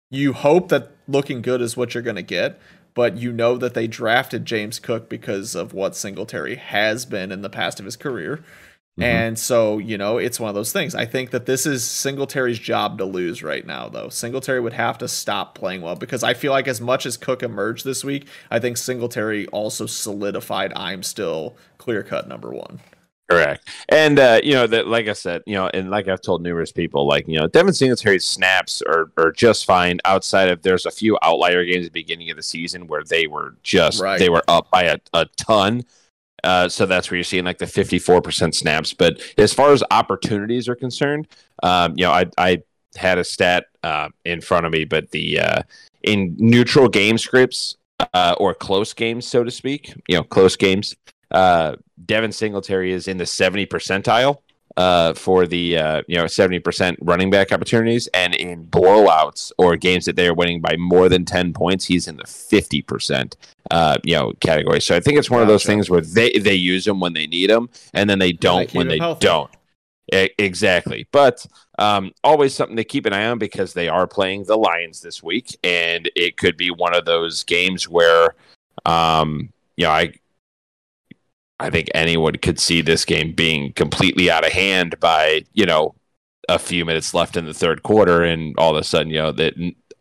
You 0.10 0.32
hope 0.32 0.70
that 0.70 0.92
looking 1.10 1.42
good 1.42 1.62
is 1.62 1.76
what 1.76 1.94
you're 1.94 2.02
going 2.02 2.16
to 2.16 2.22
get, 2.22 2.58
but 2.94 3.18
you 3.18 3.34
know 3.34 3.58
that 3.58 3.74
they 3.74 3.86
drafted 3.86 4.46
James 4.46 4.80
Cook 4.80 5.10
because 5.10 5.56
of 5.56 5.74
what 5.74 5.94
Singletary 5.94 6.56
has 6.56 7.06
been 7.06 7.34
in 7.34 7.42
the 7.42 7.50
past 7.50 7.82
of 7.82 7.86
his 7.86 7.98
career. 7.98 8.38
Mm-hmm. 8.98 9.04
And 9.04 9.38
so, 9.38 9.78
you 9.78 9.98
know, 9.98 10.20
it's 10.20 10.40
one 10.40 10.48
of 10.48 10.56
those 10.56 10.72
things. 10.72 10.96
I 10.96 11.04
think 11.06 11.32
that 11.32 11.46
this 11.46 11.66
is 11.66 11.84
Singletary's 11.84 12.60
job 12.60 12.98
to 13.00 13.04
lose 13.04 13.44
right 13.44 13.68
now, 13.68 13.90
though. 13.90 14.08
Singletary 14.08 14.62
would 14.62 14.72
have 14.72 14.98
to 15.00 15.10
stop 15.10 15.54
playing 15.54 15.82
well 15.82 15.98
because 15.98 16.24
I 16.24 16.34
feel 16.34 16.54
like 16.54 16.70
as 16.70 16.80
much 16.80 17.06
as 17.06 17.18
Cook 17.18 17.44
emerged 17.44 17.84
this 17.84 18.06
week, 18.06 18.26
I 18.50 18.60
think 18.60 18.78
Singletary 18.78 19.48
also 19.48 19.86
solidified 19.86 20.72
I'm 20.78 21.04
still 21.04 21.58
clear 21.78 22.04
cut 22.04 22.30
number 22.30 22.52
one. 22.52 22.80
Correct. 23.30 23.68
And 23.90 24.20
uh, 24.20 24.40
you 24.44 24.54
know 24.54 24.68
that, 24.68 24.88
like 24.88 25.08
I 25.08 25.14
said, 25.14 25.42
you 25.48 25.56
know, 25.56 25.68
and 25.68 25.90
like 25.90 26.08
I've 26.08 26.22
told 26.22 26.44
numerous 26.44 26.72
people, 26.72 27.08
like 27.08 27.28
you 27.28 27.40
know, 27.40 27.48
Devin 27.48 27.74
Singletary's 27.74 28.26
snaps 28.26 28.84
are 28.84 29.12
are 29.18 29.32
just 29.32 29.66
fine. 29.66 30.00
Outside 30.06 30.50
of 30.50 30.62
there's 30.62 30.86
a 30.86 30.92
few 30.92 31.18
outlier 31.24 31.66
games 31.66 31.88
at 31.88 31.94
the 31.94 32.02
beginning 32.02 32.30
of 32.30 32.38
the 32.38 32.44
season 32.44 32.86
where 32.88 33.04
they 33.04 33.26
were 33.26 33.56
just 33.64 34.00
right. 34.00 34.20
they 34.20 34.30
were 34.30 34.44
up 34.48 34.70
by 34.70 34.84
a, 34.84 34.98
a 35.14 35.26
ton. 35.38 35.84
Uh, 36.44 36.70
so 36.70 36.86
that's 36.86 37.10
where 37.10 37.18
you're 37.18 37.24
seeing 37.24 37.44
like 37.44 37.58
the 37.58 37.66
54% 37.66 38.54
snaps. 38.54 38.94
But 38.94 39.20
as 39.40 39.52
far 39.52 39.72
as 39.72 39.84
opportunities 39.90 40.70
are 40.70 40.76
concerned, 40.76 41.28
um, 41.64 41.94
you 41.98 42.06
know, 42.06 42.12
I, 42.12 42.26
I 42.38 42.62
had 42.96 43.18
a 43.18 43.24
stat 43.24 43.66
uh, 43.82 44.10
in 44.26 44.42
front 44.42 44.68
of 44.68 44.72
me, 44.72 44.86
but 44.86 45.10
the 45.10 45.40
uh, 45.40 45.62
in 46.04 46.36
neutral 46.38 46.88
game 46.88 47.18
scripts 47.18 47.78
uh, 48.14 48.36
or 48.38 48.54
close 48.54 48.94
games, 48.94 49.26
so 49.26 49.44
to 49.44 49.50
speak, 49.50 49.94
you 50.08 50.18
know, 50.18 50.24
close 50.24 50.56
games, 50.56 50.96
uh, 51.32 51.76
Devin 52.06 52.32
Singletary 52.32 52.92
is 52.92 53.08
in 53.08 53.18
the 53.18 53.26
70 53.26 53.66
percentile 53.68 54.40
uh, 54.78 55.14
for 55.14 55.48
the 55.48 55.78
uh, 55.78 56.02
you 56.08 56.18
know 56.18 56.26
70% 56.26 56.98
running 57.02 57.30
back 57.30 57.52
opportunities, 57.52 58.08
and 58.08 58.36
in 58.36 58.66
blowouts 58.66 59.52
or 59.58 59.76
games 59.78 60.06
that 60.06 60.16
they 60.16 60.28
are 60.28 60.34
winning 60.34 60.62
by 60.62 60.76
more 60.78 61.08
than 61.08 61.24
10 61.24 61.54
points, 61.54 61.86
he's 61.86 62.08
in 62.08 62.18
the 62.18 62.24
50% 62.24 63.36
uh, 63.72 63.98
you 64.04 64.16
know 64.16 64.34
category. 64.42 64.82
So 64.82 64.96
I 64.96 65.00
think 65.00 65.18
it's 65.18 65.30
one 65.30 65.42
of 65.42 65.48
those 65.48 65.66
things 65.66 65.90
where 65.90 66.02
they 66.02 66.32
they 66.34 66.56
use 66.56 66.86
him 66.86 67.00
when 67.00 67.14
they 67.14 67.28
need 67.28 67.50
them, 67.50 67.70
and 67.94 68.10
then 68.10 68.20
they 68.20 68.34
don't 68.34 68.72
when 68.74 68.88
they 68.88 68.98
healthy. 68.98 69.26
don't. 69.26 69.52
exactly, 70.12 71.08
but 71.12 71.46
um, 71.80 72.12
always 72.24 72.54
something 72.54 72.78
to 72.78 72.84
keep 72.84 73.06
an 73.06 73.14
eye 73.14 73.28
on 73.28 73.38
because 73.38 73.74
they 73.74 73.88
are 73.88 74.08
playing 74.08 74.44
the 74.44 74.58
Lions 74.58 75.02
this 75.02 75.24
week, 75.24 75.58
and 75.64 76.10
it 76.16 76.38
could 76.38 76.58
be 76.58 76.70
one 76.70 76.94
of 76.94 77.06
those 77.06 77.44
games 77.44 77.88
where, 77.88 78.36
um, 78.86 79.54
you 79.78 79.86
know, 79.86 79.92
I 79.92 80.14
I 81.60 81.70
think 81.70 81.90
anyone 81.94 82.36
could 82.36 82.60
see 82.60 82.82
this 82.82 83.06
game 83.06 83.34
being 83.34 83.74
completely 83.74 84.30
out 84.30 84.46
of 84.46 84.52
hand 84.52 85.00
by, 85.00 85.44
you 85.54 85.66
know, 85.66 85.96
a 86.50 86.60
few 86.60 86.86
minutes 86.86 87.14
left 87.14 87.38
in 87.38 87.46
the 87.46 87.54
third 87.54 87.84
quarter 87.84 88.24
and 88.24 88.56
all 88.58 88.76
of 88.76 88.78
a 88.78 88.84
sudden, 88.84 89.12
you 89.12 89.20
know, 89.20 89.32
that 89.32 89.54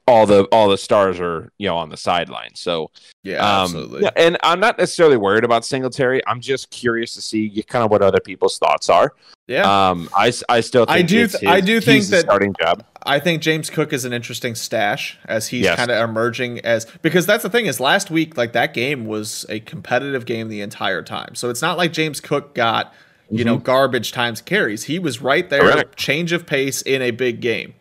all 0.07 0.27
the 0.27 0.45
all 0.53 0.69
the 0.69 0.77
stars 0.77 1.19
are, 1.19 1.51
you 1.59 1.67
know, 1.67 1.77
on 1.77 1.89
the 1.89 1.97
sideline. 1.97 2.55
So 2.55 2.91
yeah, 3.23 3.39
um, 3.39 3.63
absolutely. 3.65 4.03
Yeah, 4.03 4.11
and 4.17 4.37
I'm 4.43 4.61
not 4.61 4.79
necessarily 4.79 5.17
worried 5.17 5.45
about 5.45 5.65
Singletary. 5.65 6.21
I'm 6.27 6.41
just 6.41 6.71
curious 6.71 7.15
to 7.15 7.23
see 7.23 7.63
kind 7.69 7.85
of 7.85 7.91
what 7.91 8.03
other 8.03 8.21
people's 8.21 8.59
thoughts 8.59 8.89
are. 8.89 9.13
Yeah. 9.47 9.91
Um, 9.91 10.09
I, 10.17 10.33
I 10.49 10.61
still 10.61 10.87
I 10.89 11.03
do 11.03 11.21
his, 11.21 11.37
I 11.47 11.61
do 11.61 11.81
think 11.81 12.05
that 12.07 12.21
starting 12.21 12.55
job. 12.59 12.85
I 13.05 13.21
think 13.21 13.43
James 13.43 13.69
Cook 13.69 13.93
is 13.93 14.05
an 14.05 14.13
interesting 14.13 14.55
stash 14.55 15.19
as 15.27 15.49
he's 15.49 15.65
yes. 15.65 15.77
kind 15.77 15.91
of 15.91 16.09
emerging 16.09 16.61
as 16.61 16.87
because 17.03 17.27
that's 17.27 17.43
the 17.43 17.51
thing 17.51 17.67
is 17.67 17.79
last 17.79 18.11
week 18.11 18.37
like 18.37 18.53
that 18.55 18.73
game 18.73 19.07
was 19.07 19.45
a 19.49 19.61
competitive 19.61 20.25
game 20.25 20.49
the 20.49 20.63
entire 20.63 21.03
time. 21.03 21.35
So 21.35 21.51
it's 21.51 21.63
not 21.63 21.77
like 21.77 21.93
James 21.93 22.21
Cook 22.21 22.55
got 22.55 22.95
you 23.31 23.39
mm-hmm. 23.39 23.47
know 23.47 23.59
garbage 23.59 24.13
times 24.13 24.41
carries. 24.41 24.85
He 24.85 24.99
was 24.99 25.21
right 25.21 25.49
there, 25.49 25.61
Correct. 25.61 25.97
change 25.97 26.33
of 26.33 26.47
pace 26.47 26.83
in 26.83 27.03
a 27.03 27.11
big 27.11 27.41
game. 27.41 27.75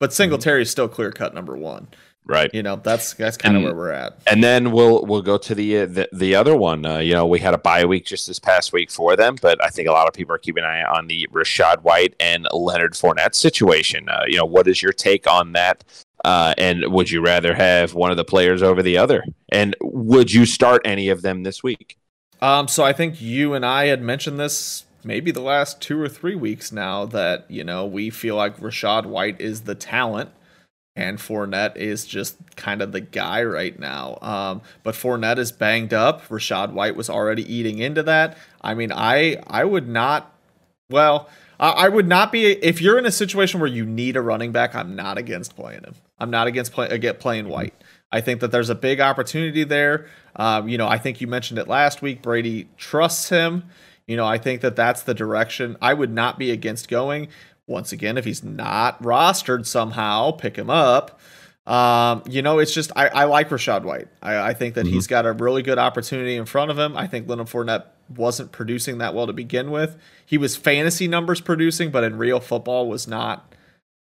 But 0.00 0.12
Singletary 0.12 0.62
is 0.62 0.70
still 0.70 0.88
clear 0.88 1.10
cut 1.12 1.34
number 1.34 1.56
one. 1.56 1.88
Right. 2.26 2.50
You 2.54 2.62
know, 2.62 2.76
that's 2.76 3.12
that's 3.14 3.36
kind 3.36 3.54
of 3.54 3.62
where 3.62 3.74
we're 3.74 3.90
at. 3.90 4.18
And 4.26 4.42
then 4.42 4.72
we'll 4.72 5.04
we'll 5.04 5.20
go 5.20 5.36
to 5.36 5.54
the 5.54 5.80
uh, 5.80 5.86
the, 5.86 6.08
the 6.10 6.34
other 6.34 6.56
one. 6.56 6.86
Uh, 6.86 6.98
you 6.98 7.12
know, 7.12 7.26
we 7.26 7.38
had 7.38 7.52
a 7.52 7.58
bye 7.58 7.84
week 7.84 8.06
just 8.06 8.26
this 8.26 8.38
past 8.38 8.72
week 8.72 8.90
for 8.90 9.14
them, 9.14 9.36
but 9.42 9.62
I 9.62 9.68
think 9.68 9.88
a 9.88 9.92
lot 9.92 10.08
of 10.08 10.14
people 10.14 10.34
are 10.34 10.38
keeping 10.38 10.64
an 10.64 10.70
eye 10.70 10.84
on 10.84 11.06
the 11.06 11.28
Rachaad 11.32 11.82
White 11.82 12.14
and 12.18 12.48
Leonard 12.50 12.94
Fournette 12.94 13.34
situation. 13.34 14.08
Uh, 14.08 14.22
you 14.26 14.38
know, 14.38 14.46
what 14.46 14.66
is 14.66 14.82
your 14.82 14.92
take 14.92 15.26
on 15.26 15.52
that? 15.52 15.84
Uh, 16.24 16.54
and 16.56 16.90
would 16.90 17.10
you 17.10 17.20
rather 17.20 17.54
have 17.54 17.92
one 17.92 18.10
of 18.10 18.16
the 18.16 18.24
players 18.24 18.62
over 18.62 18.82
the 18.82 18.96
other? 18.96 19.22
And 19.50 19.76
would 19.82 20.32
you 20.32 20.46
start 20.46 20.80
any 20.86 21.10
of 21.10 21.20
them 21.20 21.42
this 21.42 21.62
week? 21.62 21.98
Um, 22.40 22.68
so 22.68 22.84
I 22.84 22.94
think 22.94 23.20
you 23.20 23.52
and 23.52 23.66
I 23.66 23.86
had 23.86 24.00
mentioned 24.00 24.40
this 24.40 24.86
maybe 25.04 25.30
the 25.30 25.40
last 25.40 25.80
two 25.80 26.00
or 26.00 26.08
three 26.08 26.34
weeks 26.34 26.72
now 26.72 27.04
that 27.06 27.50
you 27.50 27.64
know 27.64 27.86
we 27.86 28.10
feel 28.10 28.36
like 28.36 28.58
Rachaad 28.58 29.06
White 29.06 29.40
is 29.40 29.62
the 29.62 29.74
talent 29.74 30.30
and 30.96 31.18
Fournette 31.18 31.76
is 31.76 32.06
just 32.06 32.36
kind 32.56 32.80
of 32.80 32.92
the 32.92 33.00
guy 33.00 33.42
right 33.42 33.78
now. 33.78 34.18
Um, 34.22 34.62
but 34.82 34.94
Fournette 34.94 35.38
is 35.38 35.50
banged 35.50 35.92
up. 35.92 36.26
Rachaad 36.28 36.72
White 36.72 36.96
was 36.96 37.10
already 37.10 37.52
eating 37.52 37.78
into 37.78 38.02
that. 38.04 38.38
I 38.60 38.74
mean, 38.74 38.92
I 38.92 39.42
I 39.46 39.64
would 39.64 39.88
not. 39.88 40.32
Well, 40.90 41.28
I, 41.58 41.70
I 41.70 41.88
would 41.88 42.06
not 42.06 42.30
be 42.30 42.46
if 42.46 42.80
you're 42.80 42.98
in 42.98 43.06
a 43.06 43.12
situation 43.12 43.60
where 43.60 43.70
you 43.70 43.84
need 43.84 44.16
a 44.16 44.20
running 44.20 44.52
back. 44.52 44.74
I'm 44.74 44.94
not 44.94 45.18
against 45.18 45.56
playing 45.56 45.82
him. 45.82 45.94
I'm 46.18 46.30
not 46.30 46.46
against 46.46 46.72
play, 46.72 46.88
against 46.88 47.20
playing 47.20 47.48
White. 47.48 47.74
I 48.12 48.20
think 48.20 48.40
that 48.40 48.52
there's 48.52 48.70
a 48.70 48.76
big 48.76 49.00
opportunity 49.00 49.64
there. 49.64 50.06
Um, 50.36 50.68
you 50.68 50.78
know, 50.78 50.86
I 50.86 50.98
think 50.98 51.20
you 51.20 51.26
mentioned 51.26 51.58
it 51.58 51.66
last 51.66 52.00
week. 52.00 52.22
Brady 52.22 52.68
trusts 52.76 53.28
him. 53.28 53.64
You 54.06 54.16
know, 54.16 54.26
I 54.26 54.38
think 54.38 54.60
that 54.60 54.76
that's 54.76 55.02
the 55.02 55.14
direction 55.14 55.76
I 55.80 55.94
would 55.94 56.12
not 56.12 56.38
be 56.38 56.50
against 56.50 56.88
going 56.88 57.28
once 57.66 57.92
again, 57.92 58.18
if 58.18 58.24
he's 58.24 58.44
not 58.44 59.02
rostered 59.02 59.66
somehow, 59.66 60.32
pick 60.32 60.56
him 60.56 60.68
up. 60.68 61.20
Um, 61.66 62.22
you 62.28 62.42
know, 62.42 62.58
it's 62.58 62.74
just 62.74 62.92
I, 62.94 63.08
I 63.08 63.24
like 63.24 63.48
Rachaad 63.48 63.84
White. 63.84 64.08
I, 64.22 64.50
I 64.50 64.54
think 64.54 64.74
that 64.74 64.84
mm-hmm. 64.84 64.94
he's 64.94 65.06
got 65.06 65.24
a 65.24 65.32
really 65.32 65.62
good 65.62 65.78
opportunity 65.78 66.36
in 66.36 66.44
front 66.44 66.70
of 66.70 66.78
him. 66.78 66.96
I 66.96 67.06
think 67.06 67.26
Leonard 67.26 67.46
Fournette 67.46 67.86
wasn't 68.14 68.52
producing 68.52 68.98
that 68.98 69.14
well 69.14 69.26
to 69.26 69.32
begin 69.32 69.70
with. 69.70 69.96
He 70.26 70.36
was 70.36 70.56
fantasy 70.56 71.08
numbers 71.08 71.40
producing, 71.40 71.90
but 71.90 72.04
in 72.04 72.18
real 72.18 72.38
football 72.38 72.86
was 72.86 73.08
not 73.08 73.54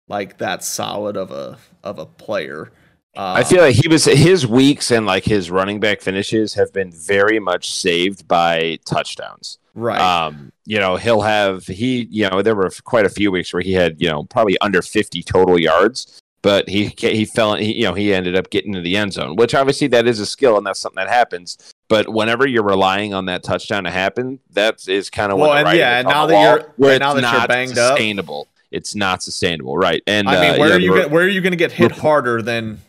like 0.10 0.39
that 0.39 0.62
solid 0.62 1.15
of 1.15 1.32
a 1.32 1.58
of 1.84 2.00
a 2.00 2.06
player. 2.06 2.71
I 3.17 3.43
feel 3.43 3.62
like 3.62 3.75
he 3.75 3.88
was 3.88 4.06
his 4.06 4.45
weeks 4.45 4.91
and 4.91 5.06
like 5.06 5.25
his 5.25 5.49
running 5.49 5.80
back 5.80 6.01
finishes 6.01 6.53
have 6.53 6.71
been 6.71 6.91
very 6.91 7.39
much 7.39 7.71
saved 7.71 8.27
by 8.27 8.77
touchdowns. 8.86 9.58
Right. 9.73 9.99
Um, 9.99 10.51
you 10.65 10.80
know, 10.80 10.97
he'll 10.97 11.21
have 11.21 11.65
he, 11.65 12.08
you 12.12 12.30
know, 12.30 12.41
there 12.41 12.56
were 12.56 12.69
quite 12.84 13.06
a 13.06 13.10
few 13.10 13.32
weeks 13.32 13.53
where 13.53 13.62
he 13.62 13.73
had, 13.73 14.01
you 14.01 14.10
know, 14.10 14.23
probably 14.23 14.58
under 14.60 14.82
50 14.82 15.23
total 15.23 15.60
yards, 15.60 16.21
but 16.41 16.70
he 16.70 16.93
he 16.97 17.26
fell 17.26 17.55
he, 17.55 17.76
you 17.76 17.84
know, 17.84 17.93
he 17.93 18.13
ended 18.13 18.36
up 18.36 18.49
getting 18.49 18.74
to 18.74 18.82
the 18.82 18.95
end 18.95 19.13
zone, 19.13 19.36
which 19.36 19.55
obviously 19.55 19.88
that 19.88 20.07
is 20.07 20.20
a 20.20 20.26
skill 20.26 20.57
and 20.57 20.65
that's 20.65 20.80
something 20.80 21.03
that 21.03 21.11
happens. 21.11 21.57
But 21.89 22.09
whenever 22.09 22.45
you're 22.45 22.63
relying 22.63 23.13
on 23.13 23.26
that 23.26 23.43
touchdown 23.43 23.86
to 23.86 23.91
happen, 23.91 24.39
that 24.51 24.88
is 24.88 25.09
kind 25.09 25.32
of 25.32 25.39
well, 25.39 25.49
what 25.49 25.65
and 25.65 25.78
yeah, 25.78 26.01
now 26.03 26.28
that 26.28 26.41
you're 26.41 26.74
where 26.78 26.99
now 26.99 27.13
that 27.13 27.32
you're 27.32 27.47
banged 27.47 27.76
sustainable. 27.76 28.41
Up. 28.41 28.47
It's 28.70 28.95
not 28.95 29.24
sustainable, 29.24 29.78
right? 29.78 30.03
And 30.05 30.28
I 30.28 30.41
mean, 30.41 30.55
uh, 30.55 30.57
where 30.57 30.74
are 30.74 30.80
you 30.80 30.89
gonna, 30.89 31.07
where 31.07 31.24
are 31.24 31.30
you 31.30 31.39
going 31.39 31.51
to 31.51 31.57
get 31.57 31.72
hit 31.72 31.91
harder 31.91 32.41
than 32.41 32.82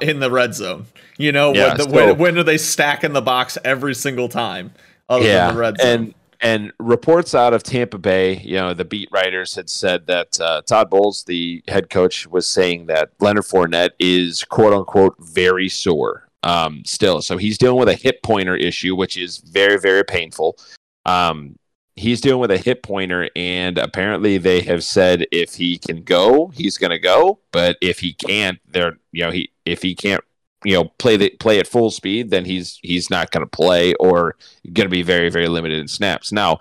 in 0.00 0.20
the 0.20 0.30
red 0.30 0.54
zone. 0.54 0.86
You 1.18 1.32
know, 1.32 1.52
Yeah, 1.54 1.68
when, 1.68 1.76
the, 1.76 1.82
so- 1.84 1.90
when, 1.90 2.18
when 2.18 2.38
are 2.38 2.42
they 2.42 2.58
stacking 2.58 3.12
the 3.12 3.22
box 3.22 3.56
every 3.64 3.94
single 3.94 4.28
time? 4.28 4.72
Other 5.08 5.24
yeah, 5.26 5.46
than 5.46 5.54
the 5.54 5.60
red 5.60 5.78
zone. 5.80 5.86
and 5.88 6.14
and 6.40 6.72
reports 6.78 7.34
out 7.34 7.54
of 7.54 7.62
Tampa 7.62 7.96
Bay, 7.96 8.38
you 8.38 8.56
know, 8.56 8.74
the 8.74 8.84
beat 8.84 9.08
writers 9.10 9.54
had 9.54 9.70
said 9.70 10.06
that 10.06 10.38
uh, 10.38 10.60
Todd 10.62 10.90
Bowles, 10.90 11.24
the 11.24 11.62
head 11.66 11.88
coach, 11.88 12.26
was 12.26 12.46
saying 12.46 12.86
that 12.86 13.10
Leonard 13.20 13.44
Fournette 13.44 13.90
is 13.98 14.44
quote 14.44 14.72
unquote 14.74 15.14
very 15.18 15.68
sore 15.68 16.28
um, 16.42 16.82
still. 16.84 17.22
So 17.22 17.36
he's 17.38 17.56
dealing 17.56 17.78
with 17.78 17.88
a 17.88 17.94
hip 17.94 18.22
pointer 18.22 18.54
issue, 18.56 18.94
which 18.96 19.16
is 19.16 19.38
very 19.38 19.78
very 19.78 20.04
painful. 20.04 20.58
Um, 21.06 21.56
he's 21.96 22.20
dealing 22.20 22.40
with 22.40 22.50
a 22.50 22.58
hip 22.58 22.82
pointer, 22.82 23.28
and 23.34 23.78
apparently 23.78 24.38
they 24.38 24.60
have 24.60 24.84
said 24.84 25.26
if 25.32 25.54
he 25.54 25.78
can 25.78 26.02
go, 26.02 26.48
he's 26.48 26.78
going 26.78 26.90
to 26.90 26.98
go. 26.98 27.40
But 27.52 27.78
if 27.80 28.00
he 28.00 28.12
can't, 28.12 28.58
they're 28.68 28.98
you 29.12 29.24
know 29.24 29.30
he 29.30 29.50
if 29.64 29.82
he 29.82 29.94
can't 29.94 30.22
you 30.64 30.74
know 30.74 30.84
play 30.98 31.16
the 31.16 31.30
play 31.40 31.58
at 31.58 31.66
full 31.66 31.90
speed, 31.90 32.30
then 32.30 32.44
he's 32.44 32.78
he's 32.82 33.10
not 33.10 33.30
going 33.30 33.44
to 33.44 33.50
play 33.50 33.94
or 33.94 34.36
going 34.72 34.86
to 34.86 34.88
be 34.88 35.02
very 35.02 35.30
very 35.30 35.48
limited 35.48 35.78
in 35.78 35.88
snaps. 35.88 36.32
Now, 36.32 36.60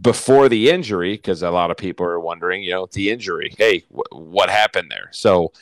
before 0.00 0.48
the 0.48 0.70
injury, 0.70 1.14
because 1.14 1.42
a 1.42 1.50
lot 1.50 1.70
of 1.70 1.76
people 1.76 2.06
are 2.06 2.20
wondering, 2.20 2.62
you 2.62 2.70
know, 2.70 2.86
the 2.92 3.10
injury. 3.10 3.54
Hey, 3.58 3.84
wh- 3.90 4.12
what 4.12 4.48
happened 4.48 4.90
there? 4.90 5.08
So 5.12 5.52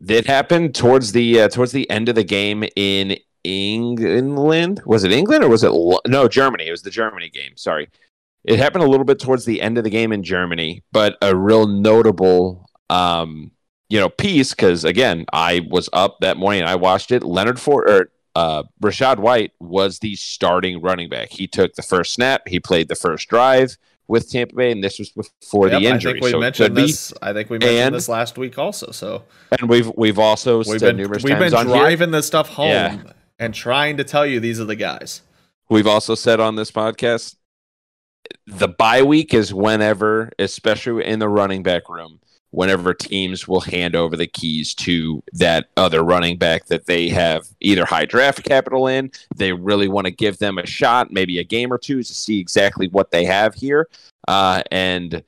that 0.00 0.26
happened 0.26 0.74
towards 0.74 1.12
the 1.12 1.42
uh, 1.42 1.48
towards 1.48 1.72
the 1.72 1.88
end 1.88 2.08
of 2.08 2.14
the 2.14 2.24
game 2.24 2.64
in 2.74 3.16
England. 3.44 4.82
Was 4.86 5.04
it 5.04 5.12
England 5.12 5.44
or 5.44 5.48
was 5.48 5.62
it 5.62 5.72
no 6.06 6.28
Germany? 6.28 6.66
It 6.66 6.72
was 6.72 6.82
the 6.82 6.90
Germany 6.90 7.28
game. 7.28 7.56
Sorry, 7.56 7.88
it 8.44 8.58
happened 8.58 8.84
a 8.84 8.88
little 8.88 9.04
bit 9.04 9.18
towards 9.18 9.44
the 9.44 9.60
end 9.62 9.78
of 9.78 9.84
the 9.84 9.90
game 9.90 10.12
in 10.12 10.22
Germany, 10.22 10.82
but 10.92 11.16
a 11.22 11.34
real 11.36 11.66
notable. 11.66 12.68
Um, 12.90 13.50
you 13.88 13.98
know, 14.00 14.08
piece 14.08 14.50
because 14.54 14.84
again, 14.84 15.24
I 15.32 15.66
was 15.70 15.88
up 15.92 16.18
that 16.20 16.36
morning 16.36 16.60
and 16.62 16.68
I 16.68 16.74
watched 16.74 17.10
it. 17.12 17.22
Leonard 17.22 17.60
Ford 17.60 17.88
or 17.88 18.10
uh, 18.34 18.64
Rachaad 18.82 19.18
White 19.18 19.52
was 19.60 19.98
the 20.00 20.16
starting 20.16 20.80
running 20.80 21.08
back. 21.08 21.28
He 21.30 21.46
took 21.46 21.74
the 21.74 21.82
first 21.82 22.12
snap. 22.14 22.42
He 22.48 22.58
played 22.60 22.88
the 22.88 22.94
first 22.94 23.28
drive 23.28 23.76
with 24.08 24.30
Tampa 24.30 24.54
Bay, 24.56 24.70
and 24.72 24.82
this 24.82 24.98
was 24.98 25.10
before 25.10 25.68
Yep, 25.68 25.80
the 25.80 25.86
injury. 25.86 26.10
I 26.10 26.14
think 26.14 26.24
we 26.24 26.30
so 26.32 26.40
mentioned 26.40 26.74
be. 26.74 26.82
this. 26.82 27.12
I 27.22 27.32
think 27.32 27.50
we 27.50 27.58
mentioned 27.58 27.78
And- 27.80 27.94
this 27.94 28.08
last 28.08 28.36
week 28.36 28.58
also. 28.58 28.90
So 28.90 29.24
and 29.58 29.68
we've 29.68 29.90
we've 29.96 30.18
also 30.18 30.58
we've 30.58 30.66
said 30.66 30.80
been 30.80 30.96
numerous 30.96 31.22
we've 31.22 31.38
times 31.38 31.52
been 31.52 31.66
here. 31.68 31.76
driving 31.76 32.10
this 32.10 32.26
stuff 32.26 32.48
home 32.50 32.68
Yeah. 32.70 32.98
and 33.38 33.54
trying 33.54 33.96
to 33.98 34.04
tell 34.04 34.26
you 34.26 34.40
these 34.40 34.60
are 34.60 34.64
the 34.66 34.76
guys. 34.76 35.22
We've 35.68 35.86
also 35.86 36.14
said 36.14 36.40
on 36.40 36.56
this 36.56 36.70
podcast 36.70 37.36
the 38.46 38.68
bye 38.68 39.02
week 39.02 39.34
is 39.34 39.52
whenever, 39.52 40.30
especially 40.38 41.04
in 41.04 41.18
the 41.18 41.28
running 41.28 41.62
back 41.62 41.88
room, 41.88 42.20
whenever 42.50 42.94
teams 42.94 43.48
will 43.48 43.60
hand 43.60 43.96
over 43.96 44.16
the 44.16 44.26
keys 44.26 44.74
to 44.74 45.22
that 45.32 45.66
other 45.76 46.04
running 46.04 46.38
back 46.38 46.66
that 46.66 46.86
they 46.86 47.08
have 47.08 47.46
either 47.60 47.84
high 47.84 48.04
draft 48.04 48.44
capital 48.44 48.86
in, 48.86 49.10
they 49.34 49.52
really 49.52 49.88
want 49.88 50.06
to 50.06 50.10
give 50.12 50.38
them 50.38 50.58
a 50.58 50.66
shot, 50.66 51.10
maybe 51.10 51.38
a 51.38 51.44
game 51.44 51.72
or 51.72 51.78
two 51.78 52.02
to 52.02 52.14
see 52.14 52.38
exactly 52.38 52.86
what 52.88 53.10
they 53.10 53.24
have 53.24 53.54
here. 53.54 53.88
Uh, 54.28 54.62
and 54.70 55.24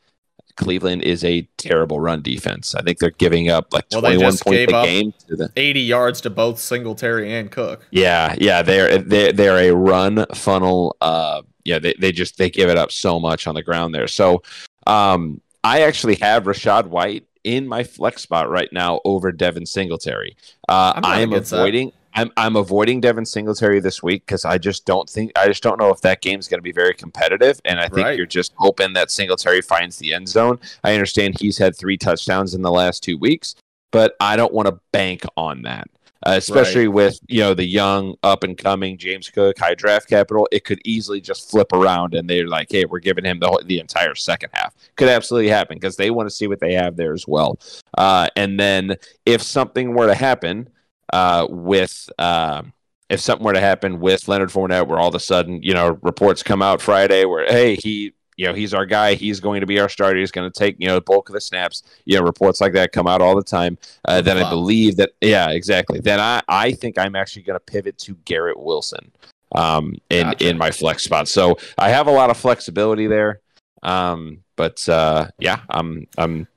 Cleveland 0.56 1.02
is 1.02 1.24
a 1.24 1.42
terrible 1.56 2.00
run 2.00 2.22
defense. 2.22 2.74
I 2.74 2.82
think 2.82 2.98
they're 2.98 3.10
giving 3.10 3.48
up 3.48 3.72
like 3.72 3.84
Well, 3.92 4.00
21 4.00 4.38
points 4.38 4.48
a 4.48 4.66
game 4.66 5.14
to 5.28 5.36
the 5.36 5.52
80 5.56 5.80
yards 5.80 6.20
to 6.22 6.30
both 6.30 6.58
Singletary 6.58 7.32
and 7.32 7.50
Cook. 7.50 7.86
yeah, 7.90 8.34
yeah, 8.38 8.62
they're 8.62 8.98
they're 8.98 9.32
they're 9.32 9.70
a 9.70 9.74
run 9.74 10.26
funnel. 10.34 10.96
Uh, 11.00 11.42
yeah, 11.64 11.78
they 11.78 11.94
they 11.98 12.12
just 12.12 12.38
they 12.38 12.50
give 12.50 12.68
it 12.68 12.78
up 12.78 12.90
so 12.92 13.20
much 13.20 13.46
on 13.46 13.54
the 13.54 13.62
ground 13.62 13.94
there. 13.94 14.08
So, 14.08 14.42
um, 14.86 15.40
I 15.64 15.82
actually 15.82 16.16
have 16.16 16.44
Rachaad 16.44 16.86
White 16.86 17.26
in 17.44 17.66
my 17.68 17.84
flex 17.84 18.22
spot 18.22 18.50
right 18.50 18.72
now 18.72 19.00
over 19.04 19.30
Devin 19.32 19.66
Singletary. 19.66 20.36
Uh, 20.68 21.00
I 21.02 21.20
am 21.20 21.32
against 21.32 21.52
that. 21.52 21.90
I'm 22.16 22.32
I'm 22.36 22.56
avoiding 22.56 23.00
Devin 23.00 23.26
Singletary 23.26 23.78
this 23.80 24.02
week 24.02 24.24
because 24.26 24.44
I 24.44 24.58
just 24.58 24.84
don't 24.86 25.08
think 25.08 25.32
I 25.36 25.46
just 25.46 25.62
don't 25.62 25.78
know 25.78 25.90
if 25.90 26.00
that 26.00 26.22
game's 26.22 26.48
going 26.48 26.58
to 26.58 26.62
be 26.62 26.72
very 26.72 26.94
competitive, 26.94 27.60
and 27.64 27.78
I 27.78 27.88
think 27.88 28.06
Right. 28.06 28.16
you're 28.16 28.26
just 28.26 28.52
hoping 28.56 28.94
that 28.94 29.10
Singletary 29.10 29.60
finds 29.62 29.98
the 29.98 30.14
end 30.14 30.28
zone. 30.28 30.58
I 30.82 30.94
understand 30.94 31.38
he's 31.38 31.58
had 31.58 31.76
three 31.76 31.96
touchdowns 31.96 32.54
in 32.54 32.62
the 32.62 32.70
last 32.72 33.02
two 33.02 33.18
weeks, 33.18 33.54
but 33.92 34.16
I 34.18 34.36
don't 34.36 34.52
want 34.52 34.66
to 34.68 34.80
bank 34.92 35.22
on 35.36 35.62
that 35.62 35.88
uh, 36.26 36.34
especially 36.36 36.88
with 36.88 37.20
you 37.28 37.40
know 37.40 37.54
the 37.54 37.64
young 37.64 38.16
up 38.22 38.42
and 38.42 38.56
coming 38.56 38.96
James 38.98 39.28
Cook, 39.30 39.58
high 39.58 39.74
draft 39.74 40.08
capital. 40.08 40.48
It 40.50 40.64
could 40.64 40.80
easily 40.84 41.20
just 41.20 41.50
flip 41.50 41.72
around, 41.72 42.14
and 42.14 42.28
they're 42.28 42.48
like, 42.48 42.68
"Hey, 42.70 42.84
we're 42.84 42.98
giving 42.98 43.24
him 43.24 43.38
the 43.38 43.48
whole, 43.48 43.60
the 43.64 43.78
entire 43.78 44.14
second 44.14 44.50
half." 44.52 44.74
Could 44.96 45.08
absolutely 45.08 45.50
happen 45.50 45.76
because 45.76 45.96
they 45.96 46.10
want 46.10 46.28
to 46.28 46.34
see 46.34 46.46
what 46.48 46.60
they 46.60 46.72
have 46.72 46.96
there 46.96 47.12
as 47.12 47.28
well. 47.28 47.58
Uh, 47.96 48.28
and 48.34 48.58
then 48.58 48.96
if 49.24 49.42
something 49.42 49.94
were 49.94 50.06
to 50.06 50.14
happen 50.14 50.68
uh, 51.12 51.46
with 51.48 52.08
uh, 52.18 52.62
if 53.08 53.20
something 53.20 53.44
were 53.44 53.52
to 53.52 53.60
happen 53.60 54.00
with 54.00 54.28
Leonard 54.28 54.50
Fournette, 54.50 54.86
where 54.86 54.98
all 54.98 55.08
of 55.08 55.14
a 55.14 55.20
sudden 55.20 55.62
you 55.62 55.74
know 55.74 55.98
reports 56.02 56.42
come 56.42 56.62
out 56.62 56.80
Friday 56.80 57.24
where 57.24 57.46
hey 57.46 57.76
he 57.76 58.12
you 58.36 58.46
know 58.46 58.52
he's 58.52 58.74
our 58.74 58.84
guy, 58.84 59.14
he's 59.14 59.40
going 59.40 59.60
to 59.60 59.66
be 59.66 59.78
our 59.80 59.88
starter, 59.88 60.18
he's 60.18 60.30
going 60.30 60.50
to 60.50 60.58
take 60.58 60.76
you 60.78 60.86
know 60.86 60.96
the 60.96 61.00
bulk 61.00 61.28
of 61.28 61.32
the 61.34 61.40
snaps. 61.40 61.82
You 62.04 62.18
know 62.18 62.24
reports 62.24 62.60
like 62.60 62.72
that 62.74 62.92
come 62.92 63.06
out 63.06 63.22
all 63.22 63.36
the 63.36 63.42
time 63.42 63.78
uh, 64.06 64.20
then 64.20 64.38
I 64.38 64.48
believe 64.48 64.96
that 64.96 65.12
yeah, 65.20 65.50
exactly. 65.50 66.00
Then 66.00 66.20
I 66.20 66.42
I 66.48 66.72
think 66.72 66.98
I'm 66.98 67.16
actually 67.16 67.42
going 67.42 67.56
to 67.58 67.64
pivot 67.64 67.98
to 67.98 68.14
Garrett 68.24 68.58
Wilson 68.58 69.12
um 69.54 69.94
in 70.10 70.26
Gotcha. 70.26 70.48
in 70.48 70.58
my 70.58 70.70
flex 70.70 71.04
spot. 71.04 71.28
So 71.28 71.56
I 71.78 71.90
have 71.90 72.08
a 72.08 72.10
lot 72.10 72.30
of 72.30 72.36
flexibility 72.36 73.06
there. 73.06 73.40
Um 73.82 74.42
but 74.56 74.86
uh 74.88 75.28
yeah, 75.38 75.60
I'm 75.70 76.06
I'm 76.18 76.48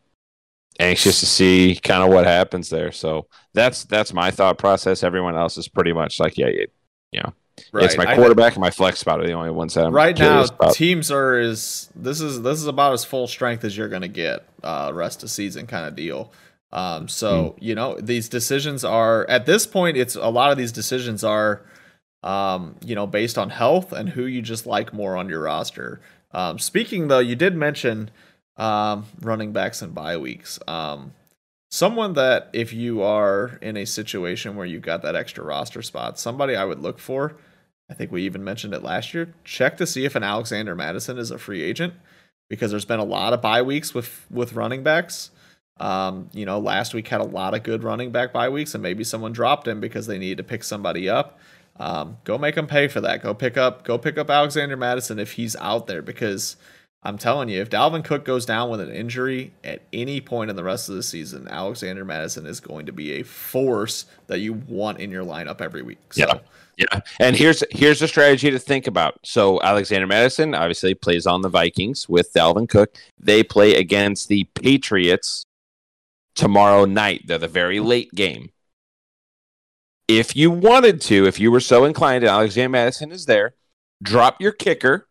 anxious 0.79 1.19
to 1.19 1.25
see 1.25 1.79
kind 1.83 2.01
of 2.03 2.09
what 2.09 2.25
happens 2.25 2.69
there. 2.69 2.91
So 2.91 3.27
that's 3.53 3.83
that's 3.85 4.13
my 4.13 4.31
thought 4.31 4.57
process. 4.57 5.03
Everyone 5.03 5.35
else 5.35 5.57
is 5.57 5.67
pretty 5.67 5.93
much 5.93 6.19
like 6.19 6.37
yeah, 6.37 6.47
yeah 6.47 6.65
you 7.11 7.23
Right. 7.73 7.83
it's 7.83 7.97
my 7.97 8.05
I- 8.09 8.15
quarterback 8.15 8.53
and 8.53 8.61
my 8.61 8.69
flex 8.69 8.99
spot 8.99 9.19
are 9.19 9.27
the 9.27 9.33
only 9.33 9.51
ones 9.51 9.73
that 9.73 9.85
I'm 9.85 9.93
right 9.93 10.17
now, 10.17 10.43
about. 10.45 10.73
teams 10.73 11.11
are 11.11 11.37
is 11.37 11.89
this 11.95 12.21
is 12.21 12.41
this 12.41 12.57
is 12.59 12.67
about 12.67 12.93
as 12.93 13.03
full 13.03 13.27
strength 13.27 13.65
as 13.65 13.75
you're 13.77 13.89
going 13.89 14.01
to 14.03 14.07
get 14.07 14.45
uh, 14.63 14.91
rest 14.93 15.23
of 15.23 15.29
season 15.29 15.67
kind 15.67 15.85
of 15.85 15.95
deal. 15.95 16.31
Um, 16.71 17.07
so 17.09 17.55
Hmm. 17.57 17.63
you 17.65 17.75
know 17.75 17.97
these 17.99 18.29
decisions 18.29 18.85
are 18.85 19.29
at 19.29 19.45
this 19.45 19.67
point. 19.67 19.97
It's 19.97 20.15
a 20.15 20.29
lot 20.29 20.51
of 20.51 20.57
these 20.57 20.71
decisions 20.71 21.23
are, 21.23 21.61
um, 22.23 22.75
you 22.85 22.95
know, 22.95 23.07
based 23.07 23.37
on 23.37 23.49
health 23.49 23.91
and 23.91 24.09
who 24.09 24.25
you 24.25 24.41
just 24.41 24.65
like 24.65 24.93
more 24.93 25.17
on 25.17 25.27
your 25.29 25.41
roster. 25.41 25.99
Um, 26.31 26.59
speaking 26.59 27.07
though, 27.09 27.19
you 27.19 27.35
did 27.35 27.55
mention 27.55 28.11
um, 28.59 29.05
running 29.21 29.53
backs 29.53 29.81
and 29.81 29.95
bye 29.95 30.17
weeks. 30.17 30.59
Um, 30.67 31.13
someone 31.71 32.13
that 32.13 32.49
if 32.53 32.73
you 32.73 33.01
are 33.01 33.57
in 33.61 33.77
a 33.77 33.85
situation 33.85 34.55
where 34.55 34.65
you've 34.65 34.83
got 34.83 35.01
that 35.01 35.15
extra 35.15 35.43
roster 35.43 35.81
spot, 35.81 36.19
somebody 36.19 36.55
I 36.55 36.65
would 36.65 36.79
look 36.79 36.99
for. 36.99 37.37
I 37.89 37.95
think 37.95 38.11
we 38.11 38.23
even 38.23 38.43
mentioned 38.43 38.75
it 38.75 38.83
last 38.83 39.15
year. 39.15 39.33
Check 39.43 39.77
to 39.77 39.87
see 39.87 40.05
if 40.05 40.15
an 40.15 40.21
Alexander 40.21 40.75
Mattison 40.75 41.17
is 41.17 41.31
a 41.31 41.39
free 41.39 41.63
agent 41.63 41.93
because 42.47 42.69
there's 42.69 42.85
been 42.85 42.99
a 42.99 43.05
lot 43.05 43.33
of 43.33 43.41
bye 43.41 43.63
weeks 43.63 43.95
with 43.95 44.27
with 44.29 44.53
running 44.53 44.83
backs. 44.83 45.31
Um, 45.79 46.29
you 46.33 46.45
know, 46.45 46.59
last 46.59 46.93
week 46.93 47.07
had 47.07 47.21
a 47.21 47.25
lot 47.25 47.53
of 47.53 47.63
good 47.63 47.83
running 47.83 48.11
back 48.11 48.33
bye 48.33 48.49
weeks, 48.49 48.75
and 48.75 48.83
maybe 48.83 49.03
someone 49.03 49.31
dropped 49.31 49.67
him 49.67 49.79
because 49.79 50.05
they 50.05 50.19
needed 50.19 50.37
to 50.37 50.43
pick 50.43 50.63
somebody 50.63 51.09
up. 51.09 51.39
Um, 51.79 52.17
go 52.25 52.37
make 52.37 52.55
them 52.55 52.67
pay 52.67 52.89
for 52.89 52.99
that. 53.01 53.23
Go 53.23 53.33
pick 53.33 53.55
up 53.55 53.85
go 53.85 53.97
pick 53.97 54.17
up 54.17 54.29
Alexander 54.29 54.75
Mattison 54.75 55.17
if 55.17 55.31
he's 55.31 55.55
out 55.55 55.87
there 55.87 56.01
because 56.01 56.57
I'm 57.01 57.17
telling 57.17 57.47
you, 57.47 57.61
if 57.61 57.69
Dalvin 57.69 58.03
Cook 58.03 58.25
goes 58.25 58.45
down 58.45 58.69
with 58.69 58.81
an 58.81 58.91
injury 58.91 59.53
at 59.63 59.81
any 59.93 60.19
point 60.19 60.49
in 60.49 60.57
the 60.57 60.63
rest 60.63 60.89
of 60.89 60.95
the 60.95 61.03
season, 61.03 61.47
Alexander 61.47 62.03
Mattison 62.03 62.45
is 62.45 62.59
going 62.59 62.87
to 62.87 62.91
be 62.91 63.13
a 63.13 63.23
force 63.23 64.05
that 64.27 64.39
you 64.39 64.53
want 64.53 64.99
in 64.99 65.09
your 65.09 65.23
lineup 65.23 65.61
every 65.61 65.81
week. 65.81 66.13
So, 66.13 66.25
Yeah. 66.27 66.39
Yeah, 66.79 67.01
and 67.19 67.35
here's 67.35 67.61
here's 67.71 68.01
a 68.01 68.07
strategy 68.07 68.49
to 68.51 68.57
think 68.57 68.87
about. 68.87 69.19
So 69.25 69.61
Alexander 69.61 70.07
Mattison 70.07 70.55
obviously 70.55 70.93
plays 70.93 71.27
on 71.27 71.41
the 71.41 71.49
Vikings 71.49 72.07
with 72.07 72.31
Dalvin 72.31 72.69
Cook. 72.69 72.95
They 73.19 73.43
play 73.43 73.75
against 73.75 74.29
the 74.29 74.45
Patriots 74.55 75.43
tomorrow 76.35 76.85
night. 76.85 77.23
They're 77.27 77.37
the 77.37 77.49
very 77.49 77.81
late 77.81 78.15
game. 78.15 78.51
If 80.07 80.37
you 80.37 80.49
wanted 80.49 81.01
to, 81.01 81.27
if 81.27 81.37
you 81.37 81.51
were 81.51 81.59
so 81.59 81.83
inclined, 81.83 82.23
and 82.23 82.31
Alexander 82.31 82.69
Madison 82.69 83.11
is 83.11 83.25
there, 83.25 83.55
drop 84.01 84.39
your 84.39 84.53
kicker, 84.53 85.08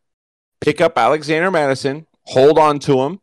pick 0.61 0.81
up 0.81 0.97
Alexander 0.99 1.51
Mattison, 1.51 2.07
hold 2.25 2.59
on 2.59 2.79
to 2.81 3.01
him 3.03 3.21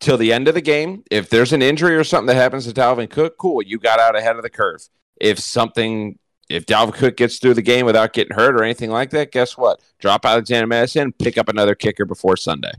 till 0.00 0.16
the 0.16 0.32
end 0.32 0.48
of 0.48 0.54
the 0.54 0.60
game. 0.60 1.02
If 1.10 1.30
there's 1.30 1.52
an 1.52 1.62
injury 1.62 1.96
or 1.96 2.04
something 2.04 2.26
that 2.26 2.34
happens 2.36 2.66
to 2.66 2.72
Dalvin 2.72 3.10
Cook, 3.10 3.36
cool, 3.38 3.62
you 3.62 3.78
got 3.78 4.00
out 4.00 4.16
ahead 4.16 4.36
of 4.36 4.42
the 4.42 4.50
curve. 4.50 4.88
If 5.20 5.38
something 5.38 6.18
if 6.48 6.64
Dalvin 6.66 6.94
Cook 6.94 7.16
gets 7.16 7.38
through 7.38 7.54
the 7.54 7.62
game 7.62 7.84
without 7.84 8.12
getting 8.12 8.34
hurt 8.34 8.54
or 8.54 8.64
anything 8.64 8.90
like 8.90 9.10
that, 9.10 9.32
guess 9.32 9.56
what? 9.56 9.80
Drop 9.98 10.24
Alexander 10.24 10.66
Mattison, 10.66 11.12
pick 11.12 11.36
up 11.36 11.48
another 11.48 11.74
kicker 11.74 12.04
before 12.04 12.36
Sunday. 12.36 12.72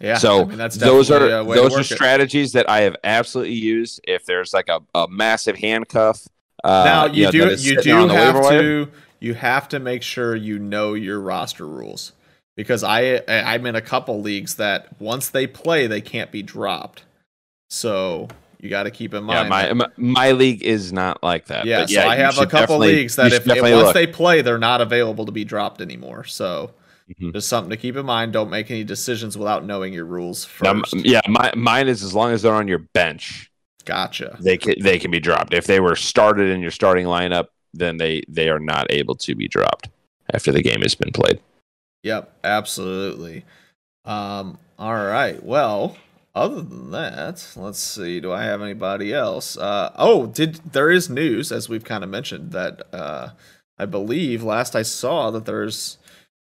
yeah. 0.00 0.16
so 0.16 0.42
I 0.42 0.44
mean, 0.44 0.58
that's 0.58 0.76
those 0.76 1.10
are 1.10 1.28
a 1.28 1.44
way 1.44 1.56
to 1.56 1.62
those 1.62 1.72
are 1.72 1.78
work 1.78 1.90
it. 1.90 1.94
strategies 1.94 2.52
that 2.52 2.68
I 2.68 2.80
have 2.82 2.96
absolutely 3.04 3.54
used. 3.54 4.00
If 4.04 4.24
there's 4.24 4.54
like 4.54 4.68
a, 4.68 4.80
a 4.94 5.06
massive 5.08 5.56
handcuff, 5.56 6.26
uh, 6.64 6.84
now 6.84 7.06
you 7.06 7.24
know, 7.24 7.30
do 7.30 7.48
is 7.48 7.68
you 7.68 7.80
do 7.82 8.08
have 8.08 8.48
to 8.48 8.88
you 9.20 9.34
have 9.34 9.68
to 9.68 9.78
make 9.78 10.02
sure 10.02 10.34
you 10.34 10.58
know 10.58 10.94
your 10.94 11.20
roster 11.20 11.66
rules 11.66 12.12
because 12.56 12.82
I 12.82 13.22
I'm 13.28 13.66
in 13.66 13.76
a 13.76 13.80
couple 13.80 14.20
leagues 14.20 14.56
that 14.56 15.00
once 15.00 15.28
they 15.28 15.46
play 15.46 15.86
they 15.86 16.00
can't 16.00 16.32
be 16.32 16.42
dropped. 16.42 17.04
So 17.68 18.28
You 18.60 18.70
got 18.70 18.84
to 18.84 18.90
keep 18.90 19.14
in 19.14 19.24
mind. 19.24 19.48
Yeah, 19.48 19.72
my, 19.72 19.86
my 19.96 20.32
league 20.32 20.62
is 20.62 20.92
not 20.92 21.22
like 21.22 21.46
that. 21.46 21.66
Yeah, 21.66 21.86
yeah 21.88 22.02
so 22.02 22.08
I 22.08 22.16
have 22.16 22.38
a 22.38 22.46
couple 22.46 22.78
leagues 22.78 23.16
that 23.16 23.32
if, 23.32 23.46
if 23.46 23.62
once 23.62 23.72
look. 23.72 23.94
they 23.94 24.06
play, 24.06 24.42
they're 24.42 24.58
not 24.58 24.80
available 24.80 25.26
to 25.26 25.32
be 25.32 25.44
dropped 25.44 25.80
anymore. 25.80 26.24
So 26.24 26.72
mm-hmm. 27.08 27.32
just 27.32 27.48
something 27.48 27.70
to 27.70 27.76
keep 27.76 27.96
in 27.96 28.06
mind. 28.06 28.32
Don't 28.32 28.50
make 28.50 28.70
any 28.70 28.84
decisions 28.84 29.36
without 29.36 29.64
knowing 29.64 29.92
your 29.92 30.06
rules 30.06 30.44
first. 30.44 30.94
Now, 30.94 31.02
yeah, 31.04 31.20
my, 31.28 31.52
mine 31.54 31.88
is 31.88 32.02
as 32.02 32.14
long 32.14 32.32
as 32.32 32.42
they're 32.42 32.54
on 32.54 32.68
your 32.68 32.78
bench. 32.78 33.50
Gotcha. 33.84 34.36
They 34.40 34.56
can 34.56 34.74
they 34.82 34.98
can 34.98 35.12
be 35.12 35.20
dropped 35.20 35.54
if 35.54 35.66
they 35.66 35.78
were 35.78 35.94
started 35.94 36.50
in 36.50 36.60
your 36.60 36.72
starting 36.72 37.06
lineup. 37.06 37.48
Then 37.72 37.98
they 37.98 38.22
they 38.28 38.48
are 38.48 38.58
not 38.58 38.86
able 38.90 39.14
to 39.16 39.34
be 39.34 39.46
dropped 39.46 39.90
after 40.32 40.50
the 40.50 40.62
game 40.62 40.82
has 40.82 40.94
been 40.94 41.12
played. 41.12 41.40
Yep, 42.06 42.38
absolutely. 42.44 43.44
Um, 44.04 44.58
all 44.78 44.94
right. 44.94 45.42
Well, 45.42 45.96
other 46.36 46.62
than 46.62 46.92
that, 46.92 47.48
let's 47.56 47.80
see. 47.80 48.20
Do 48.20 48.30
I 48.30 48.44
have 48.44 48.62
anybody 48.62 49.12
else? 49.12 49.56
Uh, 49.56 49.90
oh, 49.96 50.26
did 50.26 50.60
there 50.70 50.88
is 50.88 51.10
news 51.10 51.50
as 51.50 51.68
we've 51.68 51.82
kind 51.82 52.04
of 52.04 52.10
mentioned 52.10 52.52
that 52.52 52.82
uh, 52.92 53.30
I 53.76 53.86
believe 53.86 54.44
last 54.44 54.76
I 54.76 54.82
saw 54.82 55.32
that 55.32 55.46
there's 55.46 55.98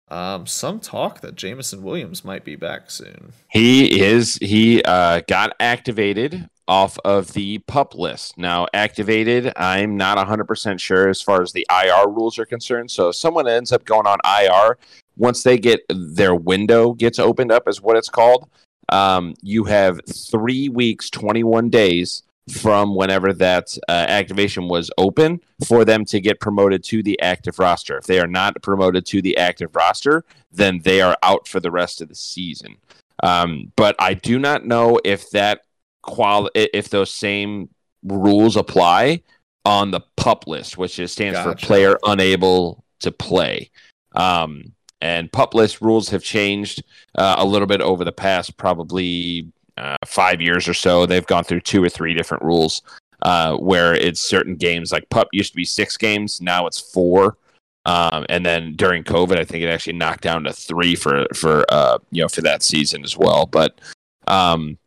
um, 0.07 0.47
some 0.47 0.79
talk 0.79 1.19
that 1.19 1.35
Jameson 1.35 1.83
Williams 1.83 2.23
might 2.23 2.45
be 2.45 2.55
back 2.55 2.89
soon. 2.89 3.33
He 3.49 4.01
is. 4.01 4.35
He 4.35 4.81
uh, 4.83 5.19
got 5.27 5.53
activated 5.59 6.47
off 6.65 6.97
of 7.03 7.33
the 7.33 7.57
pup 7.59 7.93
list. 7.93 8.37
Now, 8.37 8.67
activated, 8.73 9.51
I'm 9.57 9.97
not 9.97 10.17
100% 10.17 10.79
sure 10.79 11.09
as 11.09 11.21
far 11.21 11.41
as 11.41 11.51
the 11.51 11.67
IR 11.69 12.07
rules 12.07 12.39
are 12.39 12.45
concerned. 12.45 12.91
So, 12.91 13.09
if 13.09 13.17
someone 13.17 13.47
ends 13.47 13.73
up 13.73 13.83
going 13.83 14.07
on 14.07 14.19
IR, 14.25 14.77
once 15.21 15.43
they 15.43 15.57
get 15.57 15.81
their 15.87 16.33
window 16.35 16.93
gets 16.93 17.19
opened 17.19 17.51
up, 17.51 17.67
is 17.67 17.79
what 17.79 17.95
it's 17.95 18.09
called 18.09 18.49
um, 18.89 19.35
you 19.41 19.63
have 19.65 20.01
three 20.09 20.67
weeks, 20.67 21.09
21 21.09 21.69
days 21.69 22.23
from 22.51 22.95
whenever 22.95 23.31
that 23.31 23.77
uh, 23.87 23.91
activation 23.91 24.67
was 24.67 24.89
open 24.97 25.39
for 25.65 25.85
them 25.85 26.03
to 26.05 26.19
get 26.19 26.41
promoted 26.41 26.83
to 26.83 27.03
the 27.03 27.21
active 27.21 27.59
roster. 27.59 27.97
If 27.97 28.05
they 28.05 28.19
are 28.19 28.27
not 28.27 28.61
promoted 28.63 29.05
to 29.07 29.21
the 29.21 29.37
active 29.37 29.75
roster, 29.75 30.25
then 30.51 30.79
they 30.79 31.01
are 31.01 31.15
out 31.21 31.47
for 31.47 31.59
the 31.59 31.71
rest 31.71 32.01
of 32.01 32.09
the 32.09 32.15
season. 32.15 32.77
Um, 33.23 33.71
but 33.75 33.95
I 33.99 34.15
do 34.15 34.39
not 34.39 34.65
know 34.65 34.99
if 35.05 35.29
that 35.29 35.61
qual 36.01 36.49
if 36.55 36.89
those 36.89 37.13
same 37.13 37.69
rules 38.03 38.57
apply 38.57 39.21
on 39.63 39.91
the 39.91 40.01
pup 40.17 40.47
list, 40.47 40.79
which 40.79 40.97
is, 40.97 41.11
stands 41.11 41.37
gotcha. 41.37 41.59
for 41.59 41.65
player 41.65 41.99
unable 42.03 42.83
to 43.01 43.11
play. 43.11 43.69
Um, 44.15 44.73
and 45.01 45.31
pup 45.31 45.53
list 45.53 45.81
rules 45.81 46.09
have 46.09 46.23
changed 46.23 46.83
uh, 47.15 47.35
a 47.37 47.45
little 47.45 47.67
bit 47.67 47.81
over 47.81 48.03
the 48.03 48.11
past 48.11 48.57
probably 48.57 49.47
uh, 49.77 49.97
five 50.05 50.41
years 50.41 50.67
or 50.67 50.73
so. 50.73 51.05
They've 51.05 51.25
gone 51.25 51.43
through 51.43 51.61
two 51.61 51.83
or 51.83 51.89
three 51.89 52.13
different 52.13 52.43
rules 52.43 52.81
uh, 53.23 53.55
where 53.55 53.93
it's 53.93 54.19
certain 54.19 54.55
games 54.55 54.91
like 54.91 55.09
pup 55.09 55.27
used 55.31 55.51
to 55.51 55.55
be 55.55 55.65
six 55.65 55.97
games, 55.97 56.41
now 56.41 56.67
it's 56.67 56.79
four. 56.79 57.37
Um, 57.85 58.25
and 58.29 58.45
then 58.45 58.75
during 58.75 59.03
COVID, 59.03 59.39
I 59.39 59.43
think 59.43 59.63
it 59.63 59.67
actually 59.67 59.93
knocked 59.93 60.21
down 60.21 60.43
to 60.43 60.53
three 60.53 60.95
for 60.95 61.25
for 61.33 61.65
uh, 61.69 61.97
you 62.11 62.21
know 62.21 62.27
for 62.27 62.41
that 62.41 62.61
season 62.61 63.03
as 63.03 63.17
well. 63.17 63.47
But 63.47 63.79
um, 64.27 64.77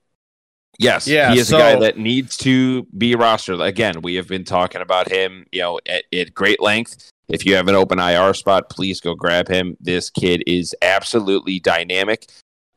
yes, 0.78 1.06
yeah, 1.08 1.32
he 1.32 1.40
is 1.40 1.48
so... 1.48 1.56
a 1.56 1.60
guy 1.60 1.76
that 1.80 1.98
needs 1.98 2.36
to 2.38 2.84
be 2.96 3.14
rostered. 3.14 3.64
Again, 3.64 4.00
we 4.02 4.14
have 4.14 4.28
been 4.28 4.44
talking 4.44 4.80
about 4.80 5.10
him, 5.10 5.44
you 5.50 5.60
know, 5.60 5.80
at, 5.86 6.04
at 6.12 6.34
great 6.34 6.60
length. 6.60 7.10
If 7.28 7.46
you 7.46 7.54
have 7.56 7.68
an 7.68 7.74
open 7.74 7.98
IR 7.98 8.34
spot, 8.34 8.68
please 8.70 9.00
go 9.00 9.14
grab 9.14 9.48
him. 9.48 9.76
This 9.80 10.10
kid 10.10 10.42
is 10.46 10.74
absolutely 10.82 11.58
dynamic. 11.58 12.26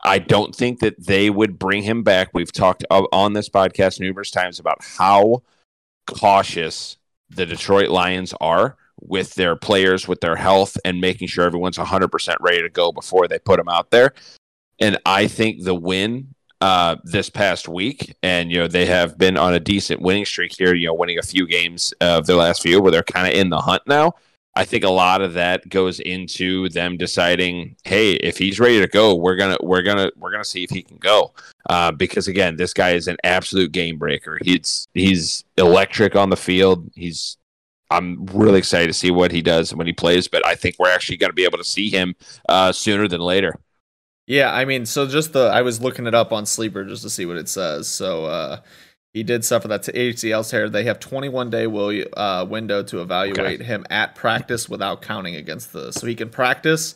I 0.03 0.19
don't 0.19 0.55
think 0.55 0.79
that 0.79 1.05
they 1.05 1.29
would 1.29 1.59
bring 1.59 1.83
him 1.83 2.03
back. 2.03 2.29
We've 2.33 2.51
talked 2.51 2.85
on 2.89 3.33
this 3.33 3.49
podcast 3.49 3.99
numerous 3.99 4.31
times 4.31 4.59
about 4.59 4.77
how 4.81 5.43
cautious 6.05 6.97
the 7.29 7.45
Detroit 7.45 7.89
Lions 7.89 8.33
are 8.39 8.77
with 8.99 9.35
their 9.35 9.55
players, 9.55 10.07
with 10.07 10.21
their 10.21 10.35
health, 10.35 10.77
and 10.85 11.01
making 11.01 11.27
sure 11.27 11.45
everyone's 11.45 11.77
100% 11.77 12.35
ready 12.39 12.61
to 12.61 12.69
go 12.69 12.91
before 12.91 13.27
they 13.27 13.39
put 13.39 13.57
them 13.57 13.69
out 13.69 13.91
there. 13.91 14.13
And 14.79 14.97
I 15.05 15.27
think 15.27 15.63
the 15.63 15.75
win 15.75 16.33
uh, 16.61 16.95
this 17.03 17.29
past 17.29 17.67
week, 17.67 18.15
and 18.23 18.51
you 18.51 18.57
know 18.57 18.67
they 18.67 18.85
have 18.85 19.17
been 19.17 19.37
on 19.37 19.53
a 19.53 19.59
decent 19.59 20.01
winning 20.01 20.25
streak 20.25 20.55
here. 20.57 20.73
You 20.73 20.87
know, 20.87 20.93
winning 20.93 21.19
a 21.19 21.23
few 21.23 21.47
games 21.47 21.93
of 22.01 22.25
their 22.25 22.35
last 22.35 22.61
few, 22.61 22.81
where 22.81 22.91
they're 22.91 23.03
kind 23.03 23.27
of 23.27 23.39
in 23.39 23.49
the 23.49 23.61
hunt 23.61 23.83
now. 23.85 24.13
I 24.57 24.65
think 24.65 24.83
a 24.83 24.89
lot 24.89 25.21
of 25.21 25.33
that 25.33 25.69
goes 25.69 25.99
into 25.99 26.67
them 26.69 26.97
deciding, 26.97 27.75
hey, 27.83 28.13
if 28.13 28.39
he's 28.39 28.59
ready 28.59 28.79
to 28.79 28.87
go, 28.87 29.13
we're 29.13 29.35
gonna 29.35 29.57
we're 29.61 29.83
gonna 29.83 30.09
we're 30.17 30.31
gonna 30.31 30.43
see 30.43 30.63
if 30.63 30.71
he 30.71 30.81
can 30.81 30.97
go. 30.97 31.31
Uh, 31.69 31.91
because 31.91 32.27
again, 32.27 32.55
this 32.55 32.73
guy 32.73 32.93
is 32.93 33.07
an 33.07 33.17
absolute 33.23 33.71
game 33.71 33.99
breaker. 33.99 34.39
He's 34.41 34.87
he's 34.95 35.45
electric 35.57 36.15
on 36.15 36.31
the 36.31 36.35
field. 36.35 36.89
He's 36.95 37.37
I'm 37.91 38.25
really 38.33 38.57
excited 38.57 38.87
to 38.87 38.93
see 38.93 39.11
what 39.11 39.31
he 39.31 39.43
does 39.43 39.75
when 39.75 39.85
he 39.85 39.93
plays. 39.93 40.27
But 40.27 40.43
I 40.43 40.55
think 40.55 40.77
we're 40.79 40.89
actually 40.89 41.17
going 41.17 41.29
to 41.29 41.35
be 41.35 41.45
able 41.45 41.59
to 41.59 41.63
see 41.63 41.91
him 41.91 42.15
uh, 42.49 42.71
sooner 42.71 43.07
than 43.07 43.21
later. 43.21 43.59
Yeah, 44.25 44.51
I 44.51 44.65
mean, 44.65 44.87
so 44.87 45.07
just 45.07 45.33
the 45.33 45.51
I 45.53 45.61
was 45.61 45.81
looking 45.81 46.07
it 46.07 46.15
up 46.15 46.33
on 46.33 46.47
Sleeper 46.47 46.83
just 46.83 47.03
to 47.03 47.11
see 47.11 47.27
what 47.27 47.37
it 47.37 47.47
says. 47.47 47.87
So 47.87 48.25
uh, 48.25 48.61
he 49.13 49.23
did 49.23 49.43
suffer 49.43 49.67
that 49.69 49.83
to 49.83 49.93
ACL 49.93 50.47
tear. 50.47 50.69
They 50.69 50.83
have 50.83 50.99
21 50.99 51.49
day 51.49 51.67
will, 51.67 52.03
uh, 52.15 52.45
window 52.47 52.83
to 52.83 53.01
evaluate 53.01 53.61
okay. 53.61 53.63
him 53.63 53.85
at 53.89 54.15
practice 54.15 54.69
without 54.69 55.01
counting 55.01 55.35
against 55.35 55.73
the. 55.73 55.91
So 55.91 56.05
he 56.07 56.15
can 56.15 56.29
practice 56.29 56.95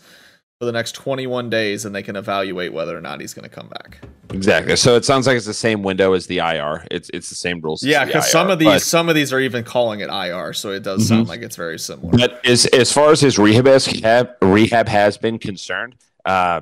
for 0.60 0.66
the 0.66 0.72
next 0.72 0.92
21 0.92 1.50
days, 1.50 1.86
and 1.86 1.96
they 1.96 2.04
can 2.04 2.16
evaluate 2.16 2.72
whether 2.72 2.96
or 2.96 3.02
not 3.02 3.20
he's 3.20 3.34
going 3.34 3.50
to 3.50 3.50
come 3.50 3.68
back. 3.68 3.98
Exactly. 4.32 4.76
So 4.76 4.96
it 4.96 5.04
sounds 5.04 5.26
like 5.26 5.36
it's 5.36 5.48
the 5.48 5.54
same 5.56 5.82
window 5.82 6.14
as 6.14 6.28
the 6.28 6.38
IR. 6.38 6.86
It's 6.92 7.10
it's 7.14 7.30
the 7.30 7.36
same 7.36 7.62
rules. 7.62 7.84
Yeah, 7.84 8.06
because 8.06 8.32
some 8.32 8.52
of 8.52 8.60
these 8.60 8.68
but... 8.68 8.82
some 8.84 9.10
of 9.10 9.16
these 9.16 9.34
are 9.34 9.40
even 9.40 9.64
calling 9.64 10.02
it 10.02 10.10
IR, 10.10 10.54
so 10.54 10.70
it 10.70 10.84
does 10.84 11.02
mm-hmm. 11.02 11.16
sound 11.16 11.28
like 11.28 11.42
it's 11.42 11.56
very 11.56 11.80
similar. 11.80 12.12
But 12.12 12.46
as 12.46 12.68
as 12.68 12.92
far 12.92 13.12
as 13.12 13.22
his 13.22 13.40
rehab 13.40 13.66
has, 13.66 14.28
rehab 14.42 14.88
has 14.88 15.18
been 15.18 15.40
concerned, 15.40 15.96
uh, 16.26 16.62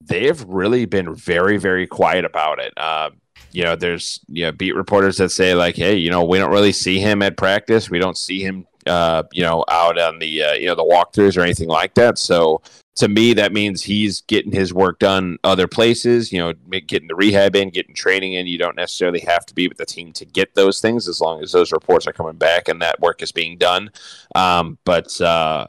they've 0.00 0.42
really 0.44 0.86
been 0.86 1.14
very 1.14 1.56
very 1.56 1.86
quiet 1.86 2.24
about 2.24 2.58
it. 2.58 2.72
Uh, 2.76 3.10
you 3.52 3.64
know, 3.64 3.76
there's 3.76 4.20
you 4.28 4.44
know 4.44 4.52
beat 4.52 4.74
reporters 4.74 5.18
that 5.18 5.30
say 5.30 5.54
like, 5.54 5.76
hey, 5.76 5.96
you 5.96 6.10
know, 6.10 6.24
we 6.24 6.38
don't 6.38 6.52
really 6.52 6.72
see 6.72 6.98
him 6.98 7.22
at 7.22 7.36
practice. 7.36 7.90
We 7.90 7.98
don't 7.98 8.18
see 8.18 8.42
him, 8.42 8.66
uh, 8.86 9.24
you 9.32 9.42
know, 9.42 9.64
out 9.68 9.98
on 9.98 10.18
the 10.18 10.42
uh, 10.42 10.52
you 10.52 10.66
know 10.66 10.74
the 10.74 10.84
walkthroughs 10.84 11.36
or 11.36 11.42
anything 11.42 11.68
like 11.68 11.94
that. 11.94 12.18
So 12.18 12.62
to 12.96 13.08
me, 13.08 13.32
that 13.34 13.52
means 13.52 13.82
he's 13.82 14.20
getting 14.22 14.52
his 14.52 14.74
work 14.74 14.98
done 14.98 15.38
other 15.44 15.66
places. 15.66 16.32
You 16.32 16.38
know, 16.38 16.52
getting 16.86 17.08
the 17.08 17.14
rehab 17.14 17.56
in, 17.56 17.70
getting 17.70 17.94
training 17.94 18.34
in. 18.34 18.46
You 18.46 18.58
don't 18.58 18.76
necessarily 18.76 19.20
have 19.20 19.46
to 19.46 19.54
be 19.54 19.68
with 19.68 19.78
the 19.78 19.86
team 19.86 20.12
to 20.14 20.24
get 20.24 20.54
those 20.54 20.80
things, 20.80 21.08
as 21.08 21.20
long 21.20 21.42
as 21.42 21.52
those 21.52 21.72
reports 21.72 22.06
are 22.06 22.12
coming 22.12 22.36
back 22.36 22.68
and 22.68 22.82
that 22.82 23.00
work 23.00 23.22
is 23.22 23.32
being 23.32 23.58
done. 23.58 23.90
Um, 24.34 24.78
but 24.84 25.20
uh, 25.20 25.66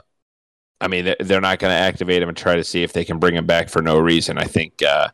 I 0.82 0.88
mean, 0.88 1.14
they're 1.20 1.42
not 1.42 1.60
going 1.60 1.72
to 1.72 1.78
activate 1.78 2.24
him 2.24 2.30
and 2.30 2.38
try 2.38 2.56
to 2.56 2.64
see 2.64 2.82
if 2.84 2.92
they 2.92 3.06
can 3.06 3.20
bring 3.20 3.36
him 3.36 3.46
back 3.46 3.70
for 3.70 3.82
no 3.82 4.00
reason. 4.00 4.38
I 4.40 4.46
think 4.46 4.82
uh, 4.82 5.10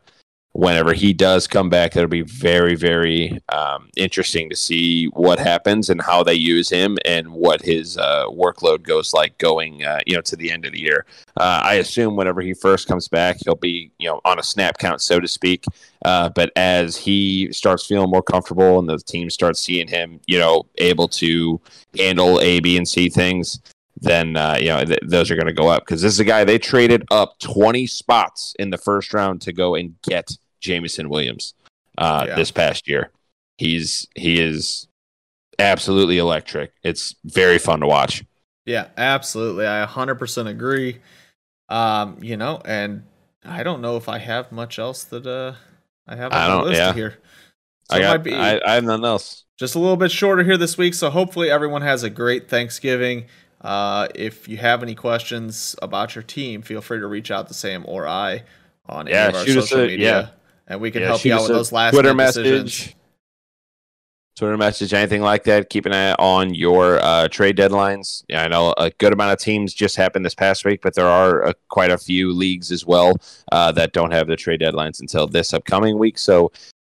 whenever 0.58 0.92
he 0.92 1.12
does 1.12 1.46
come 1.46 1.70
back, 1.70 1.94
it'll 1.94 2.08
be 2.08 2.22
very, 2.22 2.74
very 2.74 3.38
um, 3.50 3.88
interesting 3.96 4.50
to 4.50 4.56
see 4.56 5.06
what 5.12 5.38
happens 5.38 5.88
and 5.88 6.02
how 6.02 6.20
they 6.24 6.34
use 6.34 6.68
him 6.68 6.98
and 7.04 7.30
what 7.30 7.62
his 7.62 7.96
uh, 7.96 8.24
workload 8.26 8.82
goes 8.82 9.14
like 9.14 9.38
going, 9.38 9.84
uh, 9.84 10.00
you 10.04 10.16
know, 10.16 10.20
to 10.20 10.34
the 10.34 10.50
end 10.50 10.66
of 10.66 10.72
the 10.72 10.80
year. 10.80 11.06
Uh, 11.36 11.60
I 11.62 11.74
assume 11.74 12.16
whenever 12.16 12.40
he 12.40 12.54
first 12.54 12.88
comes 12.88 13.06
back, 13.06 13.36
he'll 13.44 13.54
be, 13.54 13.92
you 14.00 14.08
know, 14.08 14.20
on 14.24 14.40
a 14.40 14.42
snap 14.42 14.78
count, 14.78 15.00
so 15.00 15.20
to 15.20 15.28
speak. 15.28 15.64
Uh, 16.04 16.28
but 16.30 16.50
as 16.56 16.96
he 16.96 17.52
starts 17.52 17.86
feeling 17.86 18.10
more 18.10 18.22
comfortable 18.22 18.80
and 18.80 18.88
the 18.88 18.98
team 18.98 19.30
starts 19.30 19.62
seeing 19.62 19.86
him, 19.86 20.18
you 20.26 20.40
know, 20.40 20.66
able 20.78 21.06
to 21.06 21.60
handle 21.96 22.40
A, 22.40 22.58
B, 22.58 22.76
and 22.76 22.88
C 22.88 23.08
things, 23.08 23.60
then 24.00 24.36
uh, 24.36 24.56
you 24.58 24.68
know 24.68 24.84
th- 24.84 25.00
those 25.04 25.30
are 25.30 25.34
going 25.34 25.46
to 25.46 25.52
go 25.52 25.68
up 25.68 25.84
because 25.84 26.02
this 26.02 26.12
is 26.12 26.20
a 26.20 26.24
guy 26.24 26.44
they 26.44 26.58
traded 26.58 27.04
up 27.10 27.36
20 27.40 27.84
spots 27.88 28.54
in 28.58 28.70
the 28.70 28.78
first 28.78 29.12
round 29.12 29.40
to 29.40 29.52
go 29.52 29.74
and 29.74 30.00
get 30.02 30.36
Jameson 30.60 31.08
Williams 31.08 31.54
uh, 31.98 32.24
yeah. 32.28 32.34
this 32.36 32.50
past 32.50 32.88
year. 32.88 33.10
He's 33.58 34.06
he 34.14 34.40
is 34.40 34.88
absolutely 35.58 36.18
electric. 36.18 36.72
It's 36.82 37.14
very 37.24 37.58
fun 37.58 37.80
to 37.80 37.86
watch. 37.86 38.24
Yeah, 38.64 38.88
absolutely. 38.96 39.66
I 39.66 39.84
100% 39.86 40.46
agree. 40.46 40.98
Um, 41.68 42.18
you 42.20 42.36
know, 42.36 42.60
and 42.64 43.02
I 43.44 43.62
don't 43.62 43.80
know 43.80 43.96
if 43.96 44.08
I 44.08 44.18
have 44.18 44.52
much 44.52 44.78
else 44.78 45.04
that 45.04 45.26
uh 45.26 45.54
I 46.06 46.16
have 46.16 46.32
on 46.32 46.38
I 46.38 46.46
don't, 46.48 46.64
list 46.64 46.78
yeah. 46.78 46.92
here. 46.94 47.18
So 47.90 47.96
I 47.96 48.00
got, 48.00 48.22
be 48.22 48.34
I, 48.34 48.60
I 48.64 48.74
have 48.74 48.84
nothing 48.84 49.04
else. 49.04 49.44
Just 49.58 49.74
a 49.74 49.78
little 49.78 49.96
bit 49.96 50.12
shorter 50.12 50.44
here 50.44 50.56
this 50.56 50.78
week, 50.78 50.94
so 50.94 51.10
hopefully 51.10 51.50
everyone 51.50 51.82
has 51.82 52.02
a 52.04 52.10
great 52.10 52.48
Thanksgiving. 52.48 53.26
Uh, 53.60 54.06
if 54.14 54.46
you 54.48 54.56
have 54.56 54.82
any 54.84 54.94
questions 54.94 55.74
about 55.82 56.14
your 56.14 56.22
team, 56.22 56.62
feel 56.62 56.80
free 56.80 57.00
to 57.00 57.06
reach 57.06 57.30
out 57.30 57.48
to 57.48 57.54
Sam 57.54 57.84
or 57.88 58.06
I 58.06 58.44
on 58.86 59.08
yeah, 59.08 59.24
any 59.24 59.28
of 59.28 59.34
our 59.34 59.46
social 59.46 59.80
a, 59.80 59.86
media. 59.86 60.20
Yeah 60.20 60.28
and 60.68 60.80
we 60.80 60.90
can 60.90 61.02
yeah, 61.02 61.08
help 61.08 61.24
you 61.24 61.34
out 61.34 61.42
with 61.42 61.48
those 61.50 61.72
last 61.72 61.92
Twitter 61.92 62.14
message. 62.14 62.44
Decisions. 62.44 62.94
Twitter 64.36 64.56
message, 64.56 64.94
anything 64.94 65.20
like 65.20 65.42
that. 65.44 65.68
Keep 65.68 65.86
an 65.86 65.92
eye 65.92 66.12
on 66.12 66.54
your 66.54 67.00
uh, 67.02 67.26
trade 67.26 67.56
deadlines. 67.56 68.22
Yeah, 68.28 68.44
I 68.44 68.48
know 68.48 68.72
a 68.78 68.90
good 68.90 69.12
amount 69.12 69.32
of 69.32 69.40
teams 69.40 69.74
just 69.74 69.96
happened 69.96 70.24
this 70.24 70.36
past 70.36 70.64
week, 70.64 70.80
but 70.80 70.94
there 70.94 71.08
are 71.08 71.46
uh, 71.48 71.52
quite 71.70 71.90
a 71.90 71.98
few 71.98 72.32
leagues 72.32 72.70
as 72.70 72.86
well 72.86 73.16
uh, 73.50 73.72
that 73.72 73.92
don't 73.92 74.12
have 74.12 74.28
the 74.28 74.36
trade 74.36 74.60
deadlines 74.60 75.00
until 75.00 75.26
this 75.26 75.52
upcoming 75.52 75.98
week. 75.98 76.18
So 76.18 76.52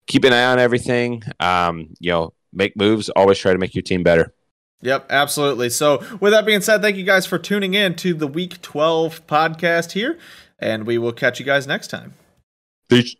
keep 0.05 0.23
an 0.23 0.33
eye 0.33 0.45
on 0.45 0.59
everything. 0.59 1.23
Um, 1.39 1.89
you 1.99 2.11
know, 2.11 2.33
make 2.53 2.77
moves. 2.77 3.09
Always 3.09 3.39
try 3.39 3.53
to 3.53 3.59
make 3.59 3.73
your 3.73 3.81
team 3.81 4.03
better. 4.03 4.35
Yep, 4.83 5.07
absolutely. 5.09 5.69
So, 5.69 6.03
with 6.19 6.33
that 6.33 6.45
being 6.45 6.61
said, 6.61 6.81
thank 6.81 6.97
you 6.97 7.03
guys 7.03 7.27
for 7.27 7.37
tuning 7.37 7.75
in 7.75 7.95
to 7.97 8.15
the 8.15 8.25
Week 8.25 8.61
12 8.61 9.27
podcast 9.27 9.91
here, 9.91 10.17
and 10.57 10.87
we 10.87 10.97
will 10.97 11.11
catch 11.11 11.39
you 11.39 11.45
guys 11.45 11.67
next 11.67 11.89
time. 11.89 12.15
Peace. 12.89 13.15